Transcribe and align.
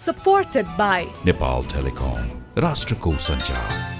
supported 0.00 0.66
by 0.78 1.06
Nepal 1.24 1.62
Telecom, 1.64 2.24
Rashtrakuta 2.54 3.20
Sanchar. 3.20 3.99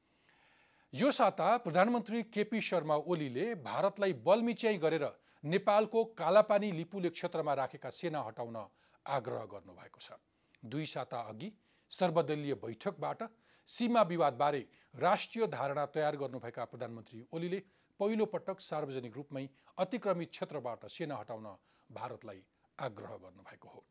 यो 0.93 1.09
साता 1.11 1.45
प्रधानमन्त्री 1.57 2.21
केपी 2.25 2.59
शर्मा 2.61 2.95
ओलीले 3.07 3.43
भारतलाई 3.57 4.13
बलमिच्याइ 4.23 4.77
गरेर 4.77 5.05
नेपालको 5.43 6.03
कालापानी 6.13 6.71
लिपुले 6.71 7.09
क्षेत्रमा 7.09 7.53
राखेका 7.53 7.89
सेना 7.89 8.21
हटाउन 8.21 8.57
आग्रह 9.05 9.45
गर्नुभएको 9.53 9.99
छ। 9.99 10.19
दुई 10.63 10.85
साता 10.85 11.19
अघि 11.29 11.51
सर्वदलीय 11.91 12.53
बैठकबाट 12.55 13.23
सीमा 13.67 14.01
विवादबारे 14.03 14.59
राष्ट्रिय 14.95 15.47
धारणा 15.47 15.85
तयार 15.95 16.15
गर्नुभएका 16.17 16.65
प्रधानमन्त्री 16.65 17.23
ओलीले 17.31 17.61
पहिलो 17.99 18.25
पटक 18.27 18.59
सार्वजनिक 18.61 19.15
रूपमै 19.15 19.47
अतिक्रमित 19.77 20.29
क्षेत्रबाट 20.29 20.85
सेना 20.89 21.15
हटाउन 21.15 21.47
भारतलाई 21.89 22.43
आग्रह 22.79 23.15
गर्नुभएको 23.15 23.69
हो। 23.69 23.85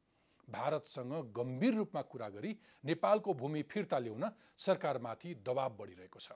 भारतसँग 0.48 1.16
गम्भीर 1.32 1.74
रूपमा 1.74 2.02
कुरा 2.04 2.28
गरी 2.28 2.56
नेपालको 2.84 3.34
भूमि 3.34 3.62
फिर्ता 3.72 3.98
ल्याउन 4.00 4.30
सरकारमाथि 4.58 5.34
दबाब 5.46 5.76
बढिरहेको 5.80 6.20
छ। 6.20 6.32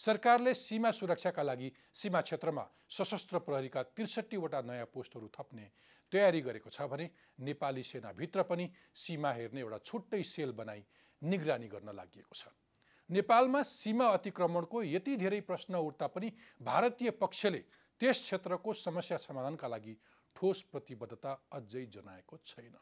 सरकारले 0.00 0.54
सीमा 0.56 0.90
सुरक्षाका 0.90 1.42
लागि 1.42 1.72
सीमा 1.94 2.20
क्षेत्रमा 2.20 2.64
सशस्त्र 2.90 3.38
प्रहरीका 3.40 3.82
त्रिसठीवटा 3.92 4.60
नयाँ 4.62 4.86
पोस्टहरू 4.94 5.28
थप्ने 5.36 5.66
तयारी 6.12 6.40
गरेको 6.40 6.70
छ 6.70 6.88
भने 6.88 7.10
नेपाली 7.40 7.82
सेनाभित्र 7.82 8.42
पनि 8.42 8.70
सीमा 8.96 9.32
हेर्ने 9.32 9.60
एउटा 9.60 9.78
छुट्टै 9.84 10.22
सेल 10.24 10.52
बनाई 10.52 10.82
निगरानी 11.22 11.68
गर्न 11.68 11.92
लागि 11.94 12.22
छ। 12.32 12.48
नेपालमा 13.10 13.62
सीमा 13.62 14.06
अतिक्रमणको 14.08 14.82
यति 14.84 15.16
धेरै 15.16 15.40
प्रश्न 15.42 15.74
उठ्दा 15.84 16.06
पनि 16.06 16.32
भारतीय 16.62 17.10
पक्षले 17.20 17.58
त्यस 18.00 18.20
क्षेत्रको 18.20 18.72
समस्या 18.78 19.16
समाधानका 19.18 19.68
लागि 19.68 19.94
ठोस 20.36 20.62
प्रतिबद्धता 20.72 21.32
अझै 21.52 21.84
जनाएको 21.86 22.36
छैन। 22.46 22.74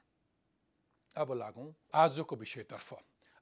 अब 1.17 1.33
लागौँ 1.35 1.73
आजको 1.95 2.37
विषयतर्फ। 2.37 2.93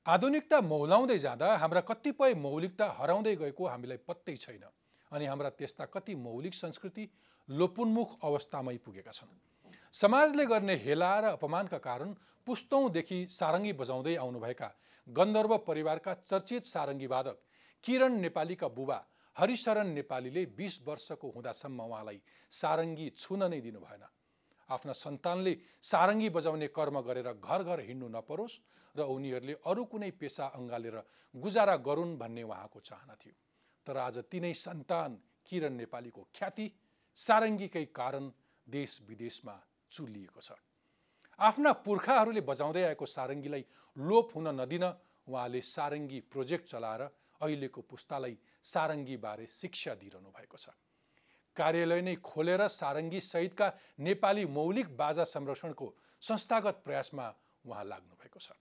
आधुनिकता 0.06 0.60
मौलाउँदै 0.62 1.18
जाँदा 1.18 1.46
हाम्रा 1.58 1.80
कतिपय 1.82 2.34
मौलिकता 2.38 2.86
हराउँदै 2.98 3.34
गएको 3.36 3.66
हामीलाई 3.66 3.98
पत्तै 4.06 4.36
छैन 4.36 4.64
अनि 5.12 5.26
हाम्रा 5.26 5.50
त्यस्ता 5.52 5.84
कति 5.86 6.14
मौलिक 6.16 6.54
संस्कृति 6.54 7.08
लोपोन्मुख 7.48 8.10
अवस्थामै 8.22 8.76
पुगेका 8.86 9.12
छन्। 9.12 9.34
समाजले 9.94 10.46
गर्ने 10.46 10.76
हेला 10.84 11.10
र 11.20 11.24
अपमानका 11.32 11.78
कारण 11.80 12.14
पुस्तौँदेखि 12.46 13.18
सारङ्गी 13.32 13.72
बजाउँदै 13.74 14.14
आउनुभएका 14.16 14.68
गन्धर्व 15.06 15.56
परिवारका 15.66 16.14
चर्चित 16.22 16.64
सारङ्गी 16.66 17.06
वादक 17.08 17.36
किरण 17.84 18.20
नेपालीका 18.20 18.68
बुबा 18.70 18.98
हरिशरण 19.36 19.88
नेपालीले 19.94 20.44
बिस 20.54 20.80
वर्षको 20.86 21.30
हुँदासम्म 21.30 21.80
उहाँलाई 21.82 22.20
सारङ्गी 22.52 23.10
छुन 23.18 23.42
नै 23.50 23.60
दिनु 23.60 23.80
भएन 23.80 24.06
आफ्ना 24.68 24.92
सन्तानले 24.94 25.52
सारङ्गी 25.82 26.28
बजाउने 26.30 26.68
कर्म 26.68 27.00
गरेर 27.00 27.32
घर 27.34 27.62
घर 27.62 27.80
हिँड्नु 27.88 28.08
नपरोस् 28.08 28.60
र 28.94 29.00
उनीहरूले 29.06 29.54
अरू 29.64 29.84
कुनै 29.86 30.10
पेसा 30.18 30.46
अँगालेर 30.58 30.96
गुजारा 31.34 31.76
गरून् 31.86 32.16
भन्ने 32.18 32.42
उहाँको 32.42 32.80
चाहना 32.80 33.14
थियो। 33.14 33.34
तर 33.86 33.96
आज 33.98 34.16
तिनै 34.30 34.52
सन्तान 34.56 35.10
किरण 35.46 35.72
नेपालीको 35.76 36.22
ख्याति 36.34 36.66
सारङ्गीकै 37.16 37.84
कारण 37.94 38.24
देश 38.66 39.00
विदेशमा 39.08 39.56
चुलिएको 39.92 40.40
छ। 40.40 40.50
आफ्ना 41.38 41.72
पुर्खाहरूले 41.86 42.40
बजाउँदै 42.42 42.82
आएको 42.90 43.06
सारङ्गीलाई 43.06 43.64
लोप 43.96 44.26
हुन 44.34 44.48
नदिन 44.60 44.84
उहाँले 45.28 45.60
सारङ्गी 45.60 46.20
प्रोजेक्ट 46.32 46.66
चलाएर 46.66 47.02
अहिलेको 47.40 47.80
पुस्तालाई 47.82 48.34
सारङ्गीबारे 48.64 49.46
शिक्षा 49.46 49.94
दिइरहनु 49.94 50.30
भएको 50.32 50.56
छ। 50.56 50.66
कार्यालय 51.56 52.00
नै 52.02 52.14
खोलेर 52.22 52.62
सारङ्गी 52.70 53.20
सहितका 53.22 53.72
नेपाली 54.00 54.44
मौलिक 54.52 54.96
बाजा 54.96 55.24
संरक्षणको 55.26 55.86
संस्थागत 56.22 56.82
प्रयासमा 56.84 57.26
उहाँ 57.64 57.84
लाग्नु 57.84 58.14
भएको 58.22 58.40
छ। 58.40 58.52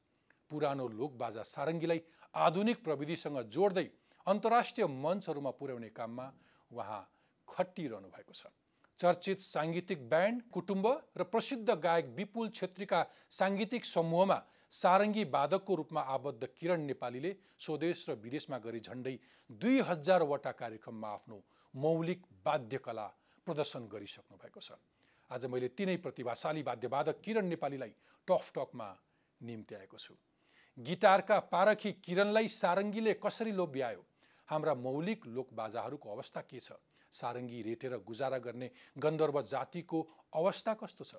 पुरानो 0.52 0.88
लोक 1.00 1.12
बाजा 1.18 1.44
सारङ्गीलाई 1.46 2.02
आधुनिक 2.42 2.84
प्रविधिसँग 2.84 3.40
जोड्दै 3.50 3.88
अन्तर्राष्ट्रिय 4.28 4.88
मञ्चहरूमा 4.98 5.52
पुर्याउने 5.60 5.90
काममा 5.92 6.28
उहाँ 6.72 7.02
खटिरहनु 7.48 8.10
भएको 8.10 8.34
छ। 8.34 8.54
चर्चित 9.00 9.40
साङ्गीतिक 9.42 10.10
ब्यान्ड 10.10 10.42
कुटुम्ब 10.54 10.86
र 11.18 11.24
प्रसिद्ध 11.28 11.70
गायक 11.78 12.06
विपुल 12.18 12.50
छेत्रीका 12.52 13.00
साङ्गीतिक 13.38 13.86
समूहमा 13.86 14.38
सारङ्गी 14.74 15.24
वादकको 15.34 15.76
रूपमा 15.76 16.02
आबद्ध 16.14 16.48
किरण 16.54 16.82
नेपालीले 16.86 17.32
स्वदेश 17.66 18.06
र 18.10 18.16
विदेशमा 18.24 18.58
गरी 18.64 18.80
झन्डै 18.82 19.16
दुई 19.50 19.80
हजारवटा 19.90 20.52
कार्यक्रममा 20.62 21.10
आफ्नो 21.10 21.38
मौलिक 21.76 22.22
वाद्यकला 22.46 23.06
प्रदर्शन 23.46 23.88
गरिसक्नु 23.88 24.38
भएको 24.38 24.60
छ। 24.60 24.72
आज 25.32 25.46
मैले 25.46 25.68
तिनै 25.68 25.98
प्रतिभाशाली 25.98 26.62
वाद्यवादक 26.62 27.22
किरण 27.22 27.46
नेपालीलाई 27.46 27.94
टफ 28.28 28.52
टकमा 28.56 28.88
निम्त्याएको 29.42 29.98
छु। 29.98 30.16
गिटारका 30.78 31.40
पारखी 31.40 31.92
किरणलाई 31.92 32.48
सारङ्गीले 32.48 33.14
कसरी 33.14 33.52
लोभ्यायो? 33.52 34.06
हाम्रा 34.50 34.74
मौलिक 34.76 35.26
लोकबाजाहरूको 35.28 36.12
अवस्था 36.12 36.42
के 36.42 36.60
छ? 36.60 36.72
सारङ्गी 37.12 37.62
रेटेर 37.62 37.98
गुजारा 37.98 38.38
गर्ने 38.38 38.72
गन्धर्व 38.98 39.42
जातिको 39.42 40.02
अवस्था 40.34 40.74
कस्तो 40.74 41.04
छ? 41.04 41.16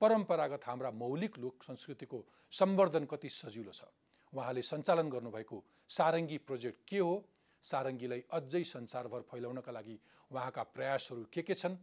परम्परागत 0.00 0.60
हाम्रा 0.66 0.90
मौलिक 0.90 1.38
लोक 1.38 1.62
संस्कृतिको 1.62 2.24
सम्वर्धन 2.52 3.04
कति 3.04 3.28
सजिलो 3.28 3.72
छ? 3.72 3.84
उहाँले 4.32 4.62
सञ्चालन 4.62 5.08
गर्नुभएको 5.08 5.64
सारङ्गी 5.88 6.38
प्रोजेक्ट 6.38 6.88
के 6.88 6.98
हो? 6.98 7.24
सारङ्गीलाई 7.64 8.22
अझै 8.30 8.62
संसारभर 8.66 9.20
फैलाउनका 9.30 9.72
लागि 9.72 9.96
उहाँका 10.30 10.62
प्रयासहरू 10.74 11.24
के 11.32 11.42
के 11.42 11.54
छन्? 11.54 11.76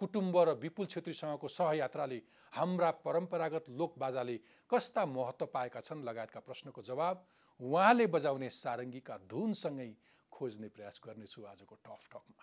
कुटुम्ब 0.00 0.36
र 0.38 0.54
विपुल 0.62 0.86
छेत्रीसँगको 0.86 1.48
सहयात्राले 1.48 2.18
हाम्रा 2.52 2.90
परम्परागत 3.06 3.64
लोकबाजाले 3.70 4.36
कस्ता 4.70 5.06
महत्त्व 5.06 5.46
पाएका 5.54 5.80
छन्? 5.80 6.04
लगायतका 6.04 6.40
प्रश्नको 6.40 6.82
जवाब 6.82 7.26
उहाँले 7.60 8.06
बजाउने 8.06 8.50
सारङ्गीका 8.52 9.16
धुनसँगै 9.26 9.90
खोज्ने 10.32 10.68
प्रयास 10.68 11.00
गर्नेछु 11.06 11.44
आजको 11.46 11.74
टफ 11.82 12.08
टकमा। 12.14 12.42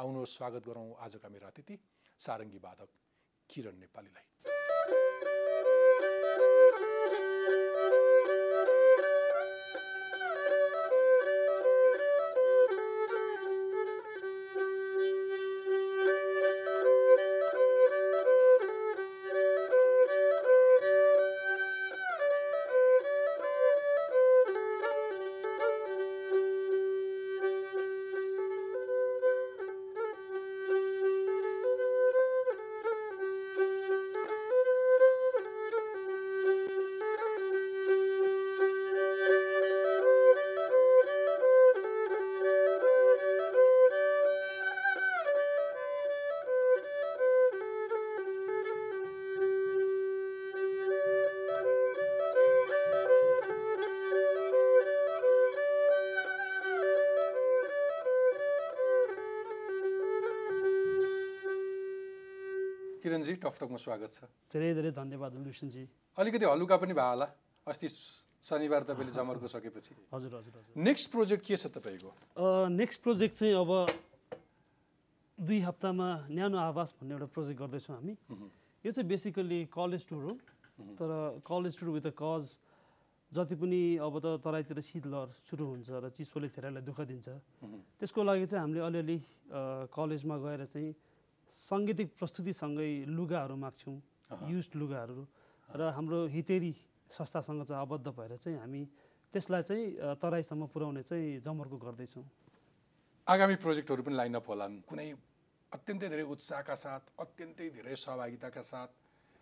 आउनुहोस् 0.00 0.36
स्वागत 0.36 0.62
गरौँ 0.64 0.88
आजका 1.00 1.28
मेरा 1.28 1.48
अतिथि 1.48 1.78
सारङ्गी 2.18 2.58
वादक 2.58 2.88
किरण 3.48 3.76
नेपालीलाई। 3.78 4.53
किरणजी 63.14 63.34
टकटकमा 63.46 63.78
स्वागत 63.78 64.10
छ। 64.10 64.26
धेरै 64.50 64.74
धेरै 64.74 64.90
धन्यवाद 64.90 65.38
लुसनजी 65.38 65.82
अलिकति 66.18 66.44
हलुका 66.50 66.76
पनि 66.82 66.94
भयो 66.98 67.10
होला। 67.14 67.26
अस्ति 67.62 67.86
शनिबार 68.42 68.82
तपाईँले 68.90 69.12
जमर्को 69.14 69.46
सकेपछि। 69.54 69.92
हजुर 70.10 70.30
हजुर 70.34 70.54
हजुर। 70.58 70.74
नेक्स्ट 70.74 71.06
प्रोजेक्ट 71.14 71.42
के 71.46 71.54
छ 71.54 71.70
तपाईँको? 71.78 72.10
नेक्स्ट 72.74 72.98
प्रोजेक्ट 73.06 73.34
चाहिँ 73.38 73.54
अब 73.54 73.70
दुई 75.38 75.58
हप्तामा 75.62 76.08
न्यानो 76.26 76.58
आवास 76.58 76.98
भन्ने 76.98 77.14
एउटा 77.14 77.28
प्रोजेक्ट 77.30 77.58
गर्दैछौँ 77.62 77.94
हामी। 78.02 78.14
यो 78.82 78.90
चाहिँ 78.90 79.06
बेसिकली 79.06 79.60
कलेज 79.70 80.02
टुर 80.10 80.22
हो। 80.26 80.34
तर 80.98 81.38
college 81.46 81.74
tour 81.78 81.88
with 81.94 82.06
a 82.10 82.14
cause 82.18 82.44
जति 83.30 83.54
पनि 83.62 83.82
अब 84.02 84.14
त 84.18 84.26
तराईतिर 84.42 84.82
शीतलहर 84.90 85.28
सुरु 85.38 85.64
हुन्छ 85.70 85.88
र 86.02 86.10
चिसोले 86.10 86.50
धेरैलाई 86.50 86.82
दुःख 86.82 86.98
दिन्छ। 87.06 87.28
त्यसको 87.94 88.20
लागि 88.26 88.46
चाहिँ 88.50 88.58
हामीले 88.58 88.82
अलिअलि 88.82 89.18
कलेजमा 89.94 90.36
गएर 90.42 90.66
चाहिँ 90.66 90.90
साङ्गीतिक 91.50 92.08
प्रस्तुतिसँगै 92.18 92.90
लुगाहरू 93.08 93.56
माग्छौँ 93.56 93.96
युज 94.50 94.66
लुगाहरू। 94.74 95.26
र 95.68 95.80
हाम्रो 95.96 96.18
हितेरी 96.28 96.72
संस्थासँग 97.10 97.62
चाहिँ 97.64 97.80
आबद्ध 97.80 98.08
भएर 98.08 98.36
चाहिँ 98.36 98.58
हामी 98.58 98.82
त्यसलाई 99.32 99.62
चाहिँ 99.62 99.84
तराईसम्म 100.20 100.66
पुर्याउने 100.72 101.02
चाहिँ 101.02 101.40
जमर्को 101.40 101.76
गर्दैछौँ। 101.84 102.24
आगामी 103.26 103.56
प्रोजेक्टहरू 103.56 104.02
पनि 104.02 104.14
लाइन 104.14 104.34
अप 104.38 104.46
होलान्। 104.48 104.74
कुनै 104.88 105.08
अत्यन्तै 105.72 106.08
धेरै 106.08 106.24
उत्साहका 106.34 106.74
साथ 106.74 107.02
अत्यन्तै 107.18 107.68
धेरै 107.76 107.96
सहभागिताका 107.96 108.62
साथ 108.62 108.88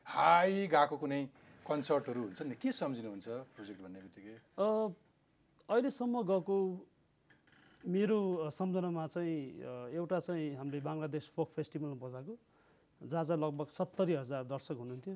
हाई 0.07 0.67
गएको 0.73 0.97
कुनै 0.97 1.23
कन्सर्टहरू 1.67 2.21
हुन्छ 2.23 2.41
नि? 2.43 2.55
के 2.57 2.71
सम्झिनुहुन्छ 2.73 3.29
प्रोजेक्ट 3.55 3.81
भन्ने 3.83 4.01
बित्तिकै? 4.07 4.37
अहिलेसम्म 5.69 6.15
गएको 6.31 6.57
मेरो 7.83 8.51
सम्झनामा 8.51 9.07
चाहिँ 9.11 9.95
एउटा 9.99 10.19
चाहिँ 10.23 10.55
हामीले 10.55 10.81
बङ्गलादेश 10.87 11.25
फोक 11.35 11.49
फेस्टिभलमा 11.51 11.99
बजाएको। 11.99 12.35
जहाँ 13.01 13.25
चाहिँ 13.25 13.41
लगभग 13.43 13.69
सत्तरी 13.75 14.15
हजार 14.23 14.43
दर्शक 14.47 14.77
हुनुहुन्थ्यो। 14.79 15.15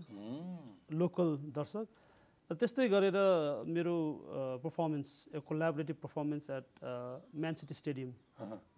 लोकल 0.98 1.28
दर्शक। 1.54 1.86
र 2.50 2.54
त्यस्तै 2.54 2.86
गरेर 2.90 3.18
मेरो 3.66 3.96
performance 4.62 5.10
collaborative 5.46 5.96
performance 6.02 6.44
at 6.50 6.66
Man 7.34 7.54
City 7.54 7.74
stadium 7.74 8.10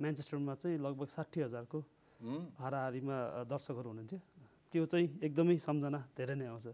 म्यान्चेस्टरमा 0.01 0.55
चाहिँ 0.57 0.79
लगभग 0.81 1.09
साठी 1.09 1.41
हजारको। 1.49 1.79
हाराहारीमा 2.61 3.17
दर्शकहरू 3.49 3.89
हुनुहुन्थ्यो। 3.89 4.21
त्यो 4.73 4.85
चाहिँ 4.85 5.09
एकदमै 5.25 5.57
सम्झना 5.61 6.01
धेरै 6.17 6.35
नै 6.37 6.47
आउँछ। 6.53 6.67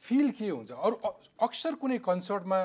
फिल 0.00 0.30
के 0.32 0.48
हुन्छ? 0.50 0.70
अरू 0.72 0.96
अक्सर 1.46 1.74
कुनै 1.78 1.98
कन्सर्टमा 1.98 2.58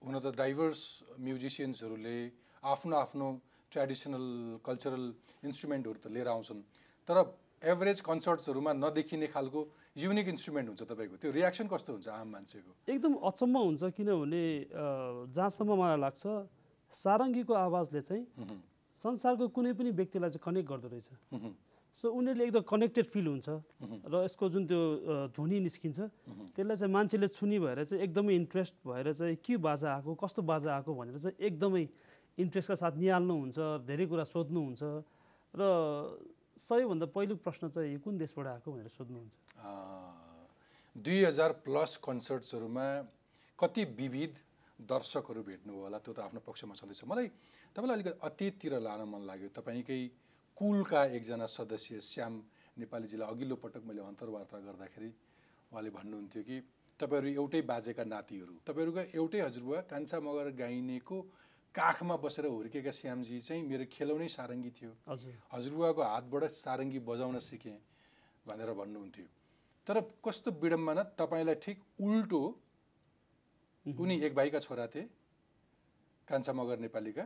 हुन 0.00 0.14
त 0.18 0.32
डाइभर्स 0.32 0.80
म्युजिसियन्सहरूले 1.20 2.18
आफ्नो 2.64 2.96
आफ्नो 2.96 3.26
ट्रेडिसनल 3.72 4.26
कल्चरल 4.64 5.04
इन्स्ट्रुमेन्टहरू 5.44 5.98
त 6.00 6.06
लिएर 6.08 6.28
आउँछन्। 6.28 6.60
तर 7.08 7.16
एभरेज 7.60 8.00
कन्सर्ट्सहरूमा 8.00 8.72
नदेखिने 8.80 9.26
खालको 9.28 9.60
युनिक 10.00 10.26
इन्स्ट्रुमेन्ट 10.32 10.66
हुन्छ 10.72 10.82
तपाईँको। 10.88 11.16
त्यो 11.20 11.30
रियाक्सन 11.36 11.66
कस्तो 11.68 11.90
हुन्छ 11.92 12.08
आम 12.08 12.28
मान्छेको? 12.32 12.70
एकदम 12.88 13.12
अचम्म 13.20 13.56
हुन्छ 13.68 13.82
किनभने 13.92 14.44
जहाँसम्म 15.36 15.70
मलाई 15.76 15.98
लाग्छ 16.00 16.24
सारङ्गीको 16.92 17.52
आवाजले 17.52 18.00
चाहिँ 18.00 18.24
संसारको 18.96 19.44
कुनै 19.52 19.72
पनि 19.76 19.90
व्यक्तिलाई 20.00 20.30
चाहिँ 20.32 20.44
कनेक्ट 20.48 20.68
गर्दो 20.68 20.88
रहेछ। 20.88 21.08
सो 22.00 22.08
उनीहरूले 22.08 22.44
एकदम 22.48 22.64
कनेक्टेड 22.64 23.04
फिल 23.12 23.26
हुन्छ 23.28 23.48
र 24.08 24.24
यसको 24.24 24.48
जुन 24.48 24.64
त्यो 24.66 24.80
ध्वनि 25.36 25.58
निस्किन्छ 25.68 25.98
त्यसलाई 26.56 26.76
चाहिँ 26.80 26.92
मान्छेले 26.96 27.28
सुनि 27.28 27.58
भएर 27.60 27.84
चाहिँ 27.84 28.04
एकदमै 28.04 28.34
इन्ट्रेस्ट 28.40 28.74
भएर 28.88 29.12
चाहिँ 29.12 29.36
के 29.44 29.56
बाजा 29.60 29.88
आएको 29.94 30.14
कस्तो 30.24 30.40
बाजा 30.48 30.68
आएको 30.76 30.90
भनेर 30.96 31.18
चाहिँ 31.20 31.36
एकदमै 31.44 31.84
इन्ट्रेस्टका 32.38 32.76
साथ 32.82 32.94
निहाल्नुहुन्छ 33.04 33.58
धेरै 33.84 34.06
कुरा 34.08 34.24
सोध्नुहुन्छ 34.32 34.82
र 35.54 35.62
सबैभन्दा 36.56 37.06
पहिलो 37.12 37.34
प्रश्न 37.44 37.68
चाहिँ 37.68 37.98
कुन 38.00 38.16
देशबाट 38.16 38.46
आएको 38.46 38.68
भनेर 38.72 38.88
सोध्नुहुन्छ 38.96 39.34
दुई 40.96 41.18
हजार 41.24 41.52
प्लस 41.64 41.96
कन्सर्ट्सहरूमा 42.00 42.86
कति 43.58 43.84
विविध 44.00 44.32
दर्शकहरू 44.78 45.42
भेट्नुभयो 45.44 45.82
होला 45.84 45.98
त्यो 46.00 46.12
त 46.16 46.18
आफ्नो 46.24 46.40
पक्षमा 46.48 46.74
छँदैछ। 46.80 47.04
मलाई 47.04 47.28
तपाईँलाई 47.76 47.96
अलिकति 47.96 48.18
अतीततिर 48.24 48.72
लान 48.80 49.00
मन 49.04 49.22
लाग्यो। 49.28 49.48
तपाईँकै 49.52 50.00
कुलका 50.60 51.04
एकजना 51.16 51.46
सदस्य 51.48 52.00
श्याम 52.04 52.34
नेपालीजीलाई 52.78 53.28
अघिल्लो 53.32 53.56
पटक 53.64 53.82
मैले 53.88 54.00
अन्तर्वार्ता 54.04 54.58
गर्दाखेरि 54.60 55.08
उहाँले 55.72 55.90
भन्नुहुन्थ्यो 55.90 56.42
कि 56.44 56.56
तपाईँहरू 57.00 57.28
एउटै 57.40 57.60
बाजेका 57.64 58.04
नातिहरू। 58.04 58.54
तपाईँहरूका 58.68 59.02
एउटै 59.16 59.40
हजुरबुवा 59.40 59.80
कान्छा 59.88 60.20
मगर 60.20 60.52
गाइनेको 60.60 61.16
काखमा 61.74 62.16
बसेर 62.20 62.46
हुर्केका 62.52 62.92
श्यामजी 62.92 63.40
चाहिँ 63.40 63.62
मेरो 63.64 63.84
खेलौनै 63.88 64.28
सारङ्गी 64.28 64.70
थियो। 64.76 64.92
हजुर। 65.08 65.34
हजुरबुवाको 65.48 66.02
हातबाट 66.04 66.44
सारङ्गी 66.52 67.00
बजाउन 67.08 67.38
सिकेँ 67.40 67.78
भनेर 68.44 68.70
भन्नुहुन्थ्यो। 68.76 69.26
तर 69.86 69.96
कस्तो 70.20 70.50
विडम्बना 70.60 71.02
तपाईँलाई 71.16 71.56
ठिक 71.64 71.78
उल्टो 72.04 72.42
उनी 73.86 74.14
एक 74.28 74.32
भाइका 74.36 74.58
छोरा 74.60 74.86
थिए 74.92 75.08
कान्छा 76.28 76.52
मगर 76.52 76.78
नेपालीका 76.84 77.24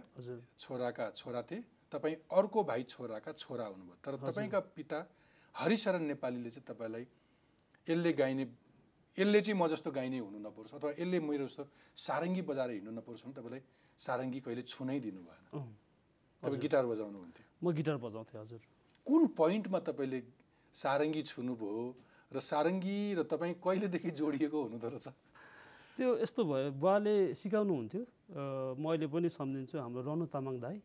छोराका 0.59 1.11
छोरा 1.19 1.43
थिए। 1.51 1.74
तपाईँ 1.95 2.17
अर्को 2.35 2.61
भाइ 2.71 2.83
छोराका 2.93 3.33
छोरा 3.39 3.67
हुनुभयो। 3.71 3.97
तर 4.05 4.15
तपाईँका 4.27 4.61
पिता 4.75 4.99
हरिशरण 5.55 6.03
नेपालीले 6.11 6.51
चाहिँ 6.51 6.67
तपाईँलाई 6.67 7.05
यसले 7.87 8.13
गाइने 8.13 8.45
यसले 9.17 9.41
चाहिँ 9.41 9.59
म 9.61 9.67
जस्तो 9.71 9.91
गाइने 9.95 10.19
हुनु 10.19 10.39
नपरोस् 10.43 10.75
अथवा 10.75 10.91
यसले 10.99 11.19
मेरो 11.23 11.47
जस्तो 11.47 11.65
सारङ्गी 11.95 12.43
बजाएर 12.43 12.71
हिँड्नु 12.71 12.93
नपरोस् 12.99 13.23
भने 13.25 13.35
तपाईँलाई 13.39 13.63
सारङ्गी 13.99 14.41
कहिले 14.43 14.63
छुनै 14.67 14.99
दिनु 15.07 15.23
भएन 15.23 15.43
तपाईँ 16.43 16.61
गिटार 16.61 16.85
बजाउनुहुन्थ्यो। 16.91 17.45
म 17.63 17.67
गिटार 17.79 17.97
बजाउँथेँ 18.03 18.41
हजुर। 18.43 18.61
कुन 19.07 19.23
पोइन्टमा 19.39 19.79
तपाईँले 19.87 20.21
सारङ्गी 20.75 21.23
छुनुभयो 21.31 21.85
र 22.35 22.39
सारङ्गी 22.43 22.99
र 23.15 23.23
तपाईँ 23.23 23.55
कहिलेदेखि 23.63 24.11
जोडिएको 24.19 24.59
हुनुहुँदो 24.59 24.89
रहेछ? 24.91 25.07
त्यो 25.95 26.09
यस्तो 26.19 26.43
भयो 26.43 26.71
बुवाले 26.75 27.15
सिकाउनुहुन्थ्यो। 27.39 28.03
म 28.83 28.85
अहिले 28.91 29.07
पनि 29.07 29.29
सम्झिन्छु 29.31 29.79
हाम्रो 29.79 30.03
रनु 30.03 30.27
तामाङ 30.27 30.59
दाई। 30.59 30.77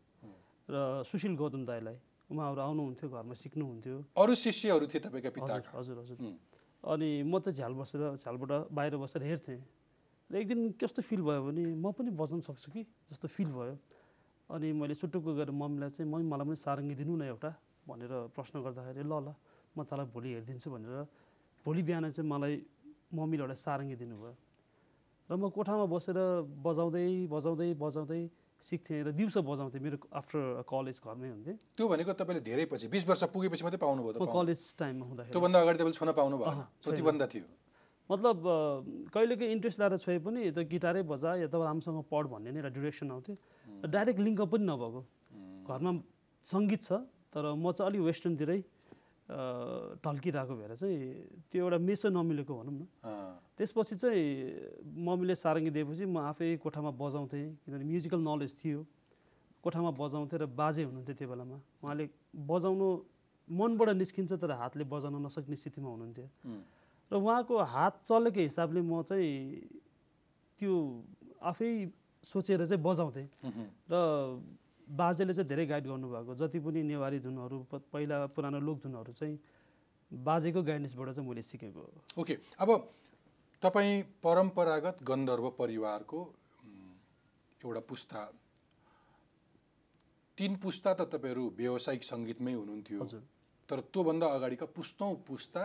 र 0.70 1.02
सुशील 1.10 1.34
गौतम 1.34 1.62
दाईलाई 1.66 1.96
उहाँहरू 2.30 2.60
आउनुहुन्थ्यो 2.62 3.08
घरमा 3.10 3.34
सिक्नुहुन्थ्यो। 3.34 3.96
अरू 4.14 4.34
शिष्यहरू 4.34 4.86
थिए 4.86 5.00
तपाईँका 5.02 5.30
हजुर 5.30 5.34
पिताका 5.34 5.70
हजुर। 5.78 5.96
हजुर। 5.98 6.18
अनि 6.84 7.08
म 7.26 7.38
चाहिँ 7.42 7.56
झ्याल 7.58 7.74
बसेर 7.74 8.02
झ्यालबाट 8.16 8.70
बाहिर 8.70 8.96
बसेर 9.02 9.22
हेर्थेँ। 9.22 9.60
र 10.30 10.34
एक 10.38 10.46
दिन 10.46 10.60
कस्तो 10.78 11.02
फिल 11.02 11.20
भयो 11.26 11.42
भने 11.42 11.74
म 11.74 11.90
पनि 11.90 12.10
बजाउन 12.14 12.40
सक्छु 12.46 12.70
कि 12.70 12.82
जस्तो 13.10 13.28
फिल 13.28 13.50
भयो। 13.50 13.74
अनि 14.50 14.68
मैले 14.72 14.94
सुटुक्क 14.94 15.26
गएर 15.42 15.50
मम्मीलाई 15.50 15.90
चाहिँ 15.90 16.06
मम्मी 16.06 16.26
मलाई 16.30 16.46
पनि 16.46 16.56
सारङ्गी 16.56 16.94
दिनु 17.02 17.18
न 17.18 17.22
एउटा 17.34 17.50
भनेर 17.82 18.12
प्रश्न 18.30 18.62
गर्दाखेरि 18.62 19.02
ल 19.02 19.14
ल 19.26 19.34
म 19.74 19.82
तँलाई 19.82 20.06
भोलि 20.14 20.28
हेरिदिन्छु 20.38 20.70
भनेर 20.70 21.02
भोलि 21.66 21.82
बिहान 21.82 22.10
चाहिँ 22.14 22.30
मलाई 22.30 22.54
मम्मीले 23.10 23.42
एउटा 23.42 23.56
सारङ्गी 23.58 23.96
दिनुभयो। 23.98 24.34
र 25.28 25.32
म 25.34 25.50
कोठामा 25.50 25.86
बसेर 25.90 26.18
बजाउँदै 26.62 27.26
बजाउँदै 27.26 27.70
बजाउँदै 27.74 28.22
सिक्थेँ 28.60 29.00
र 29.04 29.08
दिउँसो 29.16 29.40
बजाउँथेँ 29.40 29.80
मेरो 29.80 29.96
आफ्टर 30.12 30.62
कलेज 30.68 30.96
घरमै 31.00 31.28
हुन्थेँ। 31.32 31.56
त्यो 31.76 31.84
भनेको 31.88 32.12
तपाईँले 32.12 32.42
धेरै 32.44 32.64
पछि 32.68 32.86
बिस 32.92 33.04
वर्ष 33.08 33.22
पुगेपछि 33.32 33.62
मात्रै 33.64 33.80
पाउनुभयो। 33.80 34.20
कलेज 34.20 34.60
टाइममा 34.76 35.04
हुँदाखेरि। 35.08 35.32
त्योभन्दा 35.32 35.58
अगाडि 35.60 35.78
तपाईँले 35.80 35.96
छुन 35.96 36.10
पाउनु 36.12 36.36
छैन। 36.44 36.60
प्रतिबन्ध 36.84 37.22
थियो। 37.32 37.46
मतलब 38.10 38.36
कहिलेकाहीँ 39.14 39.52
इन्ट्रेस्ट 39.54 39.78
लाएर 39.80 39.96
छोए 40.02 40.18
पनि 40.18 40.40
त 40.50 40.58
गिटारै 40.66 41.02
बजा 41.06 41.30
या 41.40 41.48
त 41.48 41.54
राम्रोसँग 41.54 42.02
पढ 42.10 42.24
भन्ने 42.26 42.50
नै 42.50 42.58
एउटा 42.60 42.70
डिरेक्सन 42.74 43.06
आउँथ्यो 43.10 43.34
र 43.80 43.86
डाइरेक्ट 43.86 44.20
लिङ्कअप 44.20 44.50
पनि 44.50 44.64
नभएको। 44.66 45.00
घरमा 45.62 45.90
सङ्गीत 46.44 46.82
छ 46.84 46.90
तर 47.30 47.54
म 47.54 47.70
चाहिँ 47.70 47.86
अलिक 47.86 48.02
वेस्टर्नतिरै 48.02 48.58
अ, 49.30 49.42
ढल्किरहेको 50.04 50.54
भएर 50.58 50.74
चाहिँ 50.74 50.98
त्यो 51.50 51.62
एउटा 51.64 51.78
मेसो 51.78 52.08
नमिलेको 52.10 52.52
भनौँ 52.58 52.74
न। 52.74 52.82
त्यसपछि 53.56 53.94
चाहिँ 54.02 54.26
मम्मीले 55.06 55.34
सारङ्गी 55.38 55.70
दिएपछि 55.70 56.04
म 56.10 56.18
आफै 56.34 56.56
कोठामा 56.64 56.90
बजाउँथेँ 56.98 57.46
किनभने 57.62 57.84
म्युजिकल 57.86 58.20
नलेज 58.26 58.52
थियो। 58.58 58.80
कोठामा 59.62 59.90
बजाउँथेँ 59.94 60.38
र 60.42 60.44
बाजे 60.50 60.82
हुनुहुन्थ्यो 60.88 61.14
त्यो 61.14 61.28
बेलामा। 61.30 61.56
उहाँले 61.84 62.04
बजाउनु 62.50 62.88
मनबाट 63.48 63.88
निस्किन्छ 64.02 64.32
तर 64.42 64.50
हातले 64.58 64.84
बजाउन 64.90 65.14
नसक्ने 65.26 65.56
स्थितिमा 65.62 65.88
हुनुहुन्थ्यो। 65.94 66.26
र 67.10 67.14
उहाँको 67.14 67.54
हात 67.74 67.94
चलेको 68.08 68.40
हिसाबले 68.40 68.80
म 68.82 69.02
चाहिँ 69.06 69.30
त्यो 70.58 70.72
आफै 71.42 71.68
सोचेर 72.24 72.64
चाहिँ 72.66 72.82
बजाउँथेँ। 72.82 73.26
र 73.90 73.94
बाजेले 74.90 75.32
चाहिँ 75.34 75.48
धेरै 75.48 75.66
गाइड 75.66 75.86
गर्नुभएको 75.86 76.34
जति 76.34 76.58
पनि 76.60 76.82
नेवारी 76.82 77.18
धुनहरू 77.20 77.58
पहिला 77.72 78.26
पुरानो 78.34 78.58
लोक 78.58 78.82
धुनहरू 78.82 79.12
चाहिँ 79.12 79.38
बाजेको 80.10 80.62
गाइडेन्सबाट 80.62 81.08
चाहिँ 81.14 81.28
मैले 81.28 81.42
सिकेको 81.42 81.80
हो। 81.80 82.22
ओके 82.22 82.34
अब 82.58 82.68
तपाईँ 83.62 84.02
परम्परागत 84.22 85.02
गन्धर्व 85.02 85.50
परिवारको 85.58 86.20
एउटा 87.60 87.80
पुस्ता। 87.80 88.20
तिन 90.38 90.56
पुस्ता 90.56 90.94
त 90.94 91.00
तपाईँहरू 91.12 91.44
व्यावसायिक 91.56 92.02
सङ्गीतमै 92.04 92.52
हुनुहुन्थ्यो। 92.52 92.98
हजुर। 93.00 93.22
तर 93.68 93.80
त्योभन्दा 93.92 94.26
अगाडिका 94.26 94.66
पुस्तौँ 94.74 95.14
पुस्ता 95.28 95.64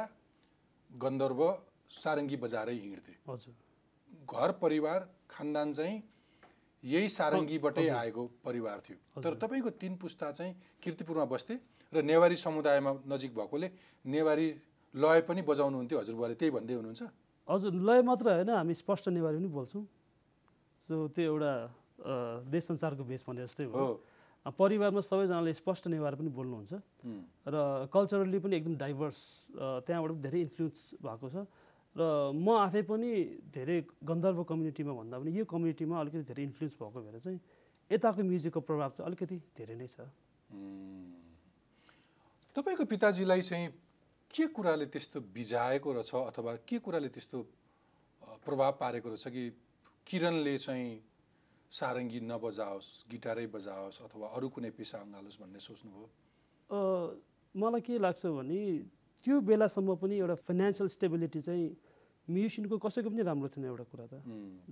गन्धर्व 0.89 1.41
सारङ्गी 1.89 2.37
बजारै 2.37 2.75
हिँड्थे। 2.75 3.13
हजुर। 3.27 3.53
घर 4.29 4.51
परिवार 4.61 4.99
खानदान 5.29 5.73
चाहिँ 5.73 6.03
यही 6.85 7.09
सारङ्गीबाटै। 7.09 7.87
आएको 7.89 8.23
परिवार 8.45 8.77
थियो। 8.85 8.97
तर 9.17 9.33
तपाईँको 9.41 9.69
तिन 9.81 9.93
पुस्ता 9.97 10.31
चाहिँ 10.37 10.53
किर्तिपुरमा 10.77 11.25
बस्थे 11.25 11.55
र 11.93 12.01
नेवारी 12.05 12.37
समुदायमा 12.37 12.91
नजिक 13.09 13.31
भएकोले 13.33 13.67
नेवारी 14.05 14.47
लय 14.93 15.19
पनि 15.25 15.41
बजाउनुहुन्थ्यो 15.41 15.97
हजुरबुवाले 15.99 16.35
त्यही 16.37 16.51
भन्दै 16.53 16.73
हुनुहुन्छ? 16.77 17.03
हजुर 17.47 17.71
लय 17.73 18.01
मात्र 18.05 18.25
होइन 18.37 18.49
हामी 18.49 18.73
स्पष्ट 18.73 19.05
नेवारी 19.09 19.37
पनि 19.41 19.49
बोल्छौँ। 19.49 19.83
सो 20.85 20.93
त्यो 21.09 21.25
एउटा 21.25 21.53
देश 22.53 22.63
संसारको 22.69 23.03
भेष 23.03 23.21
भने 23.25 23.41
जस्तै 23.49 23.65
हो। 23.65 24.01
परिवारमा 24.45 25.01
सबैजनाले 25.01 25.53
स्पष्ट 25.57 25.89
नेवार 25.89 26.13
पनि 26.21 26.29
बोल्नुहुन्छ। 26.29 26.73
र 27.49 27.55
कल्चरली 27.89 28.39
पनि 28.45 28.53
एकदम 28.61 28.75
डाइभर्स 28.77 29.17
त्यहाँबाट 29.89 30.11
पनि 30.13 30.21
धेरै 30.21 30.39
इन्फ्लुएन्स 30.45 31.01
भएको 31.01 31.27
छ। 31.33 31.35
र 31.95 32.03
म 32.35 32.47
आफै 32.67 32.81
पनि 32.83 33.09
धेरै 33.55 33.77
गन्धर्व 34.03 34.43
कम्युनिटीमा 34.43 34.93
भन्दा 34.99 35.15
पनि 35.19 35.31
यो 35.31 35.45
कम्युनिटीमा 35.47 35.95
अलिकति 35.99 36.23
धेरै 36.27 36.43
इन्फ्लुएन्स 36.43 36.75
भएको 36.75 36.99
भएर 37.01 37.19
चाहिँ 37.23 37.39
यताको 37.89 38.21
म्युजिकको 38.23 38.59
प्रभाव 38.67 38.89
चाहिँ 38.95 39.07
अलिकति 39.07 39.37
धेरै 39.55 39.75
नै 39.79 39.87
छ। 39.87 39.97
तपाईँको 42.55 42.85
पिताजीलाई 42.85 43.41
चाहिँ 43.41 43.67
के 44.31 44.45
कुराले 44.51 44.85
त्यस्तो 44.91 45.21
बिझाएको 45.31 45.89
रहेछ 45.93 46.11
अथवा 46.31 46.51
के 46.67 46.77
कुराले 46.83 47.09
त्यस्तो 47.15 47.37
प्रभाव 48.43 48.71
पारेको 48.81 49.07
रहेछ 49.09 49.27
कि 49.27 49.43
किरणले 50.07 50.57
चाहिँ 50.57 50.87
सारङ्गी 51.71 52.19
नबजाओस् 52.27 52.89
गिटारै 53.11 53.47
बजाओस् 53.55 54.01
अथवा 54.03 54.27
अरू 54.35 54.47
कुनै 54.49 54.69
पेसा 54.75 54.97
अँगालोस् 54.99 55.39
भन्ने 55.41 55.59
सोच्नुभयो 55.59 56.07
मलाई 57.55 57.81
के 57.81 57.97
लाग्छ 57.99 58.25
भने 58.37 58.59
त्यो 59.25 59.35
बेलासम्म 59.41 59.95
पनि 59.95 60.15
एउटा 60.19 60.35
फाइनेन्सियल 60.47 60.87
स्टेबिलिटी 60.95 61.41
चाहिँ 61.41 61.65
म्युजिसियनको 62.25 62.75
कसैको 62.81 63.09
पनि 63.13 63.21
राम्रो 63.21 63.49
थिएन 63.53 63.65
एउटा 63.69 63.85
कुरा 63.85 64.05
त। 64.09 64.13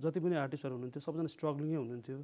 जति 0.02 0.18
पनि 0.20 0.34
आर्टिस्टहरू 0.44 0.74
हुनुहुन्थ्यो 0.74 1.02
सबजना 1.06 1.30
स्ट्रगलिङै 1.30 1.78
हुनुहुन्थ्यो। 1.78 2.18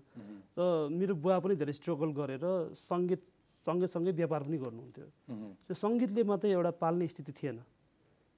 र 0.58 0.60
मेरो 0.90 1.14
बुवा 1.22 1.38
पनि 1.38 1.54
धेरै 1.54 1.74
स्ट्रगल 1.78 2.10
गरेर 2.18 2.44
सङ्गीत 2.74 3.22
सँगैसँगै 3.66 4.12
व्यापार 4.18 4.40
पनि 4.48 4.58
गर्नुहुन्थ्यो। 4.58 5.06
त्यो 5.66 5.74
सङ्गीतले 5.76 6.22
मात्रै 6.26 6.50
एउटा 6.56 6.72
पाल्ने 6.82 7.06
स्थिति 7.12 7.32
थिएन। 7.38 7.58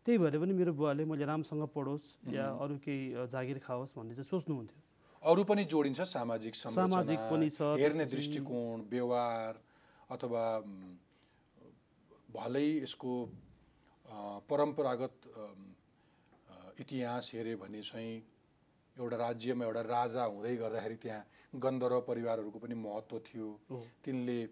त्यही 0.05 0.19
भएर 0.19 0.37
पनि 0.43 0.53
मेरो 0.53 0.73
बुवाले 0.75 1.03
मैले 1.07 1.25
राम्रोसँग 1.31 1.63
पढोस् 1.73 2.07
या 2.35 2.47
अरू 2.59 2.75
केही 2.85 3.15
जागिर 3.31 3.59
खाओस् 3.63 3.95
भन्ने 3.97 4.15
चाहिँ 4.19 4.29
सोच्नुहुन्थ्यो। 4.29 4.81
अरू 5.23 5.43
पनि 5.47 5.63
जोडिन्छ 5.65 6.01
सामाजिक 6.03 6.55
सामाजिक 6.59 7.21
पनि 7.31 7.49
छ, 7.49 7.63
हेर्ने 7.79 8.05
दृष्टिकोण 8.11 8.91
व्यवहार 8.91 9.55
अथवा 10.11 10.45
भलै 12.35 12.69
यसको 12.83 13.13
परम्परागत 14.51 15.15
इतिहास 16.81 17.31
हेऱ्यो 17.35 17.57
भने 17.57 17.83
चाहिँ 17.83 18.23
एउटा 18.99 19.17
राज्यमा 19.17 19.65
एउटा 19.65 19.81
राजा 19.81 20.25
हुँदै 20.25 20.57
गर्दाखेरि 20.57 20.97
त्यहाँ 20.97 21.27
गन्धर्व 21.57 22.01
परिवारहरूको 22.01 22.59
पनि 22.59 22.75
महत्त्व 22.75 23.19
थियो। 23.19 23.61
हो। 23.71 23.87
तिनले 24.05 24.45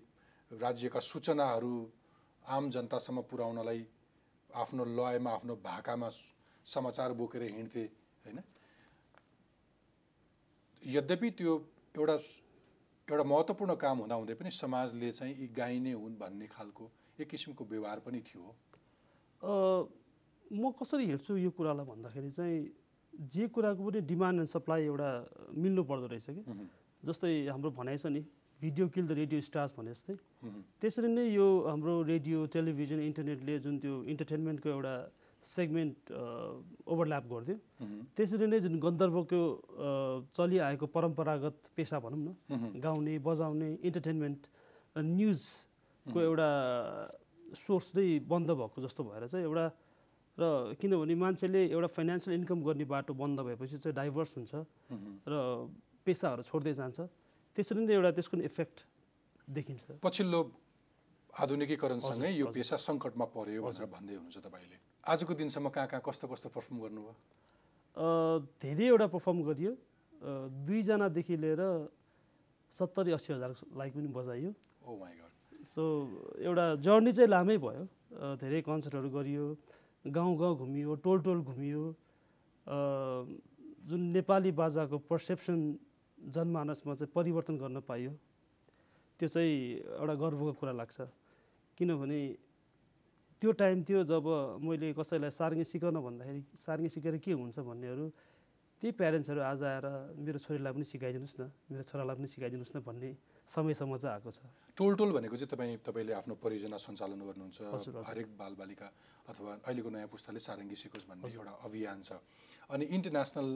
राज्यका 0.53 1.00
सूचनाहरू 1.00 1.91
आम 2.47 2.71
जनतासम्म 2.71 3.23
पुर्याउनलाई 3.23 3.87
आफ्नो 4.55 4.85
लयमा 4.85 5.31
आफ्नो 5.31 5.57
भाकामा 5.57 6.09
समाचार 6.65 7.12
बोकेर 7.12 7.43
हिँड्थे 7.43 7.85
होइन? 8.25 8.41
यद्यपि 10.87 11.31
त्यो 11.31 11.69
एउटा 11.99 12.19
एउटा 13.09 13.25
महत्त्वपूर्ण 13.25 13.75
काम 13.75 13.99
हुँदाहुँदै 13.99 14.35
पनि 14.35 14.50
समाजले 14.50 15.12
चाहिँ 15.12 15.35
यी 15.41 15.47
गाइने 15.49 15.93
हुन् 15.93 16.19
भन्ने 16.19 16.47
खालको 16.47 16.91
एक 17.21 17.29
किसिमको 17.29 17.65
व्यवहार 17.65 18.00
पनि 18.00 18.21
थियो। 18.21 18.57
अ, 19.43 19.89
म 20.50 20.71
कसरी 20.75 21.07
हेर्छु 21.07 21.37
यो 21.47 21.50
कुरालाई 21.54 21.87
भन्दाखेरि 21.87 22.30
चाहिँ 22.35 22.59
जे 23.14 23.47
कुराको 23.54 23.80
पनि 23.87 24.00
डिमान्ड 24.02 24.38
एन्ड 24.42 24.50
सप्लाई 24.50 24.83
एउटा 24.90 25.11
मिल्नु 25.54 25.83
पर्दो 25.87 26.07
रहेछ 26.11 26.26
कि? 26.26 26.42
जस्तै 27.07 27.30
हाम्रो 27.54 27.71
भनाइ 27.78 27.97
छ 27.97 28.07
नि 28.11 28.23
video 28.61 28.88
kill 28.95 29.07
the 29.07 29.12
radio 29.16 29.40
stars 29.40 29.75
भने 29.78 29.90
जस्तै। 29.95 30.14
त्यसरी 30.83 31.09
नै 31.09 31.25
यो 31.30 31.47
हाम्रो 31.71 31.95
रेडियो 32.12 32.38
टेलिभिजन 32.54 33.00
इन्टरनेटले 33.00 33.59
जुन 33.64 33.78
त्यो 33.78 33.95
इन्टरटेनमेन्टको 34.12 34.69
एउटा 34.69 34.95
सेगमेन्ट 35.42 35.97
ओभरल्याप 36.92 37.25
गर्थ्यो। 37.33 37.57
त्यसरी 38.16 38.47
नै 38.50 38.59
जुन 38.61 38.75
गन्धर्वको 38.85 39.40
चलिआएको 40.37 40.87
परम्परागत 40.97 41.57
पेसा 41.76 41.99
भनौँ 42.04 42.21
न 42.26 42.80
गाउने 42.85 43.14
बजाउने 43.23 43.71
इन्टरटेनमेन्ट 43.87 44.40
न्युजको 44.99 46.19
एउटा 46.21 46.50
सोर्स 47.64 47.87
नै 47.97 48.07
बन्द 48.28 48.50
भएको 48.61 48.78
जस्तो 48.83 49.00
भएर 49.09 49.26
चाहिँ 49.30 49.47
एउटा 49.47 49.64
र 50.40 50.75
किनभने 50.80 51.14
मान्छेले 51.20 51.61
एउटा 51.68 51.88
फाइनेन्सियल 51.97 52.32
इन्कम 52.40 52.59
गर्ने 52.64 52.85
बाटो 52.88 53.12
बन्द 53.12 53.38
भएपछि 53.44 53.76
चाहिँ 53.85 53.94
डाइभर्स 53.94 54.30
हुन्छ। 54.37 54.52
र 55.28 55.35
पेसाहरू 56.04 56.42
छोड्दै 56.49 56.73
जान्छ। 56.80 56.99
त्यसरी 57.52 57.80
नै 57.85 57.92
एउटा 57.92 58.11
त्यसको 58.16 58.37
इफेक्ट 58.49 58.76
देखिन्छ। 59.49 60.00
पछिल्लो 60.00 60.40
आधुनिकीकरणसँगै 61.30 62.30
यो 62.40 62.47
पेसा 62.56 62.76
सङ्कटमा 62.80 63.26
पर्यो 63.37 63.61
भनेर 63.62 63.87
भन्दै 63.87 64.14
हुनुहुन्छ 64.16 64.38
तपाईँले। 64.40 64.76
आजको 65.12 65.32
दिनसम्म 65.40 65.68
कहाँ 65.70 65.88
कहाँ 65.92 66.02
कस्तो 66.02 66.26
कस्तो 66.26 66.49
पर्फर्म 66.56 66.76
गर्नुभयो? 66.88 67.14
धेरैवटा 68.61 69.06
पर्फर्म 69.14 69.38
गरियो। 69.44 69.73
दुईजनादेखि 70.66 71.37
लिएर 71.37 71.62
सत्तरी 72.73 73.11
अस्सी 73.12 73.30
हजार 73.35 73.50
लाइक 73.76 73.92
पनि 73.94 74.09
बजाइयो। 74.09 74.50
सो 75.64 75.82
एउटा 76.40 76.64
जर्नी 76.80 77.12
चाहिँ 77.12 77.30
लामै 77.30 77.56
भयो। 77.59 77.85
धेरै 78.40 78.61
कन्सर्टहरू 78.62 79.09
गरियो। 79.11 79.44
गाउँ 80.04 80.37
गाउँ 80.38 80.57
घुमियो 80.57 80.95
टोल 81.04 81.21
टोल 81.21 81.40
घुमियो 81.45 81.83
जुन 83.88 84.00
नेपाली 84.16 84.50
बाजाको 84.52 84.99
पर्सेप्सन 85.11 85.59
जनमानसमा 86.19 86.95
चाहिँ 86.95 87.12
परिवर्तन 87.14 87.57
गर्न 87.59 87.80
पाइयो 87.85 88.12
त्यो 89.21 89.28
चाहिँ 89.28 89.54
एउटा 90.00 90.14
गर्वको 90.14 90.52
कुरा 90.61 90.73
लाग्छ। 90.73 91.00
किनभने 91.78 92.21
त्यो 93.42 93.50
टाइम 93.52 93.83
थियो 93.85 94.00
जब 94.04 94.25
मैले 94.64 94.92
कसैलाई 94.97 95.30
सार्ङ्गी 95.33 95.64
सिकाउन 95.64 95.97
भन्दाखेरि 96.00 96.42
सार्ङ्गी 96.57 96.88
सिकेर 96.88 97.16
के 97.25 97.33
हुन्छ 97.33 97.59
भन्नेहरू 97.61 98.04
त्यही 98.80 98.92
प्यारेन्ट्सहरू 99.00 99.40
आज 99.40 99.62
आएर 99.64 99.87
मेरो 100.16 100.38
छोरीलाई 100.45 100.73
पनि 100.73 100.85
सिकाइदिनुहोस् 100.92 101.40
न 101.40 101.42
मेरो 101.73 101.83
छोरालाई 101.88 102.16
पनि 102.16 102.28
सिकाइदिनुहोस् 102.35 102.76
न 102.76 102.80
भन्ने 102.88 103.11
समयसम्म 103.50 103.97
चाहिँ 103.99 104.14
आएको 104.14 104.30
छ। 104.30 104.38
टोल 104.78 104.92
टोल 104.95 105.11
भनेको 105.11 105.35
चाहिँ 105.37 105.50
तपाईँ 105.50 105.83
तपाईँले 105.83 106.12
आफ्नो 106.23 106.35
परियोजना 106.38 106.78
सञ्चालन 106.78 107.21
गर्नुहुन्छ। 107.26 107.59
हरेक 108.07 108.28
बालबालिका 108.38 108.87
अथवा 109.26 109.50
अहिलेको 109.66 109.90
नयाँ 109.90 110.09
पुस्ताले 110.09 110.38
सारङ्गी 110.38 110.76
सिकोस् 110.78 111.07
भन्ने 111.11 111.26
एउटा 111.35 111.52
अभियान 111.66 111.99
छ। 112.07 112.11
अनि 112.71 112.85
इन्टरनेसनल 112.95 113.49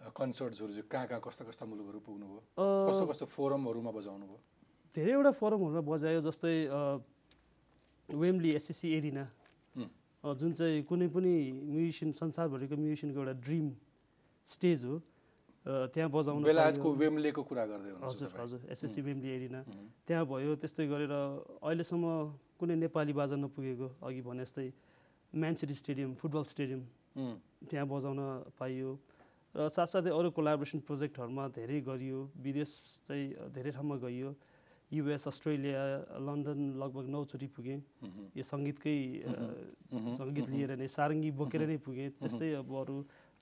कन्सर्ट्सहरू 0.00 0.72
चाहिँ 0.74 0.88
कहाँ 0.90 1.06
कहाँ 1.06 1.20
कस्ता 1.22 1.44
कस्ता 1.44 1.64
मुलुकहरू 1.70 1.98
पुग्नुभयो 2.02 2.40
कस्तो 2.88 3.04
कस्तो 3.06 3.26
फोरमहरूमा 3.30 3.90
बजाउनु 3.94 4.26
भयो? 4.26 4.40
धेरैवटा 4.96 5.30
फोरमहरूमा 5.38 5.82
बजायो 5.86 6.20
जस्तै 6.26 6.54
वेम्ली 8.08 8.50
एसएससी 8.58 8.88
एरिना। 8.96 9.24
जुन 10.24 10.52
चाहिँ 10.52 10.82
कुनै 10.84 11.08
पनि 11.08 11.32
म्युजिसियन 11.52 12.10
संसारभरिको 12.12 12.74
म्युजिसियनको 12.76 13.18
एउटा 13.20 13.34
ड्रिम 13.40 13.66
स्टेज 14.46 14.84
हो। 14.84 14.94
त्यहाँ 15.66 16.08
बजाउन 16.10 16.40
बेलायतको। 16.42 16.88
वेम्लेको 16.96 17.42
कुरा 17.44 17.64
गर्दै 17.68 17.90
हुनुहुन्छ 17.92 18.22
हजुर 18.22 18.40
हजुर 18.40 18.60
एसएससी 18.72 19.00
वेम्ली 19.04 19.28
एरिना। 19.28 19.60
त्यहाँ 20.08 20.24
भयो 20.24 20.56
त्यस्तै 20.56 20.86
गरेर 20.88 21.12
अहिलेसम्म 21.60 22.04
कुनै 22.56 22.74
नेपाली 22.80 23.12
बाजा 23.12 23.36
नपुगेको 23.36 23.88
अघि 24.00 24.20
भने 24.24 24.44
जस्तै 24.48 24.68
Man 25.32 25.54
City 25.60 25.74
stadium 25.76 26.10
football 26.16 26.44
stadium 26.48 26.82
त्यहाँ 27.68 27.86
बजाउन 27.92 28.20
पाइयो। 28.56 28.90
र 29.50 29.68
साथसाथै 29.68 30.10
अरू 30.14 30.30
कोलाबोरेसन 30.32 30.80
प्रोजेक्टहरूमा 30.86 31.44
धेरै 31.52 31.78
गरियो। 31.82 32.18
विदेश 32.38 32.70
चाहिँ 33.06 33.50
धेरै 33.52 33.70
ठाउँमा 33.76 33.96
गइयो। 34.00 34.30
युएस 34.90 35.26
अस्ट्रेलिया 35.30 35.82
लन्डन 36.26 36.60
लगभग 36.82 37.06
नौचोटि 37.14 37.46
पुगेँ। 37.54 37.78
यो 38.34 38.42
सङ्गीतकै 38.42 38.96
सङ्गीत 40.18 40.46
लिएर 40.54 40.70
नै 40.78 40.88
सारङ्गी 40.88 41.30
बोकेर 41.38 41.62
नै 41.66 41.78
पुगेँ। 41.82 42.08
त्यस्तै 42.18 42.50
अब 42.62 42.70
अरू 42.80 42.96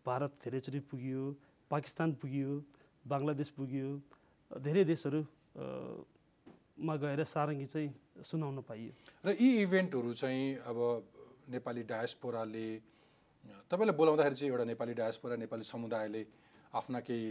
भारत 0.05 0.33
धेरैचोटि 0.45 0.81
पुगियो। 0.89 1.23
पाकिस्तान 1.71 2.13
पुगियो 2.23 2.53
बङ्गलादेश 3.05 3.49
पुगियो 3.59 3.89
धेरै 4.51 4.85
देशहरू 4.85 5.21
अ, 5.23 5.65
मा 6.79 6.95
गएर 7.03 7.25
सारङ्गी 7.35 7.67
चाहिँ 7.73 7.91
सुनाउन 8.31 8.61
पाइयो 8.69 8.93
र 9.25 9.35
यी 9.41 9.49
इभेन्टहरू 9.63 10.13
चाहिँ 10.23 10.45
अब 10.71 10.79
नेपाली 11.55 11.83
डायस्पोराले 11.93 12.67
तपाईँलाई 13.71 13.97
बोलाउँदाखेरि 14.01 14.37
चाहिँ 14.41 14.51
एउटा 14.53 14.65
नेपाली 14.73 14.95
डायस्पोरा 15.03 15.37
नेपाली 15.45 15.65
समुदायले 15.73 16.23
आफ्ना 16.73 17.01
केही 17.09 17.29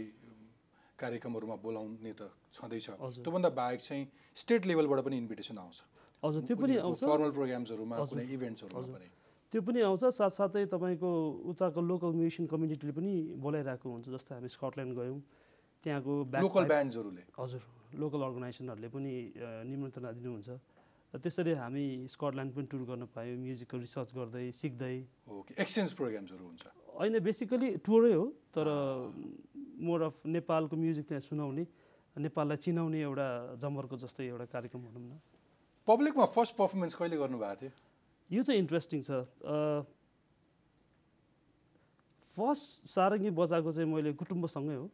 कार्यक्रमहरूमा 0.98 1.56
बोलाउने 1.62 2.12
त 2.18 2.26
छँदैछ। 2.52 2.86
त्योभन्दा 3.22 3.48
बाहेक 3.54 3.80
चाहिँ 3.80 4.04
स्टेट 4.36 4.66
लेभलबाट 4.66 5.00
पनि 5.06 5.16
इन्भिटेसन 5.22 5.58
आउँछ 5.62 5.76
हजुर 6.22 6.42
त्यो 6.48 6.56
पनि 6.58 6.74
आउँछ 6.82 6.98
फर्मल 7.06 7.30
प्रोग्राम्सहरूमा। 7.38 7.96
कुनै 8.10 8.24
इभेन्ट्सहरूमा। 8.34 8.82
पनि 8.98 9.06
त्यो 9.48 9.60
पनि 9.64 9.80
आउँछ 9.80 10.04
साथसाथै 10.12 10.64
तपाईँको 10.68 11.10
उताको 11.48 11.80
लोकल 11.80 12.12
म्युजिसियन 12.20 12.46
कम्युनिटीले 12.52 12.92
पनि 12.92 13.12
बोलाइरहेको 13.40 13.86
हुन्छ 13.88 14.06
जस्तै 14.12 14.34
हामी 14.36 14.48
स्कटल्यान्ड 14.52 14.92
गयौँ 14.92 15.20
त्यहाँको 15.84 16.12
लोकल 16.44 16.64
ब्यान्ड्सहरूले 16.68 17.22
हजुर 17.32 17.62
लोकल 17.96 18.20
अर्गनाइजेसनहरूले 18.28 18.88
पनि 18.92 19.12
निमन्त्रणा 19.72 20.10
दिनुहुन्छ। 20.20 20.48
त्यसरी 21.16 21.52
हामी 21.56 21.84
स्कटल्यान्ड 22.12 22.52
पनि 22.52 22.66
टुर 22.68 22.82
गर्न 22.92 23.04
पायौँ 23.08 23.40
म्युजिकको 23.40 23.76
रिसर्च 23.80 24.08
गर्दै 24.12 24.44
सिक्दै। 24.52 24.96
ओके 25.32 25.56
एक्सचेन्ज 25.56 25.90
प्रोग्राम्सहरू 25.96 26.44
हुन्छ? 26.44 26.64
होइन 27.00 27.14
बेसिकली 27.24 27.68
टुरै 27.80 28.12
हो 28.12 28.24
तर 28.52 28.68
मोर 29.80 30.00
अफ 30.12 30.14
नेपालको 30.28 30.76
म्युजिक 30.76 31.04
त्यहाँ 31.08 31.24
सुनाउने 31.24 31.64
नेपाललाई 32.20 32.58
चिनाउने 32.60 33.00
एउटा 33.00 33.28
जमरको 33.56 33.96
जस्तै 33.96 34.28
एउटा 34.28 34.46
कार्यक्रम 34.52 34.80
भनौँ 34.92 35.08
न। 35.08 35.16
पब्लिकमा 35.88 36.24
फर्स्ट 36.36 36.52
पर्फर्मेन्स 36.60 36.94
कहिले 37.00 37.16
गर्नुभएको 37.16 37.56
थियो? 37.64 37.72
यो 38.30 38.42
चाहिँ 38.42 38.60
इन्ट्रेस्टिङ 38.60 39.00
छ। 39.02 39.10
फर्स्ट 42.36 42.86
सारङ्गी 42.86 43.30
बजाएको 43.34 43.70
चाहिँ 43.72 43.88
मैले 43.88 44.12
कुटुम्बसँगै 44.14 44.76
हो। 44.76 44.86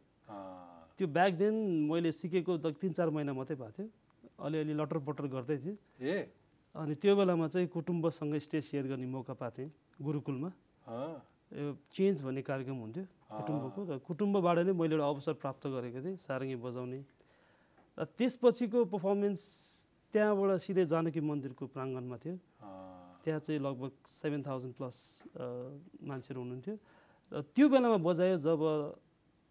त्यो 0.97 1.07
ब्याक 1.07 1.33
देन 1.37 1.55
मैले 1.91 2.11
सिकेको 2.15 2.57
त 2.57 2.71
तिन 2.79 2.91
चार 2.95 3.09
महिना 3.11 3.33
मात्रै 3.35 3.55
भएको 3.59 3.71
थियो। 3.75 3.87
अलिअलि 4.39 4.73
लटर 4.73 4.97
पटर 5.03 5.27
गर्दै 5.27 5.57
थिएँ। 5.59 5.77
ए। 6.01 6.31
अनि 6.75 6.95
त्यो 6.95 7.13
बेलामा 7.15 7.47
चाहिँ 7.51 7.67
कुटुम्बसँग 7.71 8.35
स्टेज 8.39 8.63
सेयर 8.63 8.85
गर्ने 8.87 9.07
मौका 9.07 9.33
पाएको 9.35 9.55
थिएँ 9.55 9.69
गुरुकुलमा 10.01 10.49
यो 11.55 11.75
चेन्ज 11.91 12.23
भन्ने 12.23 12.41
कार्यक्रम 12.41 12.77
हुन्थ्यो 12.83 13.03
कुटुम्बको। 13.35 13.79
र 13.91 13.99
कुटुम्बबाट 14.07 14.57
नै 14.65 14.73
मैले 14.73 14.95
एउटा 14.95 15.07
अवसर 15.07 15.33
प्राप्त 15.43 15.63
गरेको 15.75 15.99
थिएँ 16.03 16.15
सारङ्गी 16.19 16.55
बजाउने। 16.59 16.99
र 17.99 18.03
त्यसपछिको 18.17 18.79
पर्फर्मेन्स 18.91 19.41
त्यहाँबाट 20.11 20.59
सिधै 20.63 20.85
जानकी 20.87 21.19
मन्दिरको 21.19 21.63
प्राङ्गणमा 21.75 22.17
थियो। 22.23 22.35
त्यहाँ 23.25 23.41
चाहिँ 23.41 23.59
लगभग 23.59 23.91
सेभेन 24.05 24.41
थाउजन्ड 24.45 24.73
प्लस 24.77 24.97
मान्छेहरू 25.33 26.39
हुनुहुन्थ्यो। 26.41 26.75
र 27.33 27.41
त्यो 27.57 27.65
बेलामा 27.73 27.97
बजायो 28.05 28.37
जब 28.37 28.61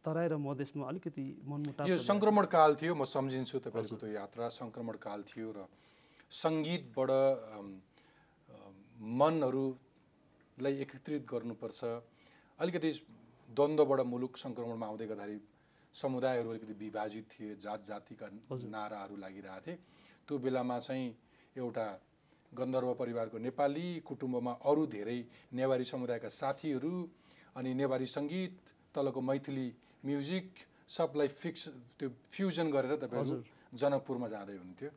तराई 0.05 0.29
र 0.31 0.37
मधेसमा 0.39 0.85
अलिकति 0.89 1.25
मनमुटाव 1.43 1.89
यो 1.91 1.97
सङ्क्रमण 1.99 2.45
काल 2.55 2.71
थियो 2.79 2.95
म 2.95 3.03
सम्झिन्छु 3.03 3.59
तपाईँको 3.67 3.97
त्यो 3.99 4.11
यात्रा। 4.15 4.49
सङ्क्रमण 4.61 4.97
काल 5.03 5.21
थियो 5.27 5.49
र 5.57 5.67
सङ्गीतबाट 6.31 7.11
मनहरूलाई 9.21 10.75
एकत्रित 10.85 11.23
गर्नुपर्छ। 11.27 11.81
अलिकति 12.59 12.91
द्वन्द्वबाट 13.49 14.01
मुलुक 14.07 14.33
सङ्क्रमणमा 14.39 14.87
आउँदै 14.87 15.07
गर्दाखेरि 15.11 15.41
समुदायहरू 15.95 16.49
अलिकति 16.51 16.75
विभाजित 16.79 17.25
थिए 17.33 17.55
जात 17.65 17.81
जातिका 17.91 18.27
नाराहरू 18.71 19.17
लागिरहेको 19.25 19.63
थिए। 19.67 19.77
त्यो 20.27 20.35
बेलामा 20.39 20.79
चाहिँ 20.79 21.07
एउटा 21.57 21.87
गन्धर्व 22.55 22.95
परिवारको 22.95 23.37
नेपाली 23.39 23.87
कुटुम्बमा 24.07 24.53
अरू 24.65 24.83
धेरै 24.87 25.19
नेवारी 25.53 25.85
समुदायका 25.85 26.29
साथीहरू 26.29 26.95
अनि 27.57 27.71
नेवारी 27.75 28.07
सङ्गीत 28.07 28.55
तलको 28.95 29.21
मैथिली 29.21 29.69
म्युजिक 30.05 30.47
सबलाई 30.87 31.29
फिक्स 31.29 31.63
त्यो 31.99 32.09
फ्युजन 32.33 32.67
गरेर 32.71 32.95
तपाईँहरू 33.03 33.37
जनकपुरमा 33.75 34.29
जाँदै 34.31 34.55
हुनुहुन्थ्यो। 34.55 34.91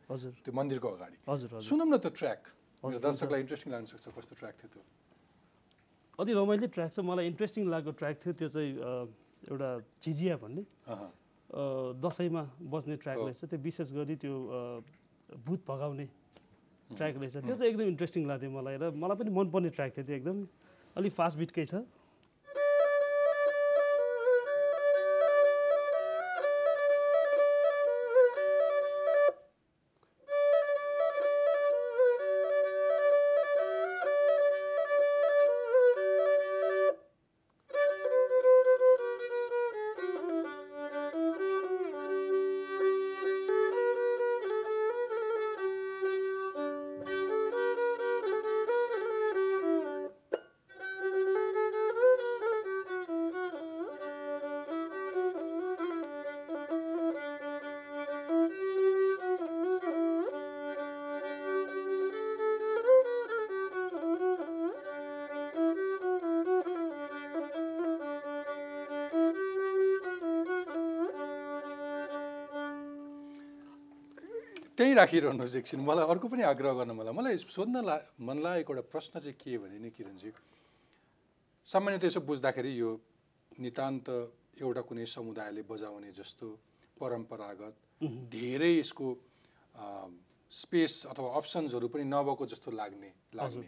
त्यो 0.46 0.52
मन्दिरको 0.54 0.88
अगाडि। 0.88 1.18
सुनौँ 1.66 1.88
न 1.90 1.98
त्यो 1.98 2.12
ट्र्याक। 2.14 2.42
दर्शकलाई 2.84 3.40
इन्ट्रेस्टिङ 3.42 3.70
लाग्न 3.74 3.86
सक्छ 3.90 4.06
कस्तो 4.14 4.34
ट्र्याक 4.38 4.56
थियो 4.62 4.70
त्यो। 4.74 4.84
अति 6.22 6.32
रमाइलो 6.38 6.68
ट्र्याक 6.70 6.92
छ। 6.94 7.00
मलाई 7.02 7.26
इन्ट्रेस्टिङ 7.34 7.64
लागेको 7.74 7.92
ट्र्याक 7.98 8.16
थियो। 8.22 8.34
त्यो 8.38 8.48
चाहिँ 8.54 8.72
एउटा 9.50 9.70
झिझिया 10.02 10.36
भन्ने। 10.38 10.64
दसैँमा 12.06 12.44
बज्ने 12.70 12.96
ट्र्याक 13.02 13.18
रहेछ। 13.18 13.42
त्यो 13.50 13.60
विशेष 13.66 13.90
गरी 13.98 14.16
त्यो 14.22 14.36
भूत 15.46 15.62
भगाउने 15.68 16.06
ट्र्याक 16.96 17.16
रहेछ। 17.18 17.36
त्यो 17.44 17.56
चाहिँ 17.56 17.72
एकदम 17.72 17.88
इन्ट्रेस्टिङ 17.94 18.22
लाग्थ्यो 18.28 18.50
मलाई 18.52 18.76
र 18.78 18.84
मलाई 18.96 19.16
पनि 19.20 19.30
मनपर्ने 19.36 19.70
ट्र्याक 19.76 19.92
थियो 19.98 20.06
त्यो 20.08 20.16
एकदम। 20.16 20.38
अलिक 20.96 21.12
फास्ट 21.14 21.38
बिटकै 21.38 21.66
छ। 21.66 21.84
राखिरहनुहोस् 74.98 75.56
एकछिन। 75.56 75.80
मलाई 75.86 76.06
अर्को 76.10 76.28
पनि 76.28 76.44
आग्रह 76.50 76.74
गर्न 76.80 76.92
मलाई 76.98 77.14
मलाई 77.14 77.38
सोध्न 77.38 77.86
ला 77.86 77.96
मन 78.20 78.38
लागेको 78.42 78.74
एउटा 78.74 78.86
प्रश्न 78.92 79.20
चाहिँ 79.20 79.38
के 79.38 79.58
भने 79.58 79.78
नि 79.80 79.90
किरणजी 79.94 80.32
सामान्यतः 81.68 82.08
यसो 82.08 82.22
बुझ्दाखेरि 82.26 82.72
यो 82.80 82.90
नितान्त 83.52 84.10
एउटा 84.62 84.82
कुनै 84.90 85.06
समुदायले 85.06 85.62
बजाउने 85.70 86.12
जस्तो 86.18 86.48
परम्परागत 86.98 87.74
धेरै 88.34 88.74
यसको 88.80 89.08
स्पेस 90.52 90.94
अथवा 91.12 91.30
अप्सन्सहरू 91.38 91.88
पनि 91.94 92.04
नभएको 92.08 92.46
जस्तो 92.48 92.72
लाग्ने 92.72 93.12
लाग्ने। 93.36 93.68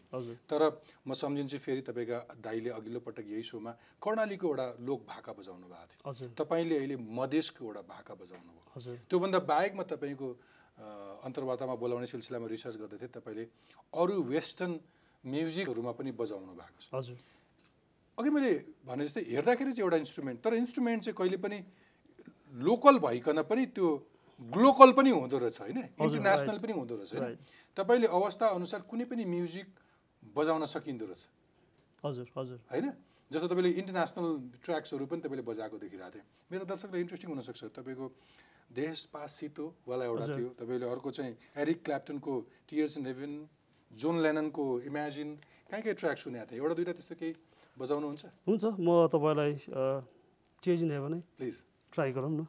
तर 0.50 0.62
म 1.06 1.14
सम्झिन्छु 1.14 1.58
फेरि 1.60 1.82
तपाईँका 1.84 2.20
दाइले 2.40 2.70
अघिल्लो 2.72 3.00
पटक 3.04 3.26
यही 3.28 3.44
सोमा 3.44 3.72
कर्णालीको 4.00 4.48
एउटा 4.48 4.68
लोक 4.88 5.00
भाका 5.08 5.32
बजाउनु 5.36 5.68
भएको 5.68 6.14
थियो। 6.14 6.30
तपाईँले 6.40 6.76
अहिले 6.78 6.96
मधेसको 7.20 7.66
एउटा 7.66 7.82
भाका 7.84 8.14
बजाउनु 8.16 8.52
भयो 8.56 8.96
त्योभन्दा 9.10 9.40
बाहेकमा 9.52 9.84
तपाईँको 9.92 10.28
अन्तर्वार्तामा 10.80 11.76
बोलाउने 11.76 12.08
सिलसिलामा 12.08 12.48
रिसर्च 12.48 12.76
गर्दै 12.80 12.98
थिएँ। 12.98 13.12
तपाईँले 13.12 13.44
अरू 13.94 14.16
वेस्टर्न 14.24 14.72
म्युजिकहरूमा 15.24 15.92
पनि 15.92 16.12
बजाउनु 16.16 16.54
भएको 16.56 16.80
छ। 16.80 16.88
हजुर। 16.96 17.18
अघि 18.18 18.30
मैले 18.30 18.52
भने 18.88 19.04
जस्तै 19.04 19.22
हेर्दाखेरि 19.28 19.72
चाहिँ 19.76 19.84
एउटा 19.84 19.98
इन्स्ट्रुमेन्ट 20.04 20.38
तर 20.44 20.54
इन्स्ट्रुमेन्ट 20.56 21.00
चाहिँ 21.04 21.16
कहिले 21.20 21.38
पनि 21.40 21.58
लोकल 22.56 22.96
भइकन 23.00 23.42
पनि 23.44 23.66
त्यो 23.76 23.88
ग्लोकल 24.40 24.92
पनि 24.96 25.10
हुँदो 25.12 25.38
रहेछ 25.38 25.60
होइन? 25.60 25.80
इन्टरनेसनल 26.00 26.58
पनि 26.64 26.74
हुँदो 26.74 26.96
रहेछ 26.96 27.14
होइन. 27.16 27.36
तपाईँले 27.76 28.08
अवस्था 28.08 28.46
अनुसार 28.56 28.82
कुनै 28.88 29.06
पनि 29.12 29.24
म्युजिक 29.28 29.68
बजाउन 30.36 30.66
सकिँदो 30.66 31.06
रहेछ। 31.06 31.22
हजुर 32.04 32.28
हजुर। 32.36 32.60
होइन? 32.72 32.88
जस्तो 33.32 33.48
तपाईँले 33.52 33.70
इन्टरनेसनल 33.84 34.28
ट्र्याक्सहरू 34.64 35.06
पनि 35.06 35.22
तपाईँले 35.22 35.44
बजाएको 35.44 35.76
देखिरहेको 35.78 36.12
थिएँ। 36.16 36.26
मेरो 36.52 36.64
दर्शकलाई 36.66 37.02
इन्ट्रेस्टिङ 37.04 37.30
हुनसक्छ। 37.30 37.64
तपाईँको 37.76 38.06
देश 38.70 39.06
पासितो 39.14 39.66
वाला 39.88 40.06
एउटा। 40.06 40.26
थियो। 40.36 40.50
तपाईँले 40.60 40.86
अर्को 40.86 41.10
चाहिँ 41.12 41.34
एरिक 41.58 41.84
क्ल्याप्टनको 41.86 42.34
टियर्स 42.70 42.98
इन 42.98 43.06
हेभन 43.06 43.34
जोन 43.92 44.16
लेननको 44.22 44.66
इमेजिन 44.86 45.30
कहीँ 45.70 45.82
कहीँ 45.84 45.96
ट्र्याक 45.96 46.18
सुनेको 46.18 46.46
थिएँ 46.52 46.60
एउटा 46.62 46.74
दुइटा 46.78 46.94
त्यस्तो 46.94 47.16
केही 47.18 47.34
बजाउनुहुन्छ? 47.78 48.24
हुन्छ 48.48 48.64
म 48.78 48.90
तपाईँलाई 49.10 49.52
change 50.64 50.80
in 50.84 50.92
heaven 50.92 51.14
please. 51.38 51.56
Try 51.94 52.12
गरौँ 52.14 52.32
न। 52.32 52.46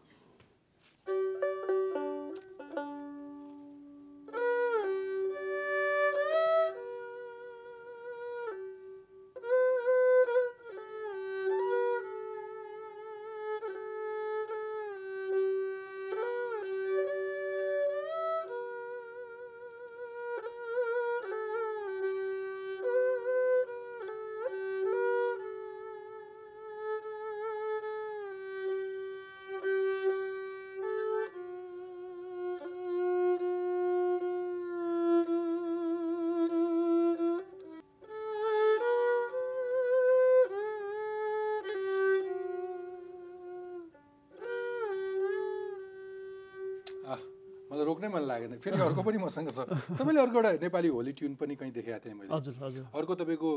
रोक्नै 48.00 48.08
मन 48.16 48.24
लागेन। 48.24 48.56
फेरि 48.64 48.80
अर्को 48.80 49.02
पनि 49.04 49.18
मसँग 49.20 49.48
छ। 49.52 49.68
तपाईँले 49.92 50.20
अर्को 50.24 50.36
एउटा 50.40 50.50
नेपाली 50.64 50.88
होली 50.88 51.12
ट्युन 51.12 51.34
पनि 51.36 51.54
कहीँ 51.60 51.72
देखाएको 51.76 52.00
थिएँ 52.00 52.16
मैले। 52.16 52.32
हजुर 52.32 52.54
हजुर। 52.64 52.84
अर्को 52.96 53.14
तपाईँको 53.20 53.50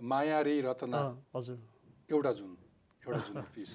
माया 0.00 0.38
रे 0.48 0.54
रतना। 0.64 1.00
हजुर। 1.36 1.56
एउटा 2.08 2.32
जुन 2.32 2.56
एउटा 3.04 3.20
जुन 3.28 3.36
पिस 3.52 3.70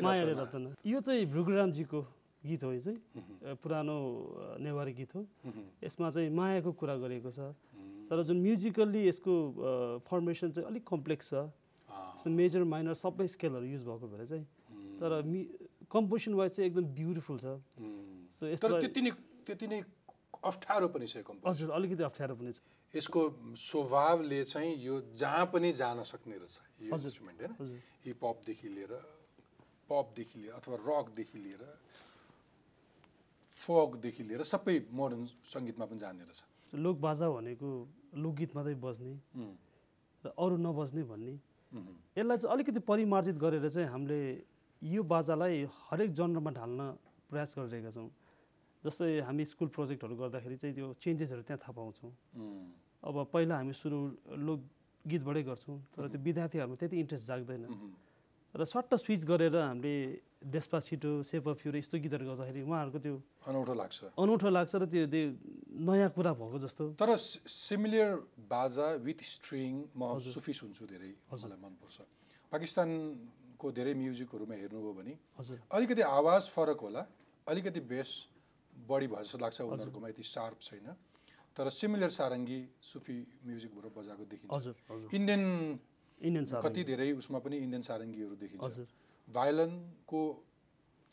माया 0.00 0.24
यो 0.86 1.00
चाहिँ 1.00 1.26
भृगुरामजीको 1.26 2.00
गीत 2.42 2.64
हो 2.64 2.72
यो 2.72 2.80
चाहिँ 2.80 2.98
पुरानो 3.62 3.96
नेवारी 4.58 4.92
गीत 4.92 5.14
हो। 5.14 5.20
यसमा 5.84 6.10
चाहिँ 6.10 6.30
मायाको 6.30 6.72
कुरा 6.72 6.96
गरिएको 6.96 7.30
छ। 7.30 7.52
तर 8.08 8.22
जुन 8.22 8.40
म्युजिकल्ली 8.42 9.02
यसको 9.08 9.34
फर्मेसन 10.08 10.50
चाहिँ 10.52 10.68
अलिक 10.68 10.84
कम्प्लेक्स 10.86 11.28
छ। 11.30 12.26
मेजर 12.26 12.64
माइनर 12.64 12.94
सबै 12.94 13.26
स्केलहरू 13.26 13.66
युज 13.66 13.82
भएको 13.84 14.06
भएर 14.08 14.26
चाहिँ 14.26 14.44
तर 15.00 15.22
मि 15.22 15.40
कम्पोजिसन 15.90 16.34
वाइज 16.34 16.50
चाहिँ 16.56 16.66
एकदम 16.70 16.84
ब्युटिफुल 16.94 17.38
छ। 17.38 17.46
सो 18.32 18.42
त्यति 18.80 19.00
नै 19.00 19.10
त्यति 19.46 19.66
नै 19.66 19.80
अप्ठ्यारो 20.44 20.88
पनि 20.88 21.06
छ 21.06 21.24
हजुर 21.46 21.70
अलिकति 21.70 22.02
अप्ठ्यारो 22.02 22.34
पनि 22.36 22.52
छ। 22.52 22.60
यसको 22.94 23.20
स्वभावले 23.56 24.42
चाहिँ 24.44 24.72
यो 24.84 25.00
जहाँ 25.16 25.46
पनि 25.52 25.72
जान 25.72 26.02
सक्ने 26.02 26.36
रहेछ 26.36 26.56
यो। 26.82 26.92
इन्स्ट्रुमेन्ट 26.92 27.38
होइन? 27.40 27.80
हिपहपदेखि 28.04 28.68
लिएर 28.68 28.92
पपदेखि 29.92 30.36
लिएर 30.40 30.52
अथवा 30.56 30.76
रकदेखि 30.88 31.38
लिएर 31.44 31.62
फोकदेखि 33.52 34.22
लिएर 34.28 34.42
सबै 34.42 34.76
मोडर्न 34.90 35.24
सङ्गीतमा 35.44 35.84
पनि 35.86 35.98
जाने 36.00 36.24
रहेछ। 36.24 36.40
लोक 36.72 36.96
बाजा 36.98 37.26
भनेको 37.30 37.68
लोकगीत 38.16 38.50
मात्रै 38.56 38.74
बज्ने 38.80 39.12
र 40.24 40.26
अरू 40.34 40.56
नबज्ने 40.56 41.02
भन्ने। 41.04 41.34
यसलाई 42.16 42.36
चाहिँ 42.38 42.52
अलिकति 42.54 42.80
परिमार्जित 42.90 43.36
गरेर 43.44 43.68
चाहिँ 43.68 43.88
हामीले 43.92 44.20
यो 44.82 45.02
बाजालाई 45.04 45.56
हरेक 45.88 46.10
जनरमा 46.18 46.50
ढाल्न 46.58 46.80
प्रयास 47.30 47.54
गरिरहेका 47.58 47.90
छौँ। 47.96 48.08
जस्तै 48.82 49.20
हामी 49.28 49.44
स्कुल 49.46 49.68
प्रोजेक्टहरू 49.76 50.14
गर्दाखेरि 50.16 50.56
चाहिँ 50.58 50.74
त्यो 50.74 50.86
चेन्जेसहरू 50.98 51.42
त्यहाँ 51.46 51.60
थाहा 51.62 51.72
पाउँछौँ। 51.78 52.12
अब 53.06 53.16
पहिला 53.32 53.54
हामी 53.60 53.72
सुरु 53.78 53.98
लोकगीतबाटै 54.42 55.42
गर्छौँ 55.48 55.76
तर 55.94 56.02
त्यो 56.12 56.20
विद्यार्थीहरूमा 56.26 56.76
त्यति 56.80 56.96
इन्ट्रेस्ट 56.98 57.26
जाग्दैन। 57.30 57.62
र 58.52 58.64
सट्ट 58.64 58.94
स्विच 59.00 59.24
गरेर 59.24 59.56
हामीले 59.56 59.96
देशपा 60.44 60.78
छिटो 60.84 61.10
सेप 61.24 61.48
अफ 61.48 61.60
र 61.72 61.76
यस्तो 61.80 61.96
गीतहरू 62.04 62.24
गर्दाखेरि 62.28 62.60
उहाँहरूको 62.68 62.98
त्यो 63.00 63.14
अनौठो 63.48 63.74
लाग्छ। 63.80 63.98
अनौठो 64.12 64.48
लाग्छ 64.52 64.72
र 64.76 64.84
त्यो 64.92 65.06
त्यो 65.08 65.24
नयाँ 65.88 66.10
कुरा 66.12 66.32
भएको 66.36 66.58
जस्तो। 66.60 66.84
तर 67.00 67.10
सिमिलर 67.16 68.10
बाजा 68.52 68.86
विथ 69.00 69.20
स्ट्रिङ 69.24 69.72
म 69.96 70.18
सुफी 70.20 70.52
सुन्छु 70.52 70.84
धेरै 70.84 71.12
मलाई 71.32 71.58
मनपर्छ। 71.64 71.96
पाकिस्तानको 72.52 73.66
धेरै 73.72 73.92
म्युजिकहरूमा 73.96 74.54
हेर्नुभयो 74.60 74.92
भने 75.00 75.14
हजुर। 75.38 75.56
अलिकति 75.72 76.02
आवाज 76.02 76.42
फरक 76.52 76.80
होला 76.84 77.02
अलिकति 77.46 77.80
बेस 77.88 78.10
बढी 78.72 79.06
भयो 79.08 79.22
जस्तो 79.24 79.38
लाग्छ 79.40 79.58
उनीहरूकोमा 79.64 80.08
यति 80.12 80.24
सार्प 80.28 80.58
छैन। 80.60 80.92
तर 81.56 81.68
सिमिलर 81.68 82.10
सारङ्गी 82.10 82.60
सुफी 82.80 83.16
म्युजिकबाट 83.48 83.86
बजाएको 83.96 84.24
देखिन्छ। 84.24 84.66
इन्डियन 85.16 85.42
इन्डियन 86.22 86.44
कति 86.64 86.82
धेरै 86.90 87.08
उसमा 87.20 87.38
पनि 87.44 87.56
इन्डियन 87.58 87.82
सारङ्गीहरू 87.82 88.34
देखिन्छ। 88.42 88.62
हजुर। 88.64 88.86
भायोलनको 89.28 90.22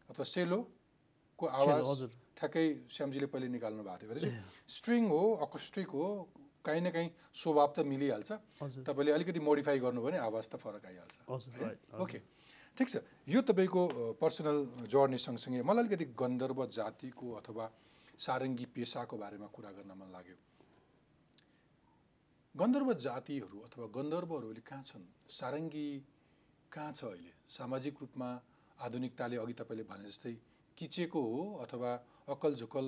अथवा 0.09 0.25
सेलोको 0.25 1.45
आवाज 1.45 2.09
ठ्याक्कै 2.37 2.65
श्यामजीले 2.89 3.27
पहिले 3.33 3.47
निकाल्नु 3.55 3.83
भएको 3.83 4.13
थियो। 4.15 4.31
स्ट्रिङ 4.77 5.03
हो 5.09 5.21
अकोस्ट्रिक 5.45 5.89
हो 5.89 6.05
काहीँ 6.65 6.81
न 6.81 6.89
काहीँ 6.91 7.09
स्वभाव 7.33 7.69
त 7.75 7.79
मिलिहाल्छ। 7.85 8.31
तपाईँले 8.87 9.11
अलिकति 9.11 9.39
मोडिफाई 9.39 9.79
गर्नु 9.79 10.01
भने 10.01 10.17
आवाज 10.19 10.45
त 10.49 10.55
फरक 10.55 10.85
आइहाल्छ। 10.85 11.15
ओके 11.99 12.19
ठिक 12.77 12.87
छ। 12.89 12.95
यो 13.27 13.39
तपाईँको 13.43 13.81
पर्सनल 14.21 14.57
जर्नी 14.87 15.17
सँगसँगै 15.19 15.61
मलाई 15.63 15.83
अलिकति 15.83 16.05
गन्धर्व 16.15 16.59
जातिको 16.67 17.27
अथवा 17.39 17.65
सारङ्गी 18.19 18.65
पेसाको 18.75 19.15
बारेमा 19.17 19.47
कुरा 19.55 19.71
गर्न 19.77 19.91
मन 19.95 20.07
लाग्यो। 20.11 20.35
गन्धर्व 22.55 22.93
जातिहरू 22.97 23.59
अथवा 23.61 23.85
गन्धर्वहरू 23.95 24.47
अहिले 24.49 24.61
कहाँ 24.65 24.83
छन्? 24.83 25.05
सारङ्गी 25.29 25.87
कहाँ 26.71 26.91
छ 26.91 27.03
अहिले? 27.05 27.31
सामाजिक 27.47 27.95
रूपमा 28.01 28.29
आधुनिकताले 28.77 29.37
अघि 29.37 29.53
तपाईँले 29.53 29.83
भने 29.85 30.09
जस्तै 30.09 30.33
किचेको 30.77 31.21
हो 31.21 31.41
अथवा 31.63 31.91
अक्कल 32.27 32.53
झुक्कल 32.57 32.85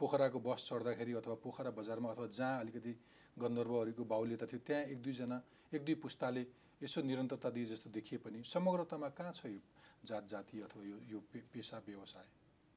पोखराको 0.00 0.38
बस 0.40 0.60
चढ्दाखेरि 0.68 1.12
अथवा 1.20 1.34
पोखरा 1.44 1.70
बजारमा 1.76 2.08
अथवा 2.10 2.26
जहाँ 2.32 2.60
अलिकति 2.60 2.92
गन्धर्वहरूको 3.36 4.04
बाहुल्यता 4.08 4.46
थियो 4.50 4.60
त्यहाँ 4.66 4.82
एक 4.92 4.98
दुईजना 5.04 5.36
एक 5.74 5.84
दुई 5.84 5.94
पुस्ताले 6.00 6.42
यसो 6.82 7.02
निरन्तरता 7.04 7.50
दिए 7.52 7.64
जस्तो 7.70 7.90
देखिए 7.92 8.18
पनि 8.24 8.42
समग्रतामा 8.42 9.08
कहाँ 9.14 9.32
छ 9.32 9.52
यो 9.52 9.60
जात 10.00 10.24
जाति 10.32 10.60
अथवा 10.64 10.82
यो 10.82 10.96
यो 11.12 11.18
पेसा 11.52 11.76
व्यवसाय? 11.86 12.26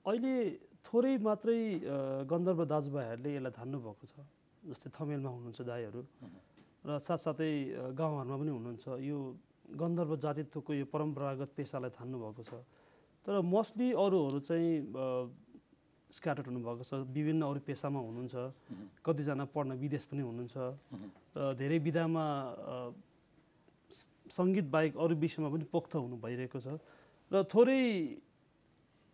अहिले 0.05 0.35
थोरै 0.85 1.17
मात्रै 1.23 1.59
गन्धर्व 2.29 2.65
दाजुभाइहरूले 2.67 3.31
यसलाई 3.35 3.51
धान्नु 3.57 3.79
भएको 3.79 4.05
छ। 4.05 4.15
जस्तै 4.67 4.89
थमेलमा 4.91 5.29
हुनुहुन्छ 5.31 5.59
दाईहरू। 5.63 6.01
र 6.87 6.89
साथसाथै 7.03 7.51
गाउँहरूमा 7.95 8.35
पनि 8.37 8.51
हुनुहुन्छ। 8.51 8.85
यो 9.03 9.17
गन्धर्व 9.67 10.11
जातित्वको 10.23 10.71
यो 10.79 10.85
परम्परागत 10.87 11.49
पेसालाई 11.57 11.91
थान्नु 11.97 12.17
भएको 12.19 12.43
छ। 12.43 12.51
तर 13.25 13.43
मोस्टली 13.43 13.91
अरूहरू 13.91 14.39
चाहिँ 14.39 14.71
स्क्याटर्ड 16.07 16.47
हुनुभएको 16.47 16.83
छ। 16.87 17.03
विभिन्न 17.11 17.41
अरू 17.43 17.59
पेसामा 17.67 17.99
हुनुहुन्छ। 17.99 18.35
कतिजना 19.03 19.45
पढ्न 19.51 19.75
विदेश 19.75 20.03
पनि 20.07 20.21
हुनुहुन्छ। 20.23 20.55
र 21.35 21.39
धेरै 21.59 21.79
विधामा 21.83 22.25
सङ्गीत 24.31 24.67
बाहेक 24.71 24.93
अरू 24.95 25.13
विषयमा 25.19 25.49
पनि 25.51 25.65
पोख्त 25.67 25.93
हुनु 25.99 26.15
भइरहेको 26.15 26.59
छ। 26.63 26.79
र 27.31 27.43
थोरै 27.51 27.83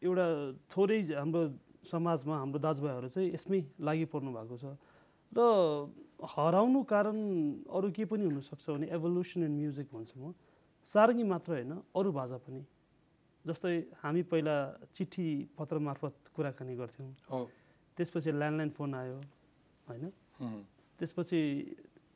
एउटा 0.01 0.25
थोरै 0.69 0.99
हाम्रो 1.17 1.41
समाजमा 1.81 2.35
हाम्रो 2.37 2.59
दाजुभाइहरू 2.61 3.07
चाहिँ 3.09 3.33
यसमै 3.33 3.59
लागि 3.81 4.05
पर्नु 4.13 4.29
भएको 4.29 4.55
छ। 4.61 4.65
र 5.37 5.39
हराउनु 6.33 6.81
कारण 6.93 7.17
अरू 7.67 7.87
के 7.91 8.05
पनि 8.05 8.23
हुनसक्छ 8.23 8.69
भने 8.69 8.87
एभोल्युसन 8.95 9.43
इन 9.43 9.53
म्युजिक 9.59 9.87
भन्छु 9.93 10.15
म। 10.19 10.33
सारङ्गी 10.87 11.23
मात्र 11.23 11.51
होइन 11.53 11.71
अरू 11.95 12.11
भाषा 12.11 12.37
पनि। 12.45 12.61
जस्तै 13.45 13.75
हामी 14.01 14.21
पहिला 14.31 14.55
चिठी 14.95 15.27
पत्र 15.57 15.77
मार्फत 15.87 16.13
कुराकानी 16.35 16.75
गर्थ्यौँ। 16.79 17.09
हो 17.31 17.39
त्यसपछि 17.97 18.31
ल्यान्डलाइन 18.31 18.69
फोन 18.77 18.93
आयो 18.95 19.17
होइन? 19.87 20.05
त्यसपछि 20.99 21.39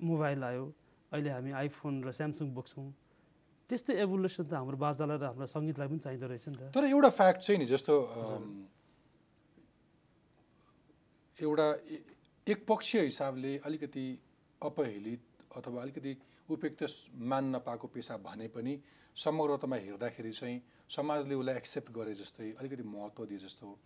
मोबाइल 0.01 0.43
आयो 0.43 0.63
अहिले 1.11 1.29
हामी 1.29 1.51
आइफोन 1.51 1.93
र 2.07 2.11
स्यामसङ 2.11 2.47
बोक्छौँ। 2.55 2.87
त्यस्तै 3.69 3.93
एभोल्युसन 4.07 4.43
त 4.47 4.53
हाम्रो 4.55 4.77
बाजालाई 4.79 5.17
र 5.19 5.23
हाम्रो 5.27 5.47
सङ्गीतलाई 5.51 5.87
पनि 5.91 5.99
चाहिँदो 6.05 6.27
रहेछ 6.31 6.45
नि 6.47 6.57
त। 6.57 6.71
तर 6.71 6.83
एउटा 6.87 7.09
फ्याक्ट 7.19 7.39
चाहिँ 7.43 7.59
नि 7.59 7.65
जस्तो 7.67 7.93
एउटा 11.37 11.67
एकपक्षीय 12.51 13.01
हिसाबले 13.01 13.57
अलिकति 13.65 14.05
अपहेलित 14.61 15.21
अथवा 15.57 15.81
अलिकति 15.81 16.15
उपेक्त 16.49 16.83
स- 16.83 17.09
मान 17.31 17.55
नपाएको 17.55 17.87
पेसा 17.93 18.17
भने 18.27 18.47
पनि 18.55 18.73
समग्रतामा 19.17 19.75
हेर्दाखेरि 19.85 20.31
चाहिँ 20.31 20.61
समाजले 20.95 21.35
उसलाई 21.35 21.55
एक्सेप्ट 21.55 21.91
गरे 21.97 22.13
जस्तै 22.21 22.51
अलिकति 22.59 22.83
महत्त्व 22.87 23.25
दिए 23.25 23.37
जस्तो 23.37 23.65
हो। 23.67 23.77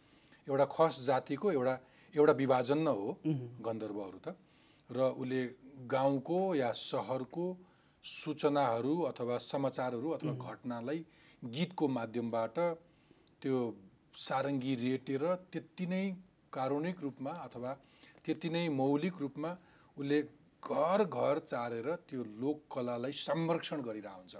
एउटा 0.47 0.65
खस 0.76 1.02
जातिको 1.06 1.52
एउटा 1.52 1.76
एउटा 2.15 2.34
विभाजन 2.41 2.78
न 2.78 2.88
हो 2.88 3.17
गन्धर्वहरू 3.65 4.19
त। 4.26 4.36
र 4.89 5.00
उसले 5.21 5.41
गाउँको 5.93 6.39
या 6.56 6.71
सहरको 6.78 7.45
सूचनाहरू 8.04 8.93
अथवा 9.10 9.38
समाचारहरू 9.52 10.10
अथवा 10.17 10.34
घटनालाई 10.52 11.00
गीतको 11.41 11.88
माध्यमबाट 11.97 12.58
त्यो 13.41 13.58
सारङ्गी 14.28 14.74
रेटेर 14.84 15.24
त्यति 15.52 15.86
नै 15.93 16.04
कारुणिक 16.54 17.00
रूपमा 17.02 17.32
अथवा 17.47 17.71
त्यति 18.25 18.49
नै 18.49 18.67
मौलिक 18.69 19.15
रूपमा 19.21 19.51
उसले 19.97 20.21
घर 20.62 21.03
घर 21.03 21.39
चारेर 21.41 21.88
त्यो 22.07 22.23
लोककलालाई 22.41 23.12
संरक्षण 23.19 23.81
गरिरहेको 23.81 24.19
हुन्छ। 24.21 24.36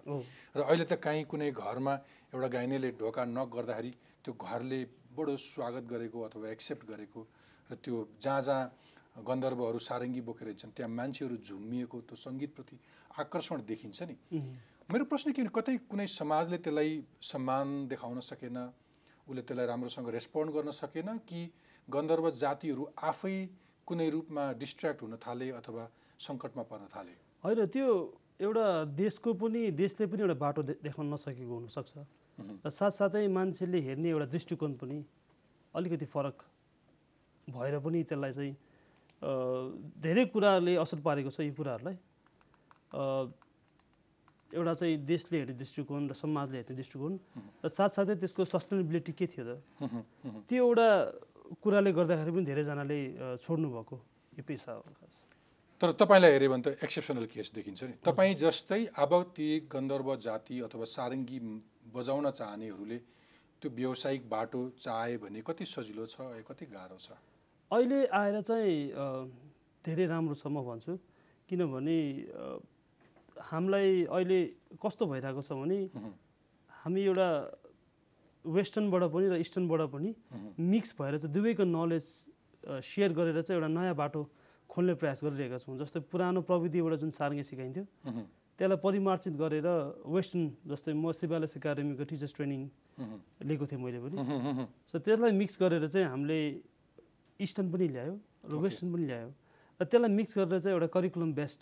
र 0.56 0.60
अहिले 0.62 0.86
त 0.86 0.94
काहीँ 1.02 1.26
कुनै 1.26 1.50
घरमा 1.52 1.94
एउटा 2.34 2.48
गाइनेले 2.56 2.90
ढोका 3.02 3.24
नक 3.26 3.48
गर्दाखेरि 3.56 3.92
त्यो 4.24 4.34
घरले 4.38 4.80
बडो 5.18 5.36
स्वागत 5.36 5.84
गरेको 5.90 6.18
अथवा 6.22 6.48
एक्सेप्ट 6.52 6.84
गरेको 6.88 7.22
र 7.70 7.76
त्यो 7.82 7.96
जहाँ 8.22 8.42
जहाँ 8.42 8.64
गन्धर्वहरू 9.28 9.80
सारङ्गी 9.82 10.22
बोकेर 10.30 10.48
हिँड्छन् 10.48 10.72
त्यहाँ 10.78 10.92
मान्छेहरू 10.92 11.36
झुम्मिएको 11.42 11.98
त्यो 12.08 12.16
सङ्गीतप्रति 12.16 12.76
आकर्षण 13.20 13.58
देखिन्छ 13.66 14.00
नि। 14.04 14.16
मेरो 14.90 15.06
प्रश्न 15.10 15.32
के 15.34 15.42
कतै 15.58 15.76
कुनै 15.90 16.08
समाजले 16.08 16.58
त्यसलाई 16.62 16.92
सम्मान 17.24 17.68
देखाउन 17.88 18.20
सकेन 18.30 18.58
उसले 19.28 19.42
त्यसलाई 19.42 19.66
राम्रोसँग 19.68 20.10
रेस्पोन्ड 20.16 20.50
गर्न 20.54 20.72
सकेन 20.78 21.18
कि 21.28 21.42
गन्धर्व 21.88 22.30
जातिहरू 22.38 22.88
आफै 23.10 23.36
कुनै 23.88 24.10
रूपमा 24.10 24.44
डिस्ट्र्याक्ट 24.62 25.02
हुन 25.02 25.14
थाले 25.26 25.48
अथवा 25.60 25.84
सङ्कटमा 26.20 26.64
पर्न 26.70 26.86
थाले? 26.94 27.14
होइन 27.44 27.60
त्यो 27.74 27.88
एउटा 28.42 28.66
देशको 28.98 29.30
पनि 29.42 29.62
देशले 29.78 30.06
पनि 30.12 30.22
एउटा 30.26 30.38
बाटो 30.38 30.62
देखाउन 30.86 31.08
नसकेको 31.14 31.54
हुनसक्छ। 31.60 31.94
र 32.66 32.70
साथसाथै 32.70 33.28
मान्छेले 33.28 33.80
हेर्ने 33.88 34.10
एउटा 34.10 34.28
दृष्टिकोण 34.34 34.72
पनि 34.82 34.98
अलिकति 35.76 36.06
फरक 36.06 36.38
भएर 37.48 37.76
पनि 37.86 38.00
त्यसलाई 38.10 38.34
चाहिँ 38.34 38.54
धेरै 40.02 40.26
कुराले 40.34 40.74
असर 40.82 41.00
पारेको 41.06 41.30
छ 41.30 41.46
यो 41.46 41.54
कुराहरूलाई। 41.54 41.98
एउटा 44.52 44.74
चाहिँ 44.74 44.96
देशले 45.06 45.38
हेर्ने 45.38 45.56
दृष्टिकोण 45.62 46.02
र 46.10 46.14
समाजले 46.18 46.58
हेर्ने 46.58 46.76
दृष्टिकोण। 46.82 47.14
र 47.64 47.68
साथसाथै 47.70 48.16
त्यसको 48.18 48.42
सस्टेनेबिलिटी 48.46 49.14
के 49.14 49.26
थियो 49.32 49.44
त? 49.46 49.52
त्यो 50.50 50.60
एउटा 50.66 50.90
कुराले 51.62 51.92
गर्दाखेरि 51.92 52.32
पनि 52.32 52.46
धेरैजनाले 52.50 53.00
अ, 53.12 53.36
छोड्नु 53.44 53.68
भएको 53.76 53.96
यो 54.38 54.44
पेसा 54.48 54.72
हो 54.72 54.82
खास 55.00 55.16
तर 55.82 55.92
तपाईँलाई 56.00 56.32
हेऱ्यो 56.32 56.50
भने 56.54 56.64
त 56.64 56.68
एक्सेप्सनल 56.86 57.26
केस 57.34 57.52
देखिन्छ 57.58 57.84
नि। 57.84 57.94
तपाईँ 58.06 58.36
जस्तै 58.44 58.82
अब 59.04 59.12
ती 59.36 59.48
गन्धर्व 59.72 60.16
जाति 60.26 60.60
अथवा 60.68 60.86
सारङ्गी 60.96 61.40
बजाउन 61.96 62.30
चाहनेहरूले 62.40 62.98
त्यो 63.62 63.70
व्यावसायिक 63.78 64.22
बाटो 64.30 64.62
चाहे 64.78 65.18
भने 65.24 65.42
कति 65.48 65.66
सजिलो 65.66 66.06
छ 66.06 66.16
कति 66.48 66.66
गाह्रो 66.70 66.98
छ? 67.02 67.10
अहिले 67.72 68.00
आएर 68.22 68.42
चाहिँ 68.42 68.78
धेरै 69.86 70.06
राम्रो 70.14 70.36
छ 70.38 70.46
म 70.54 70.62
भन्छु। 70.70 70.94
किनभने 71.50 71.98
हामीलाई 73.50 73.90
अहिले 74.06 74.40
कस्तो 74.82 75.04
भइरहेको 75.12 75.42
छ 75.42 75.52
भने 75.62 75.80
हामी 76.70 77.02
एउटा 77.10 77.28
वेस्टर्नबाट 78.46 79.04
पनि 79.14 79.28
र 79.30 79.36
इस्टर्नबाट 79.46 79.82
पनि 79.94 80.10
मिक्स 80.58 80.96
भएर 81.00 81.18
चाहिँ 81.22 81.34
दुवैको 81.34 81.64
नलेज 81.64 82.06
सेयर 82.82 83.12
गरेर 83.14 83.42
चाहिँ 83.42 83.58
एउटा 83.62 83.70
नयाँ 83.70 83.96
बाटो 83.96 84.22
खोल्ने 84.70 84.94
प्रयास 84.98 85.20
गरिरहेका 85.24 85.58
छौँ। 85.62 85.78
जस्तै 85.78 86.00
पुरानो 86.08 86.42
प्रविधिबाट 86.48 86.94
जुन 87.02 87.12
सार्गे 87.12 87.44
सिकाइन्थ्यो 87.44 87.86
त्यसलाई 88.58 88.80
परिमार्जित 88.82 89.34
गरेर 89.36 89.68
वेस्टर्न 90.06 90.44
जस्तै 90.70 90.94
म 90.94 91.12
सिबालस 91.12 91.58
एकाडेमीको 91.58 92.04
टिचर्स 92.08 92.34
ट्रेनिङ 92.38 92.62
लिएको 93.50 93.66
थिएँ 93.66 93.82
मैले 93.82 94.00
पनि। 94.00 94.16
सो 94.90 94.96
त्यसलाई 95.02 95.34
मिक्स 95.34 95.56
गरेर 95.62 95.88
चाहिँ 95.90 96.08
हामीले 96.08 96.40
इस्टर्न 97.42 97.68
पनि 97.74 97.88
ल्यायो 97.90 98.16
र. 98.48 98.54
वेस्टर्न 98.62 98.90
पनि 98.94 99.06
ल्यायो। 99.10 99.30
र 99.80 99.84
त्यसलाई 99.86 100.12
मिक्स 100.14 100.34
गरेर 100.38 100.60
चाहिँ 100.62 100.76
एउटा 100.78 100.88
करिकुलम 100.94 101.32
बेस्ट 101.34 101.62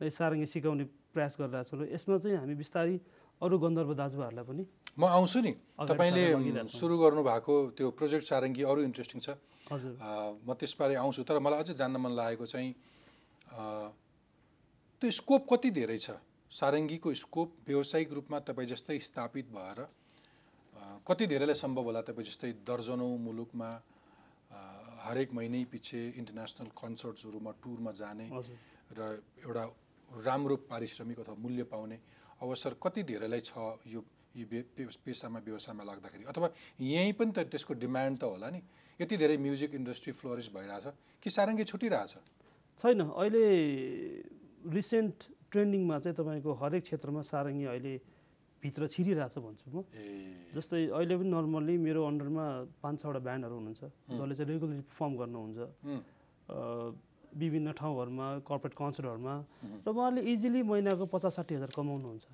सारङ्गी 0.00 0.46
सिकाउने 0.46 0.84
प्रयास 1.12 1.34
गरिरहेको 1.40 1.66
छौँ। 1.66 1.78
र 1.82 1.84
यसमा 1.92 2.14
चाहिँ 2.22 2.38
हामी 2.40 2.54
बिस्तारै 2.54 2.96
अरू 3.42 3.56
गन्धर्व 3.58 3.92
दाजुभाइहरूलाई 3.94 4.44
पनि। 4.44 4.64
म 4.96 5.02
आउँछु 5.04 5.38
नि। 5.44 5.52
तपाईँले। 5.76 6.24
सुरु 6.66 6.94
गर्नुभएको 6.98 7.54
त्यो 7.76 7.86
प्रोजेक्ट 7.92 8.24
सारङ्गी 8.26 8.62
अरू 8.64 8.80
इन्ट्रेस्टिङ 8.88 9.20
छ। 9.20 9.28
हजुर। 9.68 9.92
म 10.46 10.48
त्यसबारे 10.56 10.94
आउँछु 10.96 11.20
तर 11.28 11.38
मलाई 11.38 11.60
अझै 11.60 11.74
जान्न 11.76 11.96
मन 12.00 12.12
लागेको 12.16 12.46
चाहिँ 12.46 12.72
त्यो 15.02 15.10
स्कोप 15.20 15.42
कति 15.50 15.70
धेरै 15.70 15.98
छ? 15.98 16.16
सारङ्गीको 16.50 17.12
स्कोप 17.12 17.48
व्यावसायिक 17.68 18.12
रूपमा 18.12 18.38
तपाईँ 18.48 18.68
जस्तै 18.72 18.98
स्थापित 19.04 19.46
भएर 19.52 19.78
कति 21.04 21.26
धेरैलाई 21.26 21.54
सम्भव 21.54 21.84
होला 21.84 22.00
तपाईँ 22.08 22.26
जस्तै 22.26 22.52
दर्जनौँ 22.64 23.12
मुलुकमा 23.20 23.70
हरेक 25.06 25.28
महिनै 25.36 25.62
पछि 25.68 26.00
इन्टरनेसनल 26.16 26.68
कन्सर्ट्सहरूमा 26.72 27.52
टुरमा 27.62 27.92
जाने 28.00 28.26
र 28.96 29.00
एउटा 29.44 29.64
राम्रो 30.24 30.56
पारिश्रमिक 30.70 31.18
अथवा 31.20 31.34
मूल्य 31.44 31.62
पाउने 31.66 31.98
अवसर 32.42 32.72
कति 32.82 33.02
धेरैलाई 33.02 33.40
छ 33.40 33.52
यो 33.86 34.00
यो 34.36 34.44
पेसामा 35.04 35.38
व्यवसायमा 35.40 35.84
लाग्दाखेरि? 35.84 36.24
अथवा 36.28 36.48
यहीँ 36.80 37.12
पनि 37.16 37.32
त 37.32 37.48
त्यसको 37.48 37.72
डिमान्ड 37.80 38.20
त 38.20 38.24
होला 38.28 38.48
नि? 38.52 38.60
यति 39.00 39.16
धेरै 39.16 39.36
म्युजिक 39.36 39.74
इन्डस्ट्री 39.80 40.12
फ्लोरिस 40.12 40.48
भइरहेछ 40.52 40.86
कि 41.22 41.28
सारङ्गी 41.30 41.64
छुटिरहेछ? 41.64 42.12
छैन। 42.80 43.00
अहिले 43.16 43.44
रिसेन्ट 44.68 45.16
ट्रेन्डिङमा 45.48 45.96
चाहिँ 46.04 46.16
तपाईँको 46.20 46.50
हरेक 46.52 46.82
क्षेत्रमा 46.84 47.22
सारङ्गी 47.24 47.64
अहिले 47.64 47.94
भित्र 48.60 48.82
छिरिरहेछ 48.92 49.34
भन्छु 49.40 49.66
म। 49.72 49.84
जस्तै 50.52 50.92
अहिले 50.92 51.14
पनि 51.16 51.30
नर्मल्ली 51.32 51.74
मेरो 51.80 52.00
अन्डरमा 52.04 52.44
पाँच 52.84 52.96
छवटा 53.00 53.20
ब्यान्डहरू 53.24 53.54
हुनुहुन्छ 53.56 53.82
जसले 54.20 54.34
चाहिँ 54.36 54.48
रेगुलरली 54.52 54.84
पर्फर्म 54.84 55.12
गर्नुहुन्छ। 55.16 55.58
विभिन्न 57.36 57.72
ठाउँहरूमा 57.78 58.26
कर्पोरेट 58.48 58.74
कन्सर्टहरूमा 58.74 59.34
र 59.84 59.88
उहाँले 59.88 60.20
इजिली 60.32 60.62
महिनाको 60.62 61.04
पचास 61.06 61.34
साठी 61.36 61.54
हजार 61.54 61.70
कमाउनुहुन्छ। 61.76 62.26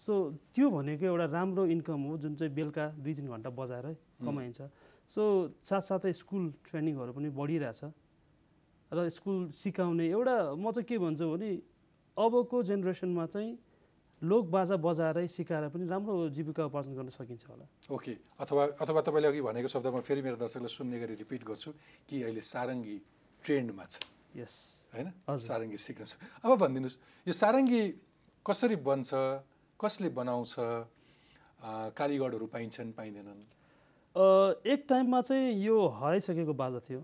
सो 0.00 0.12
त्यो 0.54 0.66
भनेको 0.70 1.04
एउटा 1.06 1.26
राम्रो 1.28 1.62
इन्कम 1.76 2.00
हो 2.08 2.16
जुन 2.22 2.32
चाहिँ 2.38 2.52
बेलुका 2.54 2.84
दुई 3.04 3.14
तिन 3.14 3.26
घन्टा 3.28 3.50
बजाएरै 3.50 3.94
कमाइन्छ। 4.24 4.60
सो 5.12 5.22
साथसाथै 5.60 6.12
स्कुल 6.16 6.42
ट्रेनिङहरू 6.64 7.12
पनि 7.12 7.28
बढिरहेछ। 7.34 7.80
र 8.90 8.98
स्कुल 9.10 9.48
सिकाउने 9.52 10.06
एउटा 10.08 10.36
म 10.56 10.70
चाहिँ 10.72 10.86
के 10.88 10.96
भन्छु 10.98 11.26
भने 11.30 11.50
अबको 12.16 12.56
जेनेरेसनमा 12.68 13.26
चाहिँ 13.26 13.50
लोक 14.22 14.44
बाजा 14.52 14.76
बजाएरै 14.76 15.26
सिकाएर 15.28 15.68
पनि 15.72 15.84
राम्रो 15.88 16.28
जीविका 16.36 16.62
उपार्जन 16.68 16.92
गर्न 16.96 17.08
सकिन्छ 17.08 17.44
होला। 17.48 17.64
ओके। 17.88 18.14
अथवा 18.40 18.62
अथवा 18.76 19.00
तपाईँले 19.00 19.28
अघि 19.28 19.40
भनेको 19.40 19.68
शब्दमा 19.68 20.00
फेरि 20.00 20.20
मेरो 20.22 20.36
दर्शकलाई 20.36 20.68
सुन्ने 20.68 20.96
गरी 21.00 21.14
रिपिट 21.24 21.42
गर्छु 21.44 21.70
कि 22.08 22.16
अहिले 22.22 22.40
सारङ्गी 22.40 22.96
ट्रेन्डमा 23.44 23.84
छ। 23.84 24.00
यस 24.36 24.54
होइन। 24.94 25.08
सारङ्गी 25.28 25.76
सिक्न 25.76 26.02
अब 26.44 26.50
भनिदिनुहोस् 26.60 26.98
यो 27.26 27.32
सारङ्गी 27.32 27.82
कसरी 28.46 28.76
बन्छ 28.88 29.10
कसले 29.80 30.08
बनाउँछ 30.12 30.52
अ, 31.60 31.92
कारिगरहरू 31.92 32.46
पाइन्छन् 32.46 32.92
पाइँदैनन्? 32.96 33.40
एक 34.64 34.80
टाइममा 34.88 35.20
चाहिँ 35.20 35.52
यो 35.60 35.76
हराइसकेको 36.00 36.54
बाजा 36.56 36.80
थियो। 36.88 37.02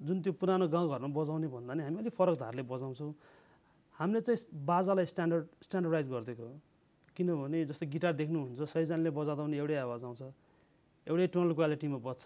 जुन 0.00 0.22
त्यो 0.22 0.32
पुरानो 0.38 0.68
गाउँघरमा 0.70 1.08
बजाउने 1.10 1.48
भन्दा 1.50 1.74
नि 1.74 1.82
हामी 1.82 1.98
अलिक 1.98 2.14
फरक 2.14 2.38
धारले 2.38 2.62
बजाउँछौँ। 2.62 3.12
हामीले 3.98 4.20
चाहिँ 4.22 4.38
बाजालाई 4.54 5.06
स्ट्यान्डर्ड 5.10 5.44
स्ट्यान्डर्डाइज 5.66 6.06
गरिदिएको 6.08 6.44
हो। 6.46 6.54
किनभने 7.16 7.64
जस्तो 7.66 7.86
गिटार 7.90 8.12
देख्नुहुन्छ 8.14 8.62
सैजनाले 8.70 9.10
बजाउँदा 9.10 9.42
पनि 9.42 9.56
एउटै 9.58 9.76
आवाज 9.82 10.02
आउँछ। 10.06 10.22
एउटै 11.06 11.26
टोनल 11.34 11.52
क्वालिटीमा 11.58 11.98
बज्छ। 11.98 12.24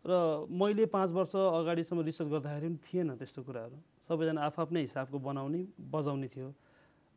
र 0.00 0.48
मैले 0.48 0.86
पाँच 0.88 1.12
वर्ष 1.12 1.34
अगाडिसम्म 1.36 2.00
रिसर्च 2.00 2.28
गर्दाखेरि 2.28 2.68
पनि 2.68 2.78
थिएन 2.80 3.08
त्यस्तो 3.20 3.40
कुराहरू। 3.44 3.76
सबैजना 4.08 4.40
आफआफ्नै 4.48 4.80
हिसाबको 4.80 5.18
बनाउने 5.18 5.60
बजाउने 5.76 6.28
थियो। 6.28 6.48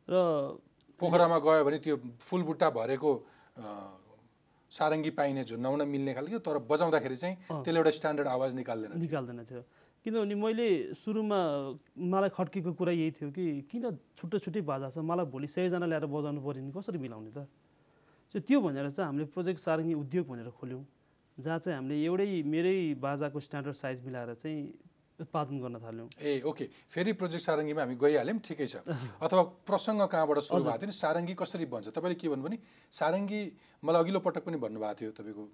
र 0.08 0.14
पोखरामा 1.00 1.38
गयो 1.40 1.64
भने 1.64 1.78
त्यो 1.80 1.96
फुलबुट्टा 2.20 2.68
भरेको 2.70 3.10
सारङ्गी 4.68 5.10
पाइने 5.16 5.42
झुन्नाउन 5.48 5.80
मिल्ने 5.88 6.12
खालको 6.14 6.38
तर 6.44 6.58
बजाउँदाखेरि 6.70 7.16
चाहिँ 7.16 7.36
त्यसले 7.64 7.78
एउटा 7.78 7.92
स्ट्यान्डर्ड 7.98 8.28
आवाज 8.28 8.50
निकाल्दैन 8.54 8.90
थियो। 8.92 9.00
निकाल्दैन 9.00 9.40
थियो। 9.48 9.62
किनभने 10.04 10.34
मैले 10.36 10.68
सुरुमा 11.00 11.40
मलाई 11.96 12.30
खड्केको 12.36 12.70
कुरा 12.76 12.92
यही 12.92 13.10
थियो 13.16 13.28
कि 13.32 13.44
किन 13.72 13.84
छुट्टै 14.18 14.38
छुट्टै 14.44 14.60
बाजा 14.60 14.92
छ? 14.92 15.00
मलाई 15.00 15.26
भोलि 15.32 15.48
सयजना 15.48 15.86
ल्याएर 15.88 16.04
बजाउनु 16.04 16.40
पऱ्यो 16.44 16.60
भने 16.60 16.72
कसरी 16.76 16.98
मिलाउने 17.00 17.30
त? 17.32 17.48
त्यो 18.34 18.58
भनेर 18.60 18.90
चाहिँ 18.92 19.08
हामीले 19.08 19.26
प्रोजेक्ट 19.32 19.60
सारङ्गी 19.64 19.94
उद्योग 19.94 20.24
भनेर 20.28 20.50
खोल्यौँ। 20.52 20.84
जहाँ 21.38 21.58
चाहिँ 21.58 21.76
हामीले 21.76 21.96
एउटै 22.04 22.42
मेरै 22.46 22.94
बाजाको 22.98 23.40
स्ट्यान्डर्ड 23.40 23.76
साइज 23.76 24.04
मिलाएर 24.06 24.34
चाहिँ 24.38 24.60
उत्पादन 25.14 25.56
गर्न 25.62 25.78
थाल्यौँ। 25.78 26.08
ए 26.18 26.40
ओके। 26.42 26.64
फेरि 26.90 27.12
प्रोजेक्ट 27.14 27.44
सारङ्गीमा 27.44 27.80
हामी 27.82 27.94
गइहाल्यौँ 27.94 28.38
ठिकै 28.38 28.66
छ। 28.66 28.82
अथवा 29.22 29.42
प्रसङ्ग 29.62 30.02
कहाँबाट 30.10 30.38
सुरु 30.42 30.62
भएको 30.62 30.78
थियो 30.78 30.90
नि? 30.90 30.94
सारङ्गी 30.94 31.34
कसरी 31.34 31.66
बन्छ? 31.70 31.94
तपाईँले 31.94 32.16
के 32.18 32.28
भन्नुभयो 32.28 32.48
भने 32.50 32.58
सारङ्गी 32.90 33.40
मलाई 33.82 34.00
अघिल्लो 34.02 34.20
पटक 34.26 34.42
पनि 34.46 34.58
भन्नुभएको 34.58 34.94
थियो 34.94 35.10
तपाईँको 35.14 35.44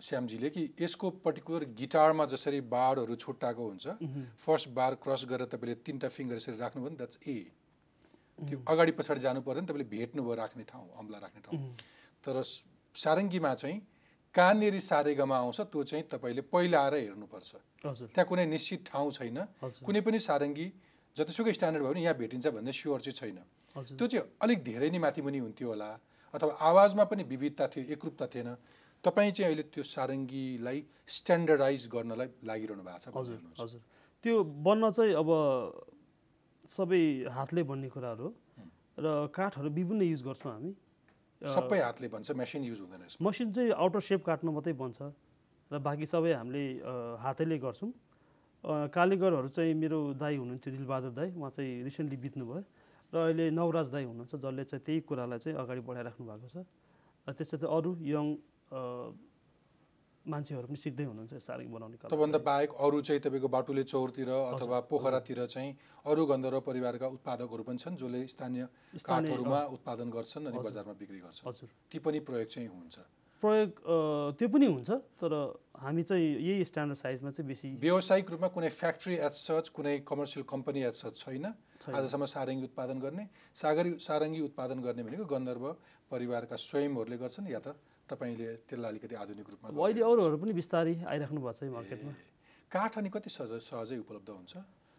श्यामजीले 0.00 0.48
कि 0.50 0.62
यसको 0.80 1.06
पर्टिकुलर 1.24 1.64
गिटारमा 1.76 2.24
जसरी 2.32 2.60
बारहरू 2.72 3.14
छुट्टाएको 3.16 3.62
हुन्छ 3.68 3.86
फर्स्ट 4.38 4.68
बार 4.72 4.94
क्रस 5.02 5.24
गरेर 5.28 5.48
तपाईँले 5.52 5.74
तिनवटा 5.84 6.08
फिङ्गर 6.08 6.36
यसरी 6.36 6.56
राख्नुभयो 6.56 6.90
नि 6.90 6.96
द्याट्स 6.96 7.18
ए 7.26 7.36
त्यो 8.38 8.56
अगाडि 8.64 8.92
पछाडि 8.96 9.20
जानु 9.20 9.40
पऱ्यो 9.44 9.60
नि 9.60 9.68
तपाईँले 9.68 9.88
भेट्नुभयो 9.92 10.34
राख्ने 10.40 10.64
ठाउँ 10.64 10.88
अम्ला 10.96 11.18
राख्ने 11.18 11.40
ठाउँ। 11.44 11.58
तर 12.24 12.34
सारङ्गीमा 12.94 13.54
चाहिँ 13.54 13.76
कहाँनिर 14.38 14.78
सारेगामा 14.78 15.36
आउँछ 15.36 15.60
त्यो 15.66 15.82
चाहिँ 15.82 16.04
तपाईँले 16.14 16.42
पहिला 16.46 16.78
आएर 16.78 16.94
हेर्नुपर्छ। 16.94 17.50
हजुर। 17.86 18.08
त्यहाँ 18.14 18.26
कुनै 18.30 18.46
निश्चित 18.46 18.80
ठाउँ 18.86 19.10
छैन। 19.10 19.38
कुनै 19.82 20.00
पनि 20.06 20.18
सारङ्गी 20.18 20.66
जतिसुकै 21.16 21.52
स्ट्यान्डर्ड 21.58 21.82
भयो 21.82 21.92
भने 21.92 22.02
यहाँ 22.06 22.14
भेटिन्छ 22.14 22.46
भन्ने 22.54 22.72
स्योर 22.72 23.00
चाहिँ 23.02 23.18
छैन। 23.18 23.38
त्यो 23.98 24.06
चाहिँ 24.06 24.24
अलिक 24.38 24.58
धेरै 24.62 24.88
नै 24.94 24.98
माथि 25.02 25.20
मुनि 25.26 25.38
हुन्थ्यो 25.42 25.68
होला 25.68 25.90
अथवा 26.34 26.52
आवाजमा 26.54 27.04
पनि 27.10 27.22
विविधता 27.26 27.66
थियो 27.66 27.84
एकरूपता 27.98 28.26
थिएन। 28.30 28.48
तपाईँ 29.04 29.32
चाहिँ 29.34 29.46
अहिले 29.50 29.64
त्यो 29.74 29.82
सारङ्गीलाई 29.82 30.78
स्ट्यान्डर्डाइज 31.06 31.82
गर्नलाई 31.90 32.28
लागिरहनु 32.46 32.82
भएको 32.86 32.98
छ 32.98 33.16
हजुर। 33.18 33.38
हजुर। 33.58 33.80
त्यो 34.24 34.34
बन्न 34.66 34.90
चाहिँ 34.94 35.14
अब 35.18 35.30
सबै 36.68 37.02
हातले 37.26 37.62
बन्ने 37.66 37.88
कुराहरू 37.90 38.26
र 38.98 39.06
काठहरू 39.34 39.68
विभिन्न 39.70 40.02
युज 40.14 40.22
गर्छौँ 40.22 40.52
हामी। 40.52 40.72
सबै 41.42 41.78
हातले 41.78 42.08
भन्छ 42.08 42.30
मेसिन 42.34 42.62
युज 42.64 42.80
हुँदैन 42.80 43.02
मसिन 43.22 43.52
चाहिँ 43.52 43.70
आउटर 43.70 44.00
सेप 44.00 44.24
काट्न 44.26 44.48
मात्रै 44.48 44.74
बन्छ 44.74 44.98
र 45.70 45.78
बाँकी 45.78 46.06
सबै 46.06 46.32
हामीले 46.34 46.64
हातैले 47.22 47.58
गर्छौँ। 47.62 47.92
कालीगरहरू 48.90 49.48
चाहिँ 49.54 49.74
मेरो 49.78 49.98
दाई 50.18 50.36
हुनुहुन्थ्यो 50.42 50.70
दिलबहादुर 50.74 51.12
दाई 51.14 51.28
उहाँ 51.38 51.50
चाहिँ 51.54 51.84
रिसेन्टली 51.86 52.16
बित्नुभयो। 52.18 52.62
र 53.12 53.16
अहिले 53.22 53.44
नवराज 53.54 53.88
दाई 53.94 54.04
हुनुहुन्छ 54.10 54.34
जसले 54.34 54.64
चाहिँ 54.66 54.82
त्यही 54.82 55.00
कुरालाई 55.06 55.38
चाहिँ 55.38 55.56
अगाडि 55.62 55.80
बढाइराख्नु 55.86 56.24
भएको 56.26 56.48
छ। 56.50 56.56
र 57.26 57.32
त्यसमा 57.38 57.56
चाहिँ 57.62 57.70
अरू 57.70 57.90
यङ 58.02 58.26
मान्छेहरू 60.28 60.66
पनि 60.68 60.78
सिक्दै 60.84 61.04
हुनुहुन्छ 61.10 61.32
सारङ्गी 61.40 61.72
बनाउने 61.72 61.96
कला। 61.96 62.08
त्योभन्दा 62.12 62.38
बाहेक 62.48 62.70
अरू 62.84 62.98
चाहिँ 63.08 63.20
तपाईँको 63.24 63.48
बाटुले 63.48 63.84
चौरतिर 63.92 64.30
अथवा 64.30 64.78
पोखरातिर 64.90 65.40
चाहिँ 65.46 65.70
अरू 66.04 66.22
गन्धर्व 66.30 66.60
परिवारका 66.68 67.06
उत्पादकहरू 67.16 67.62
पनि 67.68 67.78
छन् 67.82 67.96
जसले 67.96 68.26
स्थानीय 68.28 68.62
काठहरूमा 69.08 69.60
उत्पादन 69.76 70.08
गर्छन् 70.16 70.46
अनि 70.48 70.58
बजारमा 70.58 70.94
बिक्री 71.00 71.20
गर्छन्। 71.24 71.44
हजुर। 71.48 71.68
ती 71.90 71.98
पनि 71.98 72.18
प्रयोग 72.28 72.48
चाहिँ 72.48 72.68
हुन्छ। 72.68 72.96
प्रयोग 73.42 73.70
त्यो 74.38 74.48
पनि 74.50 74.66
हुन्छ 74.66 74.90
तर 75.22 75.32
हामी 75.78 76.02
चाहिँ 76.02 76.26
यही 76.42 76.64
स्ट्यान्डर्ड 76.64 76.98
साइजमा 76.98 77.30
चाहिँ 77.30 77.46
बेसी 77.46 77.68
व्यावसायिक 77.78 78.30
रूपमा 78.34 78.48
कुनै 78.50 78.68
फ्याक्ट्री 78.68 79.14
एज 79.14 79.34
सच 79.38 79.68
कुनै 79.70 79.94
कमर्सियल 80.02 80.44
कम्पनी 80.44 80.80
एज 80.90 80.94
सच 81.02 81.14
छैन। 81.22 81.46
छैन। 81.78 81.94
आजसम्म 81.94 82.24
सारङ्गी 82.34 82.64
उत्पादन 82.66 82.98
गर्ने 82.98 83.24
सागरी 83.54 83.90
सारङ्गी 84.02 84.40
उत्पादन 84.42 84.78
गर्ने 84.82 85.02
भनेको 85.06 85.24
गन्धर्व 85.30 85.64
परिवारका 86.10 86.56
स्वयंहरूले 86.58 87.16
गर्छन् 87.22 87.46
या 87.46 87.60
त 87.62 87.78
तपाईँले 88.08 88.48
त्यसलाई 88.68 88.90
अलिकति 88.92 89.14
आधुनिक 89.14 89.48
रूपमा 89.52 89.68
अहिले 89.68 90.00
अरूहरू 90.00 90.36
पनि 90.42 90.52
बिस्तारै 90.56 90.94
आइराख्नु 91.04 91.40
भएको 91.40 91.52
छ 91.52 91.62
है 91.62 91.70
मार्केटमा। 91.76 92.12
काठ 92.72 92.92
अनि 92.98 93.08
कति 93.12 93.30
सहज 93.30 93.52
सहजै 93.68 93.96
उपलब्ध 94.04 94.28
हुन्छ? 94.28 94.54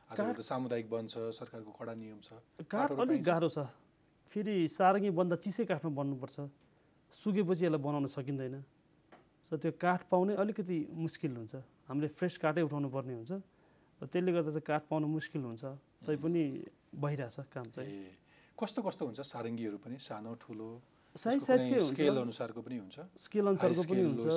त 0.09 0.41
सामुदायिक 0.41 0.87
वन 0.89 1.05
छ 1.05 1.29
सरकारको 1.33 1.71
कडा 1.73 1.93
नियम 1.93 2.19
छ। 2.21 2.29
काठ 2.65 2.91
अलिक? 2.97 3.21
गाह्रो 3.21 3.49
छ। 3.49 3.65
फेरि 4.33 4.55
सारङ्गी 4.69 5.09
बन्दा 5.13 5.35
चिसै 5.41 5.65
काठमा 5.69 5.91
बन्नुपर्छ। 5.93 6.37
सुकेपछि 7.13 7.65
यसलाई 7.65 7.81
बनाउन 7.81 8.05
सकिँदैन। 8.09 8.55
सो 9.45 9.57
त्यो 9.57 9.71
काठ 9.77 10.01
पाउनै 10.09 10.33
अलिकति 10.37 10.77
मुस्किल 10.93 11.33
हुन्छ। 11.37 11.53
हामीले 11.89 12.07
फ्रेस 12.13 12.37
काठै 12.37 12.61
उठाउनु 12.65 12.89
पर्ने 12.89 13.13
हुन्छ। 13.21 13.31
र 14.01 14.05
त्यसले 14.05 14.31
गर्दा 14.33 14.51
चाहिँ 14.53 14.65
काठ 14.65 14.83
पाउनु 14.89 15.07
मुस्किल 15.09 15.41
हुन्छ। 15.41 15.63
तैपनि 16.05 16.43
भइरहेछ 16.93 17.37
काम 17.53 17.67
चाहिँ। 17.73 17.89
कस्तो 18.57 18.79
कस्तो 18.81 19.03
हुन्छ 19.05 19.19
सारङ्गीहरू 19.25 19.77
पनि? 19.77 19.97
सानो 19.97 20.31
ठुलो? 20.41 20.69
साइज 21.19 21.41
साइजकै 21.43 21.79
स्केल 21.83 22.17
अनुसारको 22.17 22.61
पनि 22.63 22.77
हुन्छ। 22.79 22.97
स्केल 23.19 23.45
अनुसारको 23.51 23.83
पनि 23.91 24.01
हुन्छ। 24.07 24.27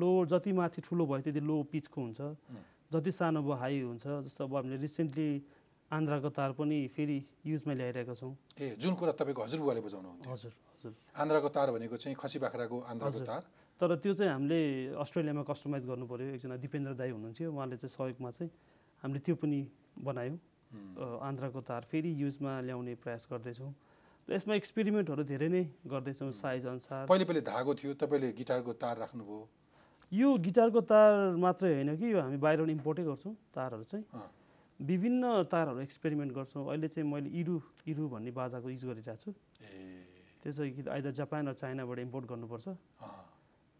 लो 0.00 0.10
जति 0.30 0.52
माथि 0.54 0.80
ठुलो 0.86 1.04
भयो 1.06 1.20
त्यति 1.26 1.40
लो 1.40 1.56
पिचको 1.66 1.98
हुन्छ। 2.00 2.20
जति 2.92 3.10
सानो 3.10 3.42
भयो 3.42 3.54
हाई 3.58 3.80
हुन्छ। 3.82 4.04
जस्तो 4.26 4.44
अब 4.44 4.54
हामीले 4.56 4.76
रिसेन्टली 4.78 5.30
आन्ध्राको 5.90 6.28
तार 6.30 6.50
पनि 6.54 6.78
फेरि 6.94 7.18
युजमा 7.46 7.72
ल्याइरहेका 7.74 8.14
छौँ। 8.14 8.34
ए 8.62 8.78
जुन 8.78 8.94
कुरा 8.94 9.12
तपाईँको 9.18 9.42
हजुरबुवाले 9.42 9.80
बजाउनुहुन्थ्यो 9.82 10.30
हजुर 10.30 10.52
हजुर। 10.78 10.92
आन्ध्राको 11.18 11.48
तार 11.50 11.68
भनेको 11.74 11.96
चाहिँ 11.98 12.14
खसी 12.14 12.38
बाख्राको 12.38 12.76
आन्ध्राको। 12.86 13.26
तार। 13.26 13.42
तर 13.80 13.90
त्यो 13.98 14.12
चाहिँ 14.14 14.32
हामीले 14.32 14.94
अस्ट्रेलियामा 14.94 15.42
कस्टमाइज 15.42 15.84
गर्नु 15.90 16.06
पऱ्यो 16.06 16.26
एकजना 16.38 16.56
दिपेन्द्र 16.62 16.92
दाई 16.94 17.10
हुनुहुन्थ्यो। 17.10 17.48
उहाँले 17.50 17.76
चाहिँ 17.82 17.90
सहयोगमा 17.90 18.30
चाहिँ 18.30 18.50
हामीले 19.02 19.20
त्यो 19.26 19.34
पनि 19.42 19.58
बनायौँ। 19.98 20.38
अ, 20.38 21.04
आन्ध्राको 21.26 21.60
तार 21.66 21.82
फेरि 21.90 22.10
युजमा 22.14 22.52
ल्याउने 22.62 22.94
प्रयास 23.02 23.26
गर्दैछौँ। 23.26 23.72
यसमा 24.28 24.54
एक्सपेरिमेन्टहरू 24.54 25.22
धेरै 25.24 25.48
नै 25.48 25.62
गर्दैछौँ 25.86 26.32
साइज 26.32 26.66
अनुसार। 26.66 27.06
पहिले 27.06 27.24
पहिले 27.24 27.40
धागो 27.46 27.72
थियो 27.74 27.94
तपाईँले 27.96 28.28
गिटारको 28.36 28.72
तार 28.76 28.96
राख्नुभयो। 28.98 29.40
यो 30.12 30.28
गिटारको 30.42 30.80
तार 30.90 31.36
मात्रै 31.38 31.70
होइन 31.74 31.96
कि 31.96 32.06
यो 32.12 32.18
हामी 32.20 32.36
बाहिरबाट 32.36 32.70
इम्पोर्टै 32.70 33.04
गर्छौँ 33.06 33.34
तारहरू 33.54 33.84
चाहिँ। 33.90 34.04
विभिन्न 34.80 35.22
तारहरू 35.50 35.80
एक्सपेरिमेन्ट 35.80 36.32
गर्छौँ। 36.32 36.66
अहिले 36.66 36.88
चाहिँ 36.88 37.08
मैले 37.08 37.28
इरु 37.30 37.54
इरु 37.86 38.08
भन्ने 38.08 38.30
बाजाको 38.30 38.68
युज 38.70 38.84
गरिरहेको 38.84 39.22
छु। 39.22 39.30
त्यो 40.40 40.52
चाहिँ 40.52 40.72
कि 40.72 40.82
आइदर 40.88 41.10
जापान 41.10 41.48
र 41.48 41.52
चाइनाबाट 41.52 41.98
इम्पोर्ट 41.98 42.24
गर्नुपर्छ। 42.26 42.68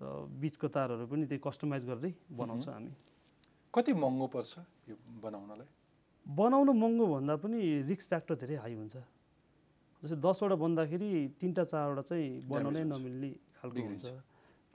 र 0.01 0.05
बिचको 0.41 0.69
तारहरू 0.69 1.07
पनि 1.07 1.25
त्यही 1.31 1.41
कस्टमाइज 1.41 1.83
गर्दै 1.87 2.13
बनाउँछौँ 2.33 2.73
हामी। 2.75 2.93
कति 3.75 3.93
महँगो 3.95 4.27
पर्छ 4.35 4.53
यो 4.89 4.97
बनाउनलाई? 5.23 5.69
बनाउनु 6.27 6.73
महँगो 6.73 7.07
भन्दा 7.07 7.35
पनि 7.39 7.59
रिक्स 7.87 8.07
फ्याक्टर 8.09 8.35
धेरै 8.35 8.57
हाई 8.61 8.75
हुन्छ। 8.75 8.97
जस्तै 10.01 10.19
दसवटा 10.25 10.57
बन्दाखेरि 10.65 11.11
तिनवटा 11.41 11.65
चारवटा 11.73 12.03
चाहिँ 12.09 12.29
बनाउनै। 12.49 12.83
नमिल्ने 12.93 13.31
खालको। 13.61 13.81
हुन्छ। 13.89 14.07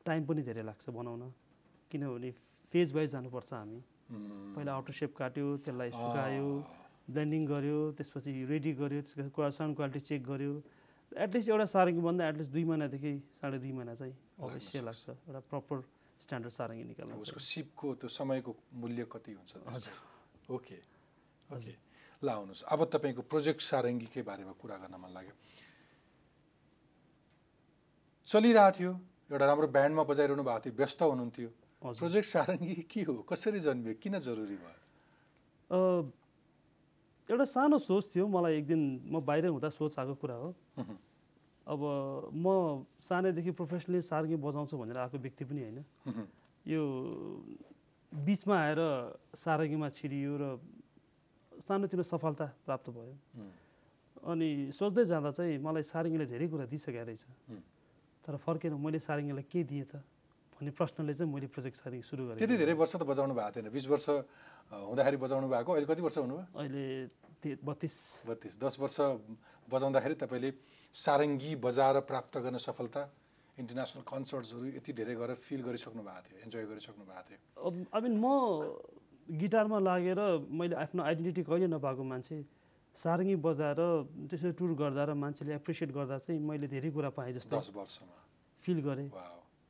टाइम 0.06 0.22
पनि 0.30 0.42
धेरै 0.48 0.64
लाग्छ 0.70 0.86
बनाउन। 0.90 1.24
किनभने 1.92 2.30
फेज 2.72 2.88
वाइज 2.96 3.10
जानुपर्छ 3.16 3.52
हामी। 3.54 3.80
पहिला 4.56 4.72
आउटर 4.78 4.94
सेप 4.94 5.12
काट्यो 5.18 5.48
त्यसलाई 5.66 5.90
सुकायो 5.98 6.48
ब्लेन्डिङ 7.10 7.42
गर्यो 7.46 7.80
त्यसपछि 7.98 8.32
रेडी 8.52 8.72
गर्यो 8.82 9.02
त्यसको 9.02 9.30
क्वा 9.34 9.50
साउन्ड 9.58 9.74
क्वालिटी 9.78 10.00
चेक 10.10 10.22
गर्यो। 10.26 10.54
एटलिस्ट 11.12 11.50
एउटा 11.50 11.66
सारङ्गी 11.74 12.02
भन्दा 12.06 12.22
एटलिस्ट 12.30 12.52
दुई 12.54 12.64
महिनादेखि 12.70 13.14
साढे 13.42 13.58
दुई 13.66 13.72
महिना 13.78 13.94
चाहिँ 13.98 14.14
अवश्य 14.46 14.82
लाग्छ। 14.82 15.06
एउटा 15.10 15.42
प्रपर 15.50 15.78
स्ट्यान्डर्ड 16.22 16.54
सारङ्गी 16.54 16.84
निकाल्नु 16.90 17.18
उसको 17.26 17.40
सिपको 17.40 17.88
त्यो 18.02 18.10
समयको 18.10 18.52
मूल्य 18.82 19.04
कति 19.14 19.32
हुन्छ 19.38 19.52
त्यसको? 19.54 20.54
ओके 20.56 20.78
ओके 21.50 21.74
ल 22.26 22.30
आउनुहोस् 22.34 22.64
अब 22.74 22.80
तपाईँको 22.90 23.22
प्रोजेक्ट 23.32 23.62
सारङ्गीकै 23.62 24.22
बारेमा 24.26 24.54
कुरा 24.58 24.76
गर्न 24.82 24.96
मन 24.98 25.12
लाग्यो। 25.14 25.34
चलिरहेको 28.28 28.78
थियो। 28.78 28.92
एउटा 29.32 29.46
राम्रो 29.46 29.68
ब्यान्डमा 29.70 30.04
बजाइरहनु 30.10 30.44
भएको 30.44 30.62
थियो 30.66 30.74
व्यस्त 30.82 31.02
हुनुहुन्थ्यो। 31.02 31.50
प्रोजेक्ट 32.02 32.28
सारङ्गी 32.28 32.76
के 32.90 33.02
हो? 33.06 33.16
कसरी 33.30 33.60
जन्मियो? 33.62 33.94
किन 34.02 34.18
जरुरी 34.18 34.58
भयो? 34.58 34.82
एउटा 37.30 37.46
सानो 37.46 37.78
सोच 37.78 38.04
थियो। 38.14 38.26
मलाई 38.26 38.54
एक 38.58 38.66
दिन 38.68 38.82
म 39.06 39.22
बाहिर 39.22 39.54
हुँदा 39.54 39.70
सोच 39.70 39.94
आएको 39.98 40.14
कुरा 40.22 40.36
हो। 40.42 40.50
अब 41.68 41.82
म 42.34 42.86
सानैदेखि 43.02 43.52
प्रोफेसनली 43.58 44.02
सार्गी 44.02 44.36
बजाउँछु 44.38 44.78
भनेर 44.78 44.98
आएको 44.98 45.18
व्यक्ति 45.18 45.44
पनि 45.46 45.62
होइन। 45.62 45.80
यो 46.66 46.82
बिचमा 48.12 48.56
आएर 48.58 48.82
सारङ्गीमा 49.34 49.90
छिरियो 49.90 50.34
र 50.38 50.44
सानोतिनो 51.62 52.04
सफलता 52.04 52.46
प्राप्त 52.65 52.88
भयो। 52.89 53.15
अनि 54.26 54.50
सोच्दै 54.74 55.04
जाँदा 55.06 55.32
चाहिँ 55.38 55.58
मलाई 55.62 55.84
सारङ्गीले 55.86 56.26
धेरै 56.26 56.48
कुरा 56.50 56.65
दिइसकेको 56.65 57.06
रहेछ। 57.06 57.24
तर 58.26 58.34
फर्केर 58.41 58.74
मैले 58.74 59.00
सारङ्गीलाई 59.00 59.46
के 59.46 59.62
दिएँ 59.63 59.86
त 59.86 60.02
भन्ने 60.56 60.72
प्रश्नले 60.72 61.13
चाहिँ 61.13 61.30
मैले 61.30 61.48
प्रोजेक्ट 61.52 61.78
सारङ्गी 61.78 62.04
सुरु 62.04 62.24
गरेँ। 62.34 62.39
त्यति 62.39 62.56
धेरै 62.58 62.74
वर्ष 62.80 62.94
त 62.96 63.04
बजाउनु 63.06 63.34
भएको 63.36 63.52
थिएन। 63.54 63.70
बिस 63.76 63.86
वर्ष 63.91 64.08
हुँदाखेरि 64.72 65.18
बजाउनु 65.20 65.48
भएको। 65.52 65.70
अहिले 65.76 65.88
कति 65.88 66.02
वर्ष 66.02 66.18
हुनुभयो? 66.26 66.44
अहिले 66.58 66.86
बत्तिस। 67.62 67.96
बत्तिस। 68.26 68.54
दस 68.58 68.76
वर्ष 68.80 68.98
बजाउँदाखेरि 69.70 70.15
तपाईँले 70.15 70.50
सारङ्गी 70.89 71.52
बजाएर 71.62 71.98
प्राप्त 72.10 72.34
गर्ने 72.41 72.58
सफलता 72.58 73.02
इन्टरनेसनल 73.62 74.04
कन्सर्ट्सहरू 74.04 74.65
यति 74.80 74.91
धेरै 74.96 75.15
गरेर 75.15 75.38
फिल 75.38 75.62
गरिसक्नु 75.62 76.02
भएको 76.02 76.24
थियो 76.26 76.38
इन्जोय 76.44 76.65
गरिसक्नु 76.65 77.04
भएको 77.06 77.24
थियो। 77.30 77.39
आई 77.94 78.02
मिन 78.02 78.15
म 78.18 78.26
गिटारमा 79.26 79.80
लागेर 79.80 80.20
मैले 80.50 80.76
आफ्नो 80.76 81.02
आइडेन्टिटी 81.04 81.42
कहिले 81.44 81.68
नपाएको 81.68 82.04
मान्छे 82.04 82.36
सारङ्गी 82.96 83.36
बजाएर 83.42 83.82
त्यसरी 84.30 84.52
टुर 84.54 84.72
गर्दा 84.78 85.04
र 85.10 85.12
मान्छेले 85.18 85.54
एप्रिसिएट 85.60 85.92
गर्दा 85.92 86.18
चाहिँ 86.24 86.40
मैले 86.40 86.68
धेरै 86.70 86.90
कुरा 86.94 87.10
पाएँ 87.10 87.34
जस्तो 87.34 87.52
दस 87.52 87.72
वर्षमा। 87.76 88.16
फिल 88.64 88.80
गरेँ। 88.86 89.10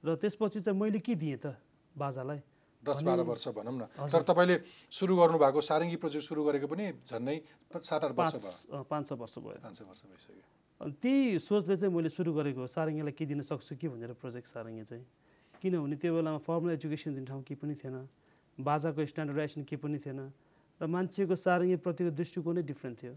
र 0.04 0.16
त्यसपछि 0.22 0.60
चाहिँ 0.62 0.78
मैले 0.80 1.00
के 1.00 1.16
दिएँ 1.16 1.40
त 1.40 1.56
बाजालाई? 1.96 2.40
दस 2.84 3.02
बाह्र 3.02 3.22
वर्ष 3.26 3.48
भनौँ 3.56 3.74
न। 3.82 3.84
तर 3.98 4.22
तपाईँले 4.22 4.56
सुरु 4.92 5.14
गर्नुभएको 5.18 5.62
सारङ्गी 5.62 5.98
प्रोजेक्ट 5.98 6.26
सुरु 6.28 6.42
गरेको 6.46 6.68
पनि 6.70 6.86
झन्डै 7.10 7.38
सात 7.82 8.04
आठ 8.06 8.12
वर्ष 8.14 8.36
भयो। 8.70 8.84
पाँच 8.86 9.04
छ 9.10 9.12
वर्ष 9.18 9.36
भयो। 9.42 9.58
पाँच 9.64 9.74
छ 9.74 9.82
वर्ष 9.90 10.02
भइसक्यो। 10.06 10.44
अनि 10.86 10.94
त्यही 11.02 11.40
सोचले 11.40 11.76
चाहिँ 11.82 11.94
मैले 11.96 12.10
सुरु 12.14 12.30
गरेको 12.36 12.68
सारङ्गीलाई 12.68 13.14
के 13.18 13.26
दिन 13.26 13.42
सक्छु 13.42 13.74
कि 13.80 13.88
भनेर 13.90 14.14
प्रोजेक्ट 14.22 14.48
सारङ्गी 14.48 14.84
चाहिँ। 14.86 15.06
किनभने 15.64 15.96
त्यो 15.98 16.14
बेलामा 16.14 16.40
फर्मल 16.46 16.70
एजुकेसन 16.78 17.14
दिने 17.18 17.26
ठाउँ 17.26 17.42
केही 17.42 17.58
पनि 17.58 17.74
थिएन। 17.74 18.06
बाजाको 18.60 19.06
स्ट्यान्डर्डाइजेसन 19.06 19.64
केही 19.64 19.80
पनि 19.82 20.00
थिएन। 20.00 20.20
र 20.82 20.84
मान्छेको 20.88 21.36
सारङ्गीप्रतिको 21.36 22.12
दृष्टिकोणै 22.12 22.64
डिफ्रेन्ट 22.64 22.96
थियो। 23.02 23.16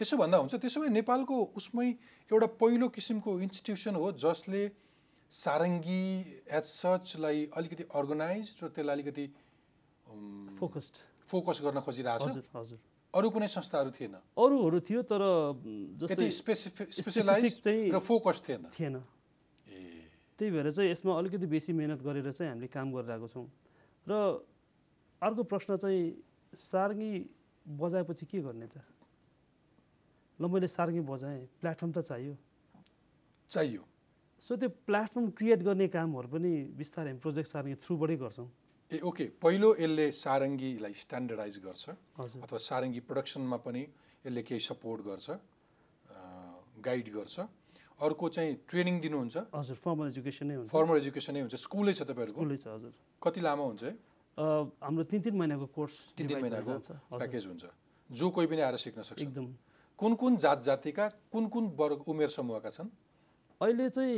यसो 0.00 0.16
भन्दा 0.16 0.36
हुन्छ 0.42 0.54
त्यसो 0.58 0.80
भए 0.80 0.90
नेपालको 0.90 1.34
उसमै 1.58 1.88
एउटा 2.30 2.48
पहिलो 2.58 2.86
किसिमको 2.88 3.30
इन्स्टिट्युसन 3.46 3.94
हो 3.94 4.06
जसले 4.16 4.62
सारङ्गी 5.30 6.04
एज 6.50 6.64
सचलाई 6.64 7.38
अलिकति 7.54 7.84
अर्गनाइज 7.94 8.46
र 8.62 8.68
त्यसलाई 8.74 8.94
अलिकति 8.96 9.26
फोकस्ड 10.58 10.94
फोकस 11.30 11.60
गर्न 11.62 11.78
खोजिरहेको 11.86 12.26
छ 12.26 12.42
हजुर। 12.50 12.78
अरू 13.14 13.28
कुनै 13.30 13.46
संस्थाहरू 13.46 13.90
थिएन। 13.90 14.14
अरूहरू 14.34 14.78
थियो 14.82 15.00
तर 15.06 15.22
स्पेसिफिक 16.30 16.88
र 17.94 17.98
फोकस 17.98 18.42
थिएन। 18.46 18.62
थिएन। 18.74 18.96
ए। 18.96 20.10
त्यही 20.38 20.50
भएर 20.50 20.70
चाहिँ 20.74 20.90
यसमा 20.90 21.10
अलिकति 21.18 21.46
बेसी 21.46 21.70
मिहिनेत 21.72 22.02
गरेर 22.02 22.30
चाहिँ 22.32 22.50
हामीले 22.50 22.66
काम 22.66 22.86
गरिरहेको 22.90 23.28
छौँ। 23.28 23.46
र 24.06 24.12
अर्को 25.22 25.42
प्रश्न 25.44 25.76
चाहिँ 25.76 26.02
सारङ्गी 26.56 27.12
बजाएपछि 27.66 28.26
के 28.26 28.40
गर्ने 28.40 28.66
त? 28.66 28.80
ल 30.40 30.44
मैले 30.48 30.68
सारङ्गी 30.68 31.00
बजाएँ 31.04 31.40
प्लेटफर्म 31.60 31.92
त 31.92 31.98
चाहियो। 32.00 32.34
चाहियो। 33.50 33.82
सो 34.40 34.56
त्यो 34.56 34.68
प्लेटफर्म 34.88 35.30
क्रिएट 35.36 35.60
गर्ने 35.68 35.86
कामहरू 35.92 36.28
पनि 36.32 36.52
बिस्तारै 36.72 37.12
हामी 37.12 37.20
प्रोजेक्ट 37.20 37.48
सारङ्गी 37.52 37.76
थ्रुबाटै 37.84 38.16
गर्छौँ। 38.16 38.48
ए 38.90 38.98
ओके। 39.04 39.24
पहिलो 39.36 39.68
यसले 39.76 40.06
सारङ्गीलाई 40.16 40.94
स्ट्यान्डर्डाइज 41.04 41.56
गर्छ 41.60 41.84
अथवा 42.16 42.58
सारङ्गी 42.58 43.00
प्रोडक्सनमा 43.04 43.58
पनि 43.60 43.82
यसले 44.24 44.42
केही 44.48 44.60
सपोर्ट 44.70 45.00
गर्छ 45.04 45.26
गाइड 46.80 47.08
गर्छ। 47.12 47.36
अर्को 48.00 48.28
चाहिँ 48.32 48.52
ट्रेनिङ 48.64 48.96
दिनुहुन्छ। 49.04 49.36
हजुर 49.52 49.76
फर्मल 49.76 50.06
एजुकेसन 50.08 50.50
हुन्छ। 50.56 50.72
फर्मल 50.72 50.96
एजुकेसनै 51.04 51.40
हुन्छ। 51.44 51.54
स्कुलै 51.60 51.92
छ 51.92 52.00
तपाईँहरूको? 52.08 52.40
स्कुलै 52.40 52.56
छ 52.56 52.66
हजुर। 52.72 52.92
कति 53.20 53.40
लामो 53.44 53.64
हुन्छ? 53.68 53.84
है 53.84 53.92
हाम्रो 54.40 55.04
तिन 55.04 55.20
तिन 55.20 55.34
महिनाको 55.36 55.66
कोर्स 55.76 55.94
तिन 56.16 56.26
तिन 56.26 56.40
महिनाको 56.40 56.72
प्याकेज 57.18 57.46
हुन्छ। 57.46 57.64
जो 58.10 58.26
कोही 58.30 58.46
पनि 58.46 58.60
आएर 58.64 58.76
सिक्न 58.76 59.02
सक्छ। 59.02 59.22
एकदम। 59.22 59.46
कुन 59.98 60.14
कुन 60.16 60.36
जात 60.36 60.62
जातिका 60.64 61.08
कुन 61.32 61.44
कुन 61.52 61.64
वर्ग 61.76 62.08
उमेर 62.08 62.28
समूहका 62.32 62.70
छन्? 62.72 62.88
अहिले 63.60 63.88
चाहिँ 63.92 64.16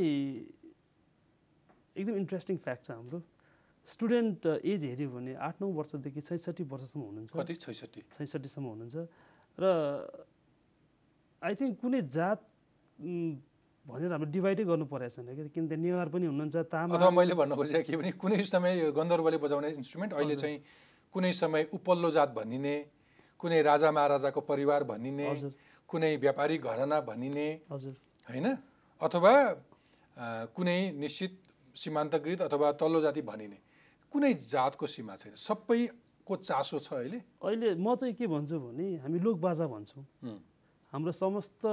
एकदम 1.97 2.17
इन्ट्रेस्टिङ 2.17 2.57
फ्याक्ट 2.57 2.83
छ 2.87 2.91
हाम्रो। 2.91 3.19
स्टुडेन्ट 3.87 4.47
एज 4.63 4.85
हेऱ्यो 4.85 5.11
भने 5.11 5.35
आठ 5.43 5.59
नौ 5.59 5.67
वर्षदेखि 5.75 6.21
छैसठी 6.23 6.65
वर्षसम्म 6.71 7.03
हुनुहुन्छ। 7.03 7.31
कति? 7.35 7.55
छैसठी 7.59 8.01
छैसठीसम्म 8.15 8.67
हुनुहुन्छ। 8.67 8.97
र 9.59 9.65
आई 11.43 11.55
थिङ्क 11.59 11.75
कुनै 11.83 12.01
जात 12.07 12.41
भनेर 13.83 14.13
हामीले 14.13 14.31
डिभाइडै 14.31 14.65
गर्नु 14.65 14.87
परेको 14.87 15.11
छैन 15.15 15.27
कि? 15.35 15.43
किन 15.55 15.65
त 15.69 15.73
नेवार 15.75 16.09
पनि 16.15 16.27
हुनुहुन्छ 16.31 16.57
तामा 16.71 16.95
अथवा 16.95 17.11
मैले 17.11 17.35
भन्न 17.35 17.53
खोजेको 17.59 17.83
के 17.83 17.97
भने 17.99 18.13
कुनै 18.23 18.43
समय 18.47 18.73
यो 18.79 18.93
गन्धर्वले 18.95 19.39
बजाउने 19.43 19.69
इन्स्ट्रुमेन्ट 19.81 20.13
अहिले 20.15 20.37
चाहिँ 20.39 20.59
कुनै 21.15 21.33
समय 21.35 21.63
उपल्लो 21.77 22.11
जात 22.17 22.31
भनिने 22.39 22.75
कुनै 23.41 23.59
राजा 23.63 23.89
महाराजाको 23.91 24.41
परिवार 24.47 24.85
भनिने 24.87 25.27
कुनै 25.91 26.11
व्यापारी 26.17 26.57
घराना 26.63 27.01
भनिने 27.11 27.49
हजुर। 27.73 27.95
होइन? 28.29 28.47
अथवा 29.01 29.35
कुनै 30.55 30.79
निश्चित 30.95 31.33
सीमान्तकृत 31.75 32.41
अथवा 32.49 32.69
तल्लो 32.79 33.01
जाति 33.01 33.23
भनिने। 33.27 33.59
कुनै 34.13 34.33
जातको 34.47 34.87
सीमा 34.87 35.15
छैन। 35.17 35.35
सबैको 35.35 36.35
चासो 36.39 36.79
छ 36.79 36.89
अहिले। 37.03 37.19
अहिले 37.43 37.69
म 37.75 37.95
चाहिँ 37.99 38.15
के 38.15 38.27
भन्छु 38.31 38.57
भने 38.63 38.87
हामी 39.03 39.19
लोकबाजा 39.27 39.67
भन्छौँ। 39.67 40.05
हाम्रो 40.93 41.13
समस्त 41.13 41.65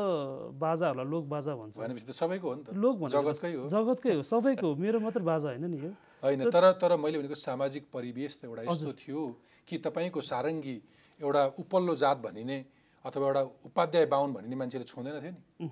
बाजाहरूलाई 0.56 1.08
लोक 1.12 1.24
बाजा 1.28 1.52
भन्छ। 1.60 1.76
सबैको 2.16 2.48
हो 2.48 2.56
नि 2.56 2.64
त। 2.64 2.68
लोक 2.72 2.96
जगतकै 3.12 3.52
हो। 3.54 3.68
जगतकै 3.68 4.14
हो। 4.16 4.24
सबैको 4.24 4.66
हो। 4.68 4.76
मेरो 4.80 5.00
मात्र 5.04 5.20
बाजा 5.20 5.48
होइन 5.52 5.66
नि 5.68 5.78
यो। 5.84 5.92
होइन 6.24 6.48
तर 6.48 6.66
तर 6.80 6.96
मैले 6.96 7.20
भनेको 7.20 7.36
सामाजिक 7.36 7.84
परिवेश 7.92 8.34
त 8.40 8.42
एउटा 8.48 8.62
यस्तो 8.64 8.92
थियो 8.96 9.22
कि 9.68 9.76
तपाईँको 9.84 10.20
सारङ्गी 10.24 10.76
एउटा 11.20 11.42
उपल्लो 11.60 11.94
जात 12.00 12.18
भनिने 12.24 12.58
अथवा 13.06 13.28
एउटा 13.28 13.42
उपाध्याय 13.68 14.06
बाहुन 14.08 14.30
भनिने 14.34 14.56
मान्छेले 14.56 14.88
छुँदैन 14.88 15.16
थियो 15.20 15.36
नि। 15.36 15.68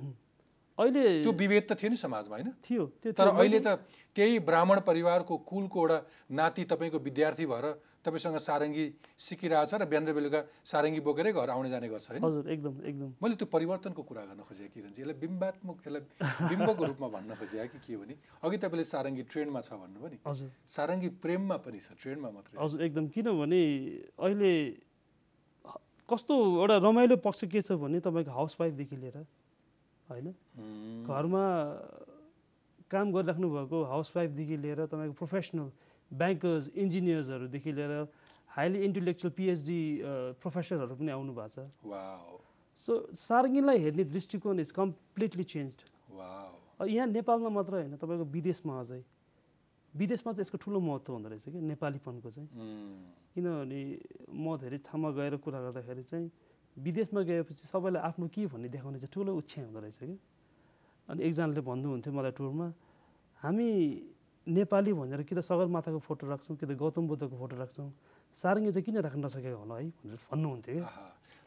अहिले 0.77 1.03
त्यो 1.23 1.31
विभेद 1.31 1.63
त 1.71 1.71
थियो 1.79 1.89
नि 1.89 1.97
समाजमा 1.97 2.35
होइन? 2.35 2.51
थियो। 2.67 2.83
त्यो 2.99 3.11
तर। 3.15 3.27
अहिले 3.31 3.59
त 3.63 3.79
त्यही 4.11 4.39
ब्राह्मण 4.43 4.79
परिवारको 4.83 5.33
कुलको 5.47 5.79
एउटा 5.79 5.97
नाति 6.35 6.63
तपाईँको 6.67 6.99
विद्यार्थी 6.99 7.45
भएर 7.47 7.65
तपाईँसँग 8.05 8.37
सारङ्गी 8.39 8.85
सिकिरहेछ 9.17 9.73
र 9.73 9.85
बिहान 9.85 10.05
बेलुका 10.15 10.39
सारङ्गी 10.63 10.99
बोकेरै 11.03 11.31
घर 11.33 11.49
आउने 11.49 11.69
जाने 11.69 11.87
गर्छ 11.89 12.07
होइन? 12.11 12.21
हजुर 12.23 12.43
एकदम 12.47 12.73
एकदम। 12.87 13.09
मैले 13.19 13.35
त्यो 13.35 13.47
परिवर्तनको 13.51 14.01
कुरा 14.03 14.23
गर्न 14.31 14.41
खोजेँ 14.47 14.67
कि 14.71 14.79
रन्जी 14.79 15.01
यसलाई 15.01 15.17
बिम्बात्मक 15.19 15.77
यसलाई 15.83 16.01
बिम्बको 16.47 16.83
रूपमा 16.89 17.07
भन्न 17.15 17.31
खोजेँ 17.35 17.67
कि 17.67 17.79
के 17.83 17.95
भने 17.97 18.15
अघि 18.43 18.57
तपाईँले 18.63 18.85
सारङ्गी 18.87 19.23
ट्रेन्डमा 19.27 19.59
छ 19.59 19.69
भन्नुभयो 19.75 20.07
नि। 20.07 20.17
हजुर। 20.23 20.49
सारङ्गी 20.65 21.09
प्रेममा 21.19 21.57
पनि 21.65 21.79
छ 21.79 21.87
ट्रेन्डमा 21.99 22.29
मात्रै। 22.31 22.55
हजुर 22.55 22.79
एकदम। 22.87 23.05
किनभने 23.11 23.61
अहिले 24.15 24.53
कस्तो 26.09 26.33
एउटा 26.63 26.75
रमाइलो 26.79 27.15
पक्ष 27.19 27.51
के 27.51 27.59
छ 27.59 27.75
भने 27.75 27.99
तपाईँको 27.99 28.31
हाउसवाइफदेखि 28.31 28.95
लिएर 28.95 29.17
होइन? 30.07 30.27
घरमा 31.03 31.43
काम 32.87 33.11
गरिराख्नु 33.11 33.47
भएको 33.51 33.77
हाउसवाइफदेखि 33.91 34.55
लिएर 34.63 34.79
तपाईँको 34.87 35.13
प्रोफेसनल 35.19 35.67
ब्याङ्कर्स 36.11 36.67
इन्जिनियर्सहरूदेखि 36.75 37.71
लिएर 37.71 37.93
हाइली 38.49 38.79
इन्टेलेक्चुअल 38.85 39.31
पिएचडी 39.37 39.81
प्रोफेसरहरू 40.41 40.95
पनि 40.95 41.11
आउनु 41.11 41.33
भएको 41.33 41.49
छ। 41.53 41.67
सो 42.79 42.91
सार्गिनलाई 43.13 43.77
हेर्ने 43.83 44.03
दृष्टिकोण 44.03 44.59
इज 44.59 44.71
कम्प्लिटली 44.71 45.43
चेन्ज 45.43 45.73
यहाँ 46.87 47.07
नेपालमा 47.07 47.49
मात्र 47.49 47.73
होइन 47.73 47.95
तपाईँको 47.97 48.25
विदेशमा 48.33 48.79
अझै। 48.79 49.01
विदेशमा 49.93 50.31
चाहिँ 50.33 50.45
यसको 50.45 50.57
ठुलो 50.61 50.79
महत्त्व 50.79 51.13
हुँदो 51.13 51.29
रहेछ 51.29 51.45
कि 51.49 51.59
नेपालीपनको 51.73 52.29
चाहिँ। 52.29 52.47
किनभने 53.33 53.81
म 54.29 54.45
धेरै 54.61 54.77
ठाउँमा 54.85 55.09
गएर 55.17 55.35
कुरा 55.41 55.59
गर्दाखेरि 55.65 56.03
चाहिँ 56.05 56.29
विदेशमा 56.77 57.21
गएपछि 57.25 57.65
सबैलाई 57.67 58.01
आफ्नो 58.05 58.27
के 58.29 58.45
भन्ने 58.45 58.69
देखाउने 58.69 58.99
चाहिँ 59.01 59.11
ठुलो 59.13 59.31
उच्छा 59.41 59.61
हुँदो 59.61 59.79
रहेछ 59.79 59.97
कि 59.97 60.17
अनि 61.09 61.19
एकजनाले 61.25 61.61
भन्नुहुन्थ्यो 61.65 62.13
मलाई 62.13 62.33
टुरमा 62.37 62.67
हामी 63.41 63.69
नेपाली 64.47 64.93
भनेर 64.93 65.21
कि 65.27 65.35
त 65.35 65.39
सगरमाथाको 65.43 65.99
फोटो 65.99 66.23
राख्छौँ 66.27 66.55
कि 66.57 66.65
त 66.65 66.71
गौतम 66.79 67.07
बुद्धको 67.07 67.35
फोटो 67.35 67.55
राख्छौँ? 67.59 67.91
सारङ्गी 68.35 68.71
चाहिँ 68.71 68.85
किन 68.87 68.97
राख्न 69.03 69.19
नसकेको 69.25 69.57
होला 69.59 69.75
है 69.75 69.91
भनेर 69.91 70.19
भन्नुहुन्थ्यो 70.31 70.75
कि। 70.75 70.81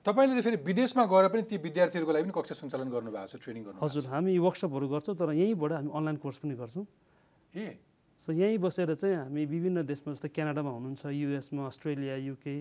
तपाईँले 0.04 0.40
फेरि 0.40 0.58
विदेशमा 0.64 1.04
गएर 1.04 1.28
पनि 1.28 1.42
ती 1.44 1.56
विद्यार्थीहरूको 1.60 2.12
लागि 2.12 2.24
पनि 2.24 2.34
कक्षा 2.36 2.54
सञ्चालन 2.56 2.88
गर्नुभएको 2.88 3.28
छ 3.28 3.34
ट्रेनिङ 3.40 3.62
गर्नु 3.68 3.78
हजुर 3.84 4.04
हामी 4.12 4.32
वर्कसपहरू 4.40 4.86
गर्छौँ 4.88 5.16
तर 5.16 5.28
यहीँबाट 5.36 5.72
हामी 5.76 5.90
अनलाइन 5.92 6.16
कोर्स 6.24 6.36
पनि 6.40 6.54
गर्छौँ। 6.56 6.84
ए? 7.56 7.66
सो 8.18 8.32
यहीँ 8.32 8.58
बसेर 8.60 8.94
चाहिँ 8.96 9.16
हामी 9.16 9.44
विभिन्न 9.44 9.84
देशमा 9.84 10.12
जस्तै 10.12 10.28
क्यानाडामा 10.36 10.70
हुनुहुन्छ 10.76 11.04
युएसमा 11.04 11.62
अस्ट्रेलिया 11.68 12.16
युके 12.28 12.56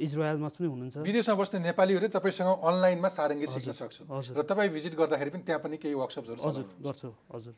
इजरायलमा 0.00 0.48
पनि 0.48 0.68
हुनुहुन्छ। 0.68 0.96
विदेशमा 1.04 1.34
बस्ने 1.36 1.58
नेपालीहरूले 1.68 2.08
तपाईँसँग 2.16 2.48
अनलाइनमा 2.64 3.08
सारङ्गी 3.12 3.46
सिक्न 3.48 3.72
हजुर 4.12 4.32
र 4.36 4.42
तपाईँ 4.44 4.68
भिजिट 4.72 4.92
गर्दाखेरि 4.96 5.30
पनि 5.36 5.42
त्यहाँ 5.44 5.60
पनि 5.60 5.76
केही 5.76 5.94
वर्कसपहरू 6.00 6.40
हजुर 6.40 6.64
गर्छु 6.80 7.08
हजुर। 7.32 7.54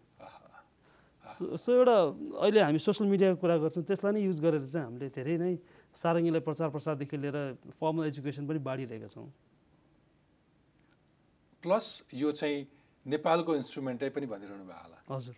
सो 1.25 1.73
एउटा 1.73 1.97
अहिले 2.41 2.61
हामी 2.61 2.79
सोसियल 2.79 3.09
मिडियाको 3.11 3.37
कुरा 3.41 3.57
गर्छौँ 3.63 3.85
त्यसलाई 3.85 4.13
नै 4.13 4.21
युज 4.25 4.39
गरेर 4.41 4.65
चाहिँ 4.65 4.87
हामीले 4.87 5.09
धेरै 5.15 5.37
नै 5.39 5.53
सारङ्गीलाई 5.95 6.43
प्रचार 6.49 6.69
प्रसारदेखि 6.75 7.17
लिएर 7.17 7.39
फर्मल 7.79 8.05
एजुकेसन 8.11 8.47
पनि 8.47 8.59
बाँडिरहेका 8.59 9.09
छौँ। 9.15 9.29
प्लस 11.63 11.87
यो 12.15 12.31
चाहिँ 12.33 12.59
नेपालको 13.07 13.51
इन्स्ट्रुमेन्टै 13.61 14.09
पनि 14.17 14.27
भनिरहनु 14.27 14.65
भयो 14.65 14.81
होला। 14.85 14.99
हजुर। 15.15 15.37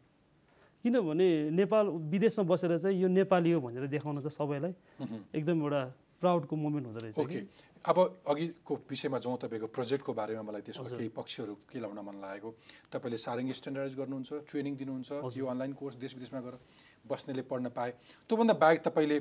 किनभने 0.84 1.28
नेपाल 1.50 1.86
विदेशमा 2.10 2.44
बसेर 2.46 2.78
चाहिँ 2.78 2.96
यो 3.02 3.08
नेपाली 3.08 3.50
हो 3.52 3.60
भनेर 3.60 3.86
देखाउन 3.86 4.20
चाहिँ 4.22 4.36
सबैलाई 4.38 4.72
एकदम 5.34 5.56
एउटा 5.62 5.82
प्राउडको 6.20 6.54
मोमेन्ट 6.56 6.86
हुँदो 6.86 7.00
रहेछ 7.00 7.18
अब 7.82 7.98
अघिको 8.30 8.74
विषयमा 8.90 9.18
जाउँ 9.18 9.36
तपाईँको 9.42 9.66
प्रोजेक्टको 9.74 10.12
बारेमा 10.14 10.42
मलाई 10.42 10.62
त्यसको 10.62 10.84
केही 10.96 11.10
पक्षहरू 11.18 11.54
के 11.66 11.78
लाउन 11.82 11.98
मन 11.98 12.16
लागेको 12.22 12.50
तपाईँले 12.94 13.18
सारङ्गी 13.18 13.52
स्ट्यान्डर्डाइज 13.58 13.94
गर्नुहुन्छ 13.98 14.30
ट्रेनिङ 14.46 14.74
दिनुहुन्छ 14.78 15.10
यो 15.36 15.46
अनलाइन 15.50 15.72
कोर्स 15.74 15.94
देश 15.98 16.14
विदेशमा 16.14 16.40
गएर 16.46 16.56
बस्नेले 17.10 17.42
पढ्न 17.50 17.68
पाए 17.74 17.90
त्योभन्दा 18.30 18.54
बाहेक 18.62 18.80
तपाईँले 18.86 19.18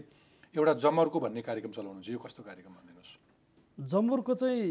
एउटा 0.54 0.74
जमर्को 0.84 1.18
भन्ने 1.26 1.42
कार्यक्रम 1.42 1.72
चलाउनुहुन्छ 1.72 2.10
यो 2.10 2.20
कस्तो 2.22 2.44
कार्यक्रम 2.44 2.74
भनिदिनुहोस्? 2.78 3.12
जम्बुरको 3.78 4.34
चाहिँ 4.36 4.62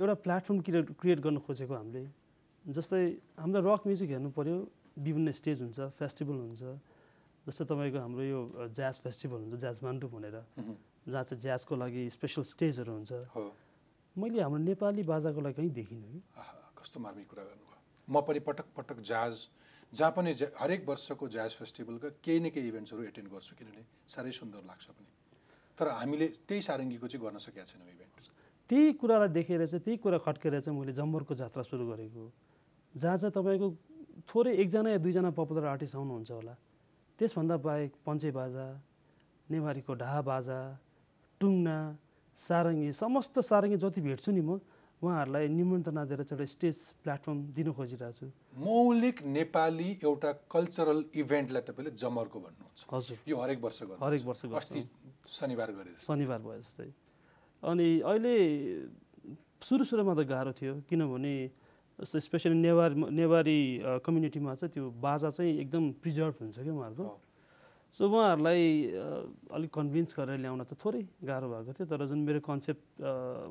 एउटा 0.00 0.14
प्लेटफर्म 0.24 0.58
क्रिएट 0.64 0.86
क्रिएट 1.00 1.20
गर्न 1.20 1.38
खोजेको 1.44 1.74
हामीले। 1.74 2.02
जस्तै 2.64 3.02
हामीलाई 3.44 3.62
रक 3.68 3.82
म्युजिक 3.86 4.08
हेर्नु 4.14 4.30
पऱ्यो 4.32 4.56
विभिन्न 5.04 5.28
स्टेज 5.36 5.60
हुन्छ 5.62 5.78
फेस्टिभल 6.00 6.36
हुन्छ 6.48 6.62
जस्तै 7.46 7.64
तपाईँको 7.68 7.98
हाम्रो 7.98 8.24
यो 8.24 8.40
ज्याज 8.72 8.94
फेस्टिभल 9.04 9.38
हुन्छ 9.44 9.54
ज्याज 9.60 9.76
मान्डु 9.84 10.08
भनेर। 10.08 10.36
जहाँ 11.08 11.24
चाहिँ 11.24 11.40
ज्याजको 11.40 11.74
लागि 11.76 12.02
स्पेसल 12.10 12.42
स्टेजहरू 12.42 12.92
हुन्छ। 12.92 13.12
मैले 14.16 14.40
हाम्रो 14.40 14.62
नेपाली 14.64 15.02
बाजाको 15.02 15.40
लागि 15.40 15.54
कहीँ 15.54 15.70
देखिनँ 15.70 16.02
कि 16.02 16.20
कस्तो 16.78 17.00
मार्मिक 17.00 17.26
कुरा 17.28 17.44
गर्नुभयो। 17.44 17.78
म 18.08 18.20
पनि 18.24 18.40
पटक 18.40 18.66
पटक 18.76 18.98
जाज 19.00 19.34
जहाँ 19.92 20.12
पनि 20.16 20.30
हरेक 20.60 20.88
वर्षको 20.88 21.28
ज्याज 21.28 21.50
फेस्टिभलका 21.60 22.08
केही 22.24 22.40
न 22.40 22.50
केही 22.50 22.68
इभेन्ट्सहरू 22.68 23.02
एटेन्ड 23.10 23.28
गर्छु 23.30 23.52
किनभने 23.58 23.84
साह्रै 24.06 24.32
सुन्दर 24.32 24.62
लाग्छ 24.64 24.86
पनि। 24.90 25.10
तर 25.78 25.86
हामीले 26.00 26.26
त्यही 26.48 26.62
सारङ्गीको 26.62 27.06
चाहिँ 27.06 27.22
गर्न 27.24 27.38
सकेका 27.38 27.64
छैनौँ 27.64 27.88
इभेन्ट 27.90 28.12
त्यही 28.70 28.92
कुरालाई 28.96 29.28
देखेर 29.28 29.66
चाहिँ 29.66 29.82
त्यही 29.84 29.96
कुरा 30.00 30.18
खट्केर 30.24 30.60
चाहिँ 30.60 30.78
मैले 30.78 30.92
जम्बरको 30.96 31.34
जात्रा 31.36 31.62
सुरु 31.68 31.84
गरेको। 31.84 32.24
जहाँ 32.94 33.16
चाहिँ 33.18 33.32
तपाईँको 33.36 33.68
थोरै 34.24 34.52
एकजना 34.56 34.90
या 34.90 34.98
दुईजना 35.04 35.30
पपुलर 35.36 35.64
आर्टिस्ट 35.68 35.96
आउनुहुन्छ 35.96 36.30
होला। 36.30 36.54
त्यसभन्दा 37.18 37.56
बाहेक 37.60 37.92
पञ्चे 38.06 38.30
बाजा 38.30 38.66
नेवारीको 39.48 39.92
ढा 39.94 40.20
बाजा 40.24 40.58
टुङ्ना 41.40 41.76
सारङ्गी 42.38 42.92
समस्त 43.02 43.34
सारङ्गी 43.50 43.76
जति 43.84 44.00
भेट्छु 44.06 44.30
नि 44.32 44.40
म 44.40 44.60
उहाँहरूलाई 45.02 45.48
निमन्त्रणा 45.48 46.02
दिएर 46.08 46.22
चाहिँ 46.24 46.40
एउटा 46.40 46.52
स्टेज 46.54 46.76
प्लेटफर्म 47.04 47.38
दिन 47.56 47.68
खोजिरहेको 47.76 48.12
छु 48.18 48.26
मौलिक 48.64 49.16
नेपाली 49.36 49.90
एउटा 50.00 50.30
कल्चरल 50.48 51.00
इभेन्टलाई 51.22 51.62
तपाईँले 51.68 51.90
जमर्को 52.02 52.38
भन्नुहुन्छ 52.44 52.80
हजुर 52.94 53.18
यो 53.28 53.36
हरेक 53.42 53.58
वर्ष 53.64 53.78
हरेक 54.00 54.22
वर्ष। 54.24 54.44
अस्ति 54.60 54.80
शनिबार 55.28 55.70
गरे। 55.76 55.92
शनिबार 56.00 56.40
भयो 56.46 56.60
जस्तै 56.60 56.88
अनि 57.62 57.88
अहिले 58.00 58.34
सुरु 59.60 59.84
सुरुमा 59.84 60.14
त 60.14 60.24
गाह्रो 60.32 60.52
थियो 60.56 60.72
किनभने 60.88 61.34
जस्तो 61.98 62.20
स्पेसली 62.26 62.56
नेवार 62.56 62.90
नेवारी 63.20 63.58
कम्युनिटीमा 64.04 64.54
चाहिँ 64.54 64.72
त्यो 64.72 64.84
बाजा 65.04 65.30
चाहिँ 65.36 65.52
एकदम 65.60 65.84
प्रिजर्भ 66.02 66.34
हुन्छ 66.40 66.56
क्या 66.58 66.72
उहाँहरूको। 66.72 67.06
सो 67.94 68.10
उहाँहरूलाई 68.10 68.62
अलिक 69.54 69.70
कन्भिन्स 69.70 70.10
गरेर 70.18 70.38
ल्याउन 70.42 70.66
त 70.66 70.74
थोरै 70.74 71.02
गाह्रो 71.30 71.46
भएको 71.46 71.72
थियो 71.78 71.86
तर 71.86 72.02
जुन 72.10 72.20
मेरो 72.26 72.40
कन्सेप्ट 72.42 72.82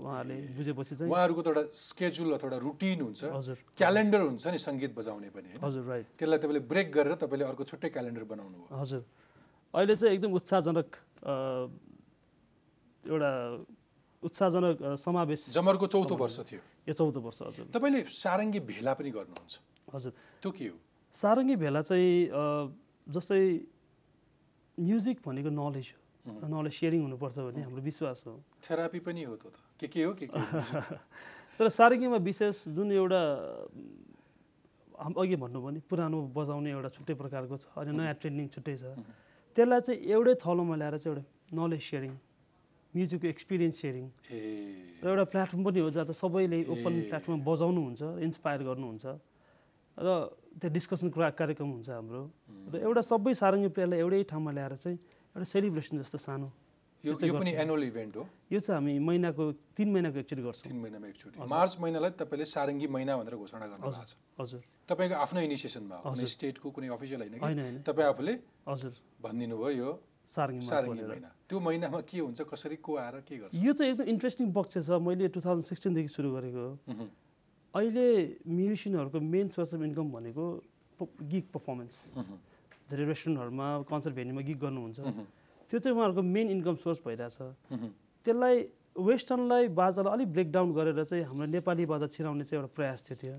उहाँहरूले 0.04 0.38
बुझेपछि 0.60 0.94
चाहिँ 1.00 1.08
उहाँहरूको 1.08 1.42
त 1.42 1.48
एउटा 1.48 1.64
स्केड्युल 1.72 2.30
अथवा 2.36 2.48
एउटा 2.52 2.60
रुटिन 2.60 3.00
हुन्छ। 3.08 3.22
हजुर। 3.24 3.58
क्यालेन्डर 3.80 4.22
हुन्छ 4.28 4.44
नि 4.52 4.60
सङ्गीत 4.68 4.92
बजाउने 5.00 5.30
पनि 5.32 5.50
हजुर 5.64 5.84
राइट 5.88 6.06
त्यसलाई 6.20 6.40
तपाईँले 6.44 6.62
ब्रेक 6.68 6.88
गरेर 6.92 7.16
तपाईँले 7.24 7.46
अर्को 7.56 7.64
छुट्टै 7.72 7.90
क्यालेन्डर 7.96 8.24
बनाउनु 8.28 8.58
भयो। 8.68 8.76
हजुर। 8.84 9.02
अहिले 9.74 9.96
चाहिँ 9.96 10.12
एकदम 10.12 10.32
उत्साहजनक 10.36 10.90
एउटा 13.04 13.32
उत्साहजनक 14.28 14.76
समावेश 15.00 15.42
जमरको 15.56 15.88
चौथो 15.88 16.16
वर्ष 16.20 16.38
थियो। 16.52 16.62
यो 16.84 16.94
चौध 17.00 17.16
वर्ष 17.16 17.40
हजुर। 17.48 17.66
तपाईँले 17.72 18.00
सारङ्गी 18.12 18.60
भेला 18.60 18.92
पनि 18.92 19.10
गर्नुहुन्छ। 19.16 19.54
हजुर। 19.88 20.12
त्यो 20.44 20.52
के 20.52 20.68
हो? 20.68 20.76
सारङ्गी 21.16 21.56
भेला 21.64 21.82
चाहिँ 21.88 22.12
जस्तै 23.08 23.42
म्युजिक 24.80 25.18
भनेको 25.26 25.50
नलेज 25.50 25.88
हो। 25.94 26.00
नलेज 26.50 26.74
सेयरिङ 26.74 27.02
हुनुपर्छ 27.06 27.38
भन्ने 27.38 27.62
हाम्रो 27.64 27.82
विश्वास 27.82 28.24
हो। 28.26 28.34
थेरापी 28.64 29.00
पनि 29.06 29.24
हो 29.24 29.36
त। 29.36 29.54
के 29.80 29.88
के 29.88 30.02
हो 30.04 30.14
के? 30.18 30.26
तर 31.58 31.70
सारङ्गीमा 31.70 32.18
विशेष 32.24 32.74
जुन 32.74 32.92
एउटा 32.92 33.22
अघि 35.04 35.36
भन्नुभयो 35.36 35.70
नि 35.70 35.80
पुरानो 35.90 36.18
बजाउने 36.34 36.70
एउटा 36.74 36.90
छुट्टै 36.96 37.14
प्रकारको 37.22 37.56
छ 37.62 37.66
अनि 37.78 37.92
नयाँ 37.94 38.16
ट्रेन्डिङ 38.22 38.48
छुट्टै 38.50 38.76
छ। 38.82 38.84
त्यसलाई 39.54 39.82
चाहिँ 39.86 40.00
एउटै 40.10 40.34
थलोमा 40.42 40.76
ल्याएर 40.82 40.98
चाहिँ 40.98 41.12
एउटा 41.14 41.24
नलेज 41.54 41.82
सेयरिङ 41.90 42.14
म्युजिकको 42.94 43.28
एक्सपिरियन्स 43.28 43.76
सेयरिङ 43.84 44.06
र 45.04 45.06
एउटा 45.14 45.26
प्लेटफर्म 45.34 45.62
पनि 45.66 45.80
हो 45.86 45.90
जहाँ 45.94 46.06
चाहिँ 46.10 46.18
सबैले 46.24 46.58
ओपन 46.74 46.94
प्लेटफर्ममा 47.10 47.44
बजाउनुहुन्छ 47.46 48.02
इन्सपायर 48.26 48.60
गर्नुहुन्छ। 48.70 49.06
र 49.98 50.08
त्यहाँ 50.60 50.74
डिस्कसन 50.74 51.10
कुरा 51.10 51.30
कार्यक्रम 51.38 51.70
हुन्छ 51.82 51.90
हाम्रो। 51.90 52.22
र 52.72 52.76
एउटा 52.82 53.02
सबै 53.02 53.34
सारङ्गी 53.34 53.70
प्लेयरलाई 53.74 54.00
एउटै 54.00 54.24
ठाउँमा 54.32 54.52
ल्याएर 54.54 54.74
चाहिँ 54.78 54.98
एउटा 55.34 55.46
सेलिब्रेसन 55.54 55.98
जस्तो 56.02 56.18
सानो 56.18 56.50
यो 57.04 57.12
यो 57.20 57.34
पनि 57.36 57.52
एनुअल 57.60 57.84
इभेन्ट 57.84 58.16
हो। 58.16 58.24
यो 58.48 58.60
चाहिँ 58.64 58.80
हामी 58.80 58.94
महिनाको 58.96 59.44
तिन 59.76 59.88
महिनाको 59.92 60.18
एकचोटि 60.24 60.42
गर्छौँ। 60.42 60.72
तिन 60.72 60.80
महिनामा 60.80 61.08
एकचोटि। 61.12 61.36
मार्च 61.52 61.74
महिनालाई 61.84 62.12
तपाईँले 62.16 62.46
सारङ्गी 62.48 62.88
महिना 62.88 63.12
भनेर 63.20 63.36
घोषणा 63.36 63.66
गर्नुभएको 63.76 64.06
छ। 64.08 64.16
हजुर। 64.40 64.62
तपाईँको 64.88 65.16
आफ्नो 65.20 65.40
इनिसिएसनमा 65.44 65.96
कुनै 66.00 66.26
स्टेटको 66.32 66.68
कुनै 66.72 66.88
अफिसियल 66.96 67.22
होइन 67.44 67.84
तपाईँ 67.84 68.08
आफूले 68.08 68.34
हजुर। 68.72 68.94
भनिदिनु 69.20 69.56
भयो 69.60 69.72
यो 69.84 69.90
सारङ्गी 70.24 70.64
महिना। 70.64 71.30
त्यो 71.44 71.60
महिनामा 71.60 72.00
के 72.08 72.18
हुन्छ 72.24 72.40
कसरी 72.48 72.78
को 72.80 72.92
आएर 72.96 73.16
के 73.28 73.36
गर्छ? 73.36 73.60
यो 73.60 73.72
चाहिँ 73.76 73.92
एकदम 73.92 74.08
इन्ट्रेस्टिङ 74.08 74.46
पक्ष 74.56 74.74
छ। 74.88 74.90
मैले 75.04 75.28
टु 75.28 75.44
थाउजन्ड 75.44 75.68
सिक्सटिनदेखि 75.68 76.08
सुरु 76.08 76.32
गरेको 76.32 76.64
हो। 76.64 77.04
अहिले 77.74 78.06
म्युजिसियनहरूको 78.46 79.20
मेन 79.20 79.48
सोर्स 79.50 79.74
अफ 79.74 79.82
इन्कम 79.82 80.08
भनेको 80.14 80.46
गिग 81.32 81.46
पर्फर्मेन्स 81.54 81.94
धेरै 82.90 83.06
रेस्टुरेन्टहरूमा 83.10 83.68
कन्सर्ट 83.90 84.14
भेन्यूमा 84.16 84.42
गिग 84.46 84.60
गर्नुहुन्छ। 84.62 85.00
त्यो 85.70 85.78
चाहिँ 85.82 85.96
उहाँहरूको 85.98 86.22
मेन 86.22 86.48
इन्कम 86.54 86.76
सोर्स 86.86 87.02
भइरहेछ। 87.02 87.38
त्यसलाई 88.26 88.56
वेस्टर्नलाई 88.94 89.68
बाजालाई 89.74 90.14
अलिक 90.14 90.30
ब्रेकडाउन 90.38 90.70
गरेर 90.78 91.04
चाहिँ 91.04 91.24
हाम्रो 91.26 91.46
नेपाली 91.50 91.84
बाजा 91.90 92.08
छिराउने 92.14 92.46
चाहिँ 92.46 92.62
एउटा 92.62 92.72
प्रयास 92.78 93.00
थियो 93.10 93.18
त्यो। 93.18 93.38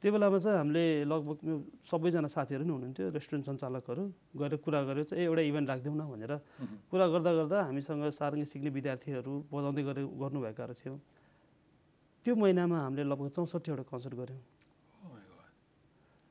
त्यो 0.00 0.08
बेलामा 0.08 0.38
चाहिँ 0.40 0.56
हामीले 0.56 0.84
लगभग 1.04 1.38
सबैजना 1.84 2.28
साथीहरू 2.32 2.64
नि 2.64 2.72
हुनुहुन्थ्यो 2.72 3.12
रेस्टुरेन्ट 3.12 3.44
सञ्चालकहरू। 3.44 4.02
गएर 4.40 4.52
कुरा 4.64 4.80
गरेर 4.88 5.04
चाहिँ 5.04 5.24
एउटा 5.28 5.42
इभेन्ट 5.44 5.68
राखिदिउँ 5.68 5.96
न 6.00 6.02
भनेर। 6.08 6.32
कुरा 6.88 7.06
गर्दा 7.12 7.30
गर्दा 7.44 7.58
हामीसँग 7.68 8.08
सारङ्गी 8.08 8.48
सिक्ने 8.48 8.70
विद्यार्थीहरू 8.72 9.32
बजाउँदै 9.52 9.82
गरे 9.84 10.02
गर्नुभएकाहरू 10.16 10.74
थियो। 10.80 10.96
त्यो 12.24 12.34
महिनामा 12.36 12.76
हामीले 12.84 13.04
लगभग 13.08 13.28
चौसठीवटा 13.36 13.84
कन्सर्ट 13.90 14.14
गऱ्यौँ। 14.20 14.42
Oh. 15.00 15.16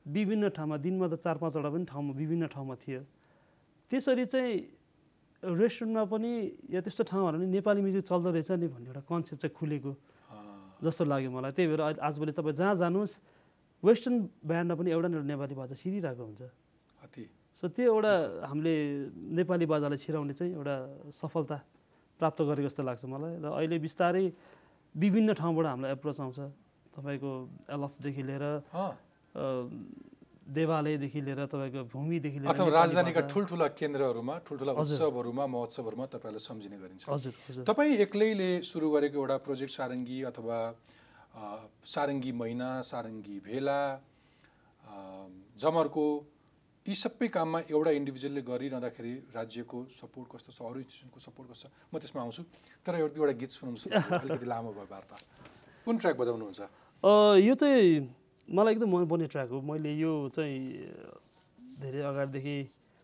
विभिन्न 0.06 0.48
ठाउँमा 0.56 0.76
दिनमा 0.80 1.06
त 1.12 1.14
चार 1.20 1.36
पाँचवटा 1.38 1.70
पनि 1.70 1.84
ठाउँमा 1.84 2.12
विभिन्न 2.14 2.46
ठाउँमा 2.50 2.74
थियो। 2.82 3.02
त्यसरी 3.90 4.24
चाहिँ 4.24 4.54
रेस्टुरेन्टमा 5.42 6.04
पनि 6.12 6.30
या 6.70 6.80
त्यस्तो 6.84 7.02
ठाउँहरू 7.10 7.36
नेपाली 7.48 7.80
म्युजिक 7.80 8.04
चल्दो 8.06 8.28
रहेछ 8.30 8.50
नि 8.60 8.66
भन्ने 8.68 8.88
एउटा 8.90 9.02
कन्सेप्ट 9.08 9.40
चाहिँ 9.42 9.54
खुलेको 9.56 9.92
Ah, 10.30 10.36
जस्तो 10.84 11.04
लाग्यो 11.04 11.30
मलाई। 11.30 11.52
त्यही 11.52 11.68
भएर 11.68 11.82
आजभोलि 12.00 12.32
तपाईँ 12.38 12.56
जहाँ 12.60 12.74
जानुहोस् 12.80 13.14
वेस्टर्न 13.82 14.16
ब्यान्डमा 14.46 14.74
पनि 14.78 14.88
एउटा 14.94 15.08
न 15.08 15.14
एउटा 15.14 15.26
नेपाली 15.26 15.54
बाजा 15.58 15.74
छिरिरहेको 15.74 16.22
हुन्छ। 16.22 16.42
सो 17.60 17.68
त्यो 17.68 17.92
एउटा 17.92 18.12
हामीले 18.46 18.74
नेपाली 19.36 19.66
बाजालाई 19.66 19.98
छिराउने 20.00 20.32
चाहिँ 20.38 20.52
एउटा 20.54 20.76
सफलता 21.12 21.56
प्राप्त 22.20 22.38
गरेको 22.46 22.68
जस्तो 22.68 22.82
लाग्छ 22.88 23.04
मलाई। 23.04 23.34
र 23.42 23.46
अहिले 23.52 23.76
बिस्तारै 23.84 24.24
विभिन्न 24.94 25.32
ठाउँबाट 25.38 25.66
हामीलाई 25.66 25.92
एप्रोच 25.92 26.20
आउँछ। 26.20 26.38
तपाईँको 26.90 27.30
एलफदेखि 27.70 28.22
लिएर 28.28 28.44
देवालयदेखि 30.50 31.20
लिएर 31.22 31.40
तपाईँको 31.46 31.80
भूमिदेखि 31.94 32.38
लिएर 32.42 32.50
अथवा 32.50 32.68
राजधानीका 32.74 33.20
ठुल्ठुला 33.30 33.66
केन्द्रहरूमा 33.78 34.34
ठुल्ठुला। 34.42 34.72
उत्सवहरूमा 34.82 35.44
महोत्सवहरूमा 35.46 36.06
तपाईँहरूलाई 36.10 36.42
सम्झिने 36.42 36.76
गरिन्छ। 36.82 37.02
हजुर 37.06 37.62
तपाईँ 37.70 37.94
एक्लैले 38.04 38.50
सुरु 38.66 38.90
गरेको 38.90 39.16
एउटा 39.20 39.36
प्रोजेक्ट 39.46 39.72
सारङ्गी 39.78 40.18
अथवा 40.30 40.58
सारङ्गी 41.86 42.32
महिना 42.34 42.70
सारङ्गी 42.82 43.36
भेला 43.46 43.80
जमर्को 45.62 46.06
यी 46.88 46.94
सबै 46.96 47.28
काममा 47.28 47.58
एउटा 47.68 47.90
इन्डिभिजुअलले 48.00 48.42
गरिरहँदाखेरि 48.42 49.12
राज्यको 49.36 49.78
सपोर्ट 49.92 50.26
कस्तो 50.32 50.50
छ 50.52 50.58
अरू 50.64 50.78
इन्स्टिट्युसनको 50.80 51.18
सपोर्ट 51.20 51.46
कस्तो 51.52 51.68
छ 51.68 51.72
म 51.92 51.98
त्यसमा 52.00 52.20
आउँछु। 52.24 52.42
तर 52.80 52.92
एउटा 53.04 53.14
दुईवटा 53.14 53.34
गीत 53.36 53.52
लाग्यो। 53.60 54.16
अलिकति 54.24 54.46
लामो 54.48 54.70
भयो 54.72 54.88
वार्ता। 54.88 55.16
कुन 55.84 55.94
ट्र्याक 56.00 56.16
बजाउनुहुन्छ? 56.16 56.60
यो 57.44 57.54
चाहिँ 57.60 57.88
मलाई 58.48 58.72
एकदम 58.74 58.88
मनपर्ने 58.96 59.26
ट्र्याक 59.28 59.48
हो। 59.52 59.60
मैले 59.60 59.92
यो 60.00 60.12
चाहिँ 60.32 60.60
धेरै 61.84 62.00
अगाडिदेखि 62.00 62.56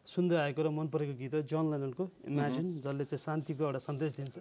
सुन्दै 0.07 0.37
आएको 0.37 0.61
र 0.63 0.69
मन 0.73 0.87
परेको 0.89 1.15
गीत 1.21 1.35
हो 1.37 1.41
जन 1.45 1.65
लेननको 1.73 2.05
इमेजिन 2.33 2.67
जसले 2.81 3.05
चाहिँ 3.05 3.23
शान्तिको 3.29 3.61
एउटा 3.61 3.81
सन्देश 3.89 4.11
दिन्छ। 4.17 4.35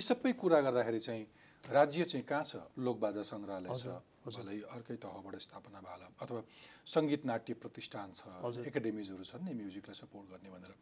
यी 0.00 0.04
सबै 0.08 0.32
कुरा 0.32 0.58
गर्दाखेरि 0.64 1.00
चाहिँ 1.06 1.24
राज्य 1.68 2.04
चाहिँ 2.08 2.24
कहाँ 2.24 2.44
छ? 2.48 2.56
लोकबाजा 2.80 3.20
सङ्ग्रहालय 3.20 3.68
छ। 3.68 4.00
भलै 4.24 4.56
अर्कै 4.72 4.96
तहबाट 4.96 5.36
स्थापना 5.44 5.78
भएला। 5.84 6.06
अथवा 6.24 6.40
सङ्गीत 6.88 7.22
नाट्य 7.28 7.52
प्रतिष्ठान 7.60 8.08
छ। 8.16 8.20
एकाडेमिजहरू 8.64 9.24
छन् 9.28 9.44
नि 9.44 9.52
म्युजिकलाई 9.60 9.96
सपोर्ट 10.00 10.26
गर्ने 10.32 10.48
भनेर। 10.56 10.72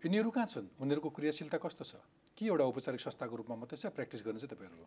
यिनीहरू 0.00 0.30
कहाँ 0.32 0.48
छन्? 0.48 0.66
उनीहरूको 0.80 1.10
क्रियाशीलता 1.12 1.58
कस्तो 1.60 1.84
छ? 1.84 2.00
के 2.32 2.48
एउटा 2.48 2.64
औपचारिक 2.72 3.00
संस्थाको 3.04 3.34
रूपमा 3.36 3.56
मात्रै 3.60 3.76
छ 3.76 3.92
प्र्याक्टिस 3.92 4.20
गर्ने 4.24 4.40
चाहिँ 4.40 4.52
तपाईँहरूको? 4.56 4.86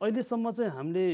अहिलेसम्म 0.00 0.46
चाहिँ 0.52 0.70
हामीले 0.76 1.06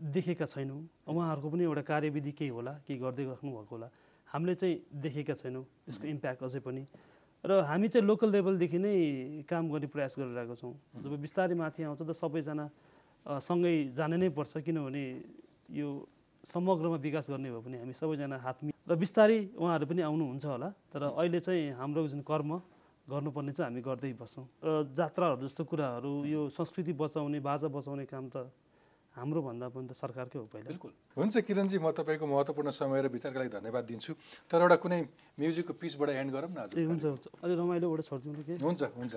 देखेका 0.00 0.46
छैनौँ। 0.50 0.82
उहाँहरूको 1.06 1.46
पनि 1.46 1.62
एउटा 1.62 1.82
कार्यविधि 1.86 2.32
केही 2.34 2.50
होला 2.50 2.72
केही 2.90 2.98
गर्दै 2.98 3.24
राख्नुभएको 3.38 3.70
होला। 3.70 3.88
हामीले 4.34 4.54
चाहिँ 4.58 4.74
देखेका 4.98 5.34
छैनौँ। 5.38 5.64
यसको 5.86 6.06
इम्प्याक्ट 6.10 6.42
अझै 6.42 6.60
पनि। 6.66 6.82
र 7.44 7.64
हामी 7.64 7.88
चाहिँ 7.88 8.06
लोकल 8.06 8.28
लेभलदेखि 8.30 8.78
नै 8.78 8.94
काम 9.48 9.64
गर्ने 9.72 9.88
प्रयास 9.88 10.12
गरिरहेको 10.18 10.54
छौँ। 10.60 10.74
जब 11.00 11.12
बिस्तारै 11.24 11.54
माथि 11.56 11.82
आउँछ 11.88 12.00
त 12.04 12.12
सबैजना 12.12 12.64
सँगै 13.26 13.74
जान 13.96 14.12
नै 14.20 14.28
पर्छ 14.28 14.60
किनभने 14.60 15.04
यो 15.72 15.88
समग्रमा 16.44 16.96
विकास 17.00 17.26
गर्ने 17.32 17.48
भयो 17.48 17.60
भने 17.64 17.76
हामी 17.80 17.94
सबैजना 17.96 18.36
हातमी 18.44 18.70
र 18.84 18.92
बिस्तारै 18.92 19.38
उहाँहरू 19.56 19.84
पनि 19.88 20.00
आउनुहुन्छ 20.04 20.44
होला 20.46 20.68
तर 20.92 21.02
अहिले 21.16 21.40
चाहिँ 21.40 21.64
हाम्रो 21.80 22.00
जुन 22.12 22.20
कर्म 22.28 22.50
गर्नुपर्ने 23.08 23.52
चाहिँ 23.56 23.68
हामी 23.72 23.80
गर्दै 23.88 24.12
बस्छौँ। 24.20 24.44
अ, 24.44 24.70
जात्राहरू 24.92 25.40
जस्तो 25.48 25.62
कुराहरू 25.64 26.12
यो 26.28 26.40
संस्कृति 26.52 26.92
बचाउने 26.92 27.40
बाजा 27.40 27.68
बचाउने 27.72 28.04
काम 28.04 28.28
त 28.28 28.52
हाम्रो 29.16 29.40
भन्दा 29.42 29.66
पनि 29.74 29.86
त 29.90 29.92
सरकारकै 29.92 30.38
हो 30.38 30.46
पहिला। 30.52 30.68
बिल्कुल। 30.70 30.92
हुन्छ 31.18 31.34
किरणजी 31.42 31.76
म 31.78 31.90
तपाईँको 31.90 32.26
महत्त्वपूर्ण 32.26 32.70
समय 32.70 32.98
र 33.02 33.06
विचारका 33.10 33.38
लागि 33.40 33.50
धन्यवाद 33.58 33.84
दिन्छु। 33.90 34.12
तर 34.46 34.58
एउटा 34.62 34.76
कुनै 34.78 35.00
म्युजिकको 35.38 35.72
पिचबाट 35.74 36.08
एन्ड 36.14 36.30
गरौँ 36.30 36.50
न 36.50 36.58
आज। 36.62 36.70
हुन्छ 36.78 37.04
हुन्छ। 37.04 37.26
अलि 37.42 37.54
रमाइलोबाट 37.58 38.00
छोडिदिउँ 38.06 38.34
न 38.36 38.40
के? 38.46 38.54
हुन्छ 38.62 38.82
हुन्छ। 38.94 39.14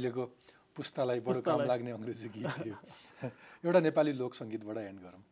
अहिलेको 0.00 0.24
पुस्तालाई 0.76 1.20
बडो 1.20 1.40
काम। 1.44 1.60
लाग्ने 1.70 1.90
अङ्ग्रेजी 1.98 2.28
गीत 2.34 2.48
थियो 2.64 2.76
एउटा 3.64 3.80
नेपाली 3.86 4.12
लोक 4.20 4.32
सङ्गीतबाट 4.40 4.76
एन्ड 4.90 5.00
गरौँ 5.04 5.22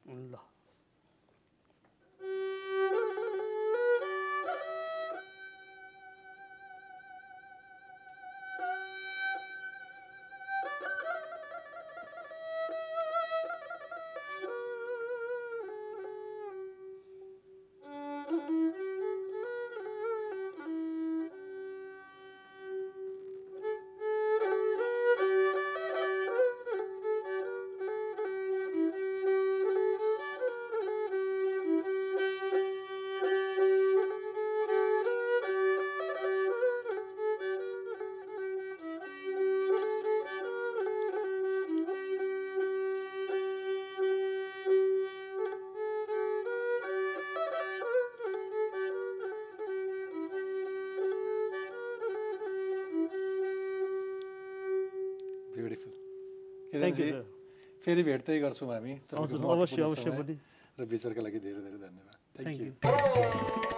फेरि 57.84 58.02
भेट्दै 58.08 58.38
गर्छौँ 58.44 58.68
हामी 58.74 58.92
अवश्य 59.14 59.82
अवश्य 59.88 60.10
र 60.78 60.84
विचारका 60.92 61.20
लागि 61.26 61.38
धेरै 61.46 61.60
धेरै 61.66 61.78
धन्यवाद। 61.84 62.16
Thank 62.36 62.60
you 62.60 63.77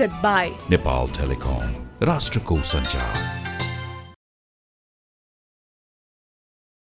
presented 0.00 0.22
by 0.22 0.52
Nepal 0.70 1.08
Telecom. 1.08 1.74
राष्ट्र 2.02 2.40
को 2.40 2.60
संचार 2.62 3.39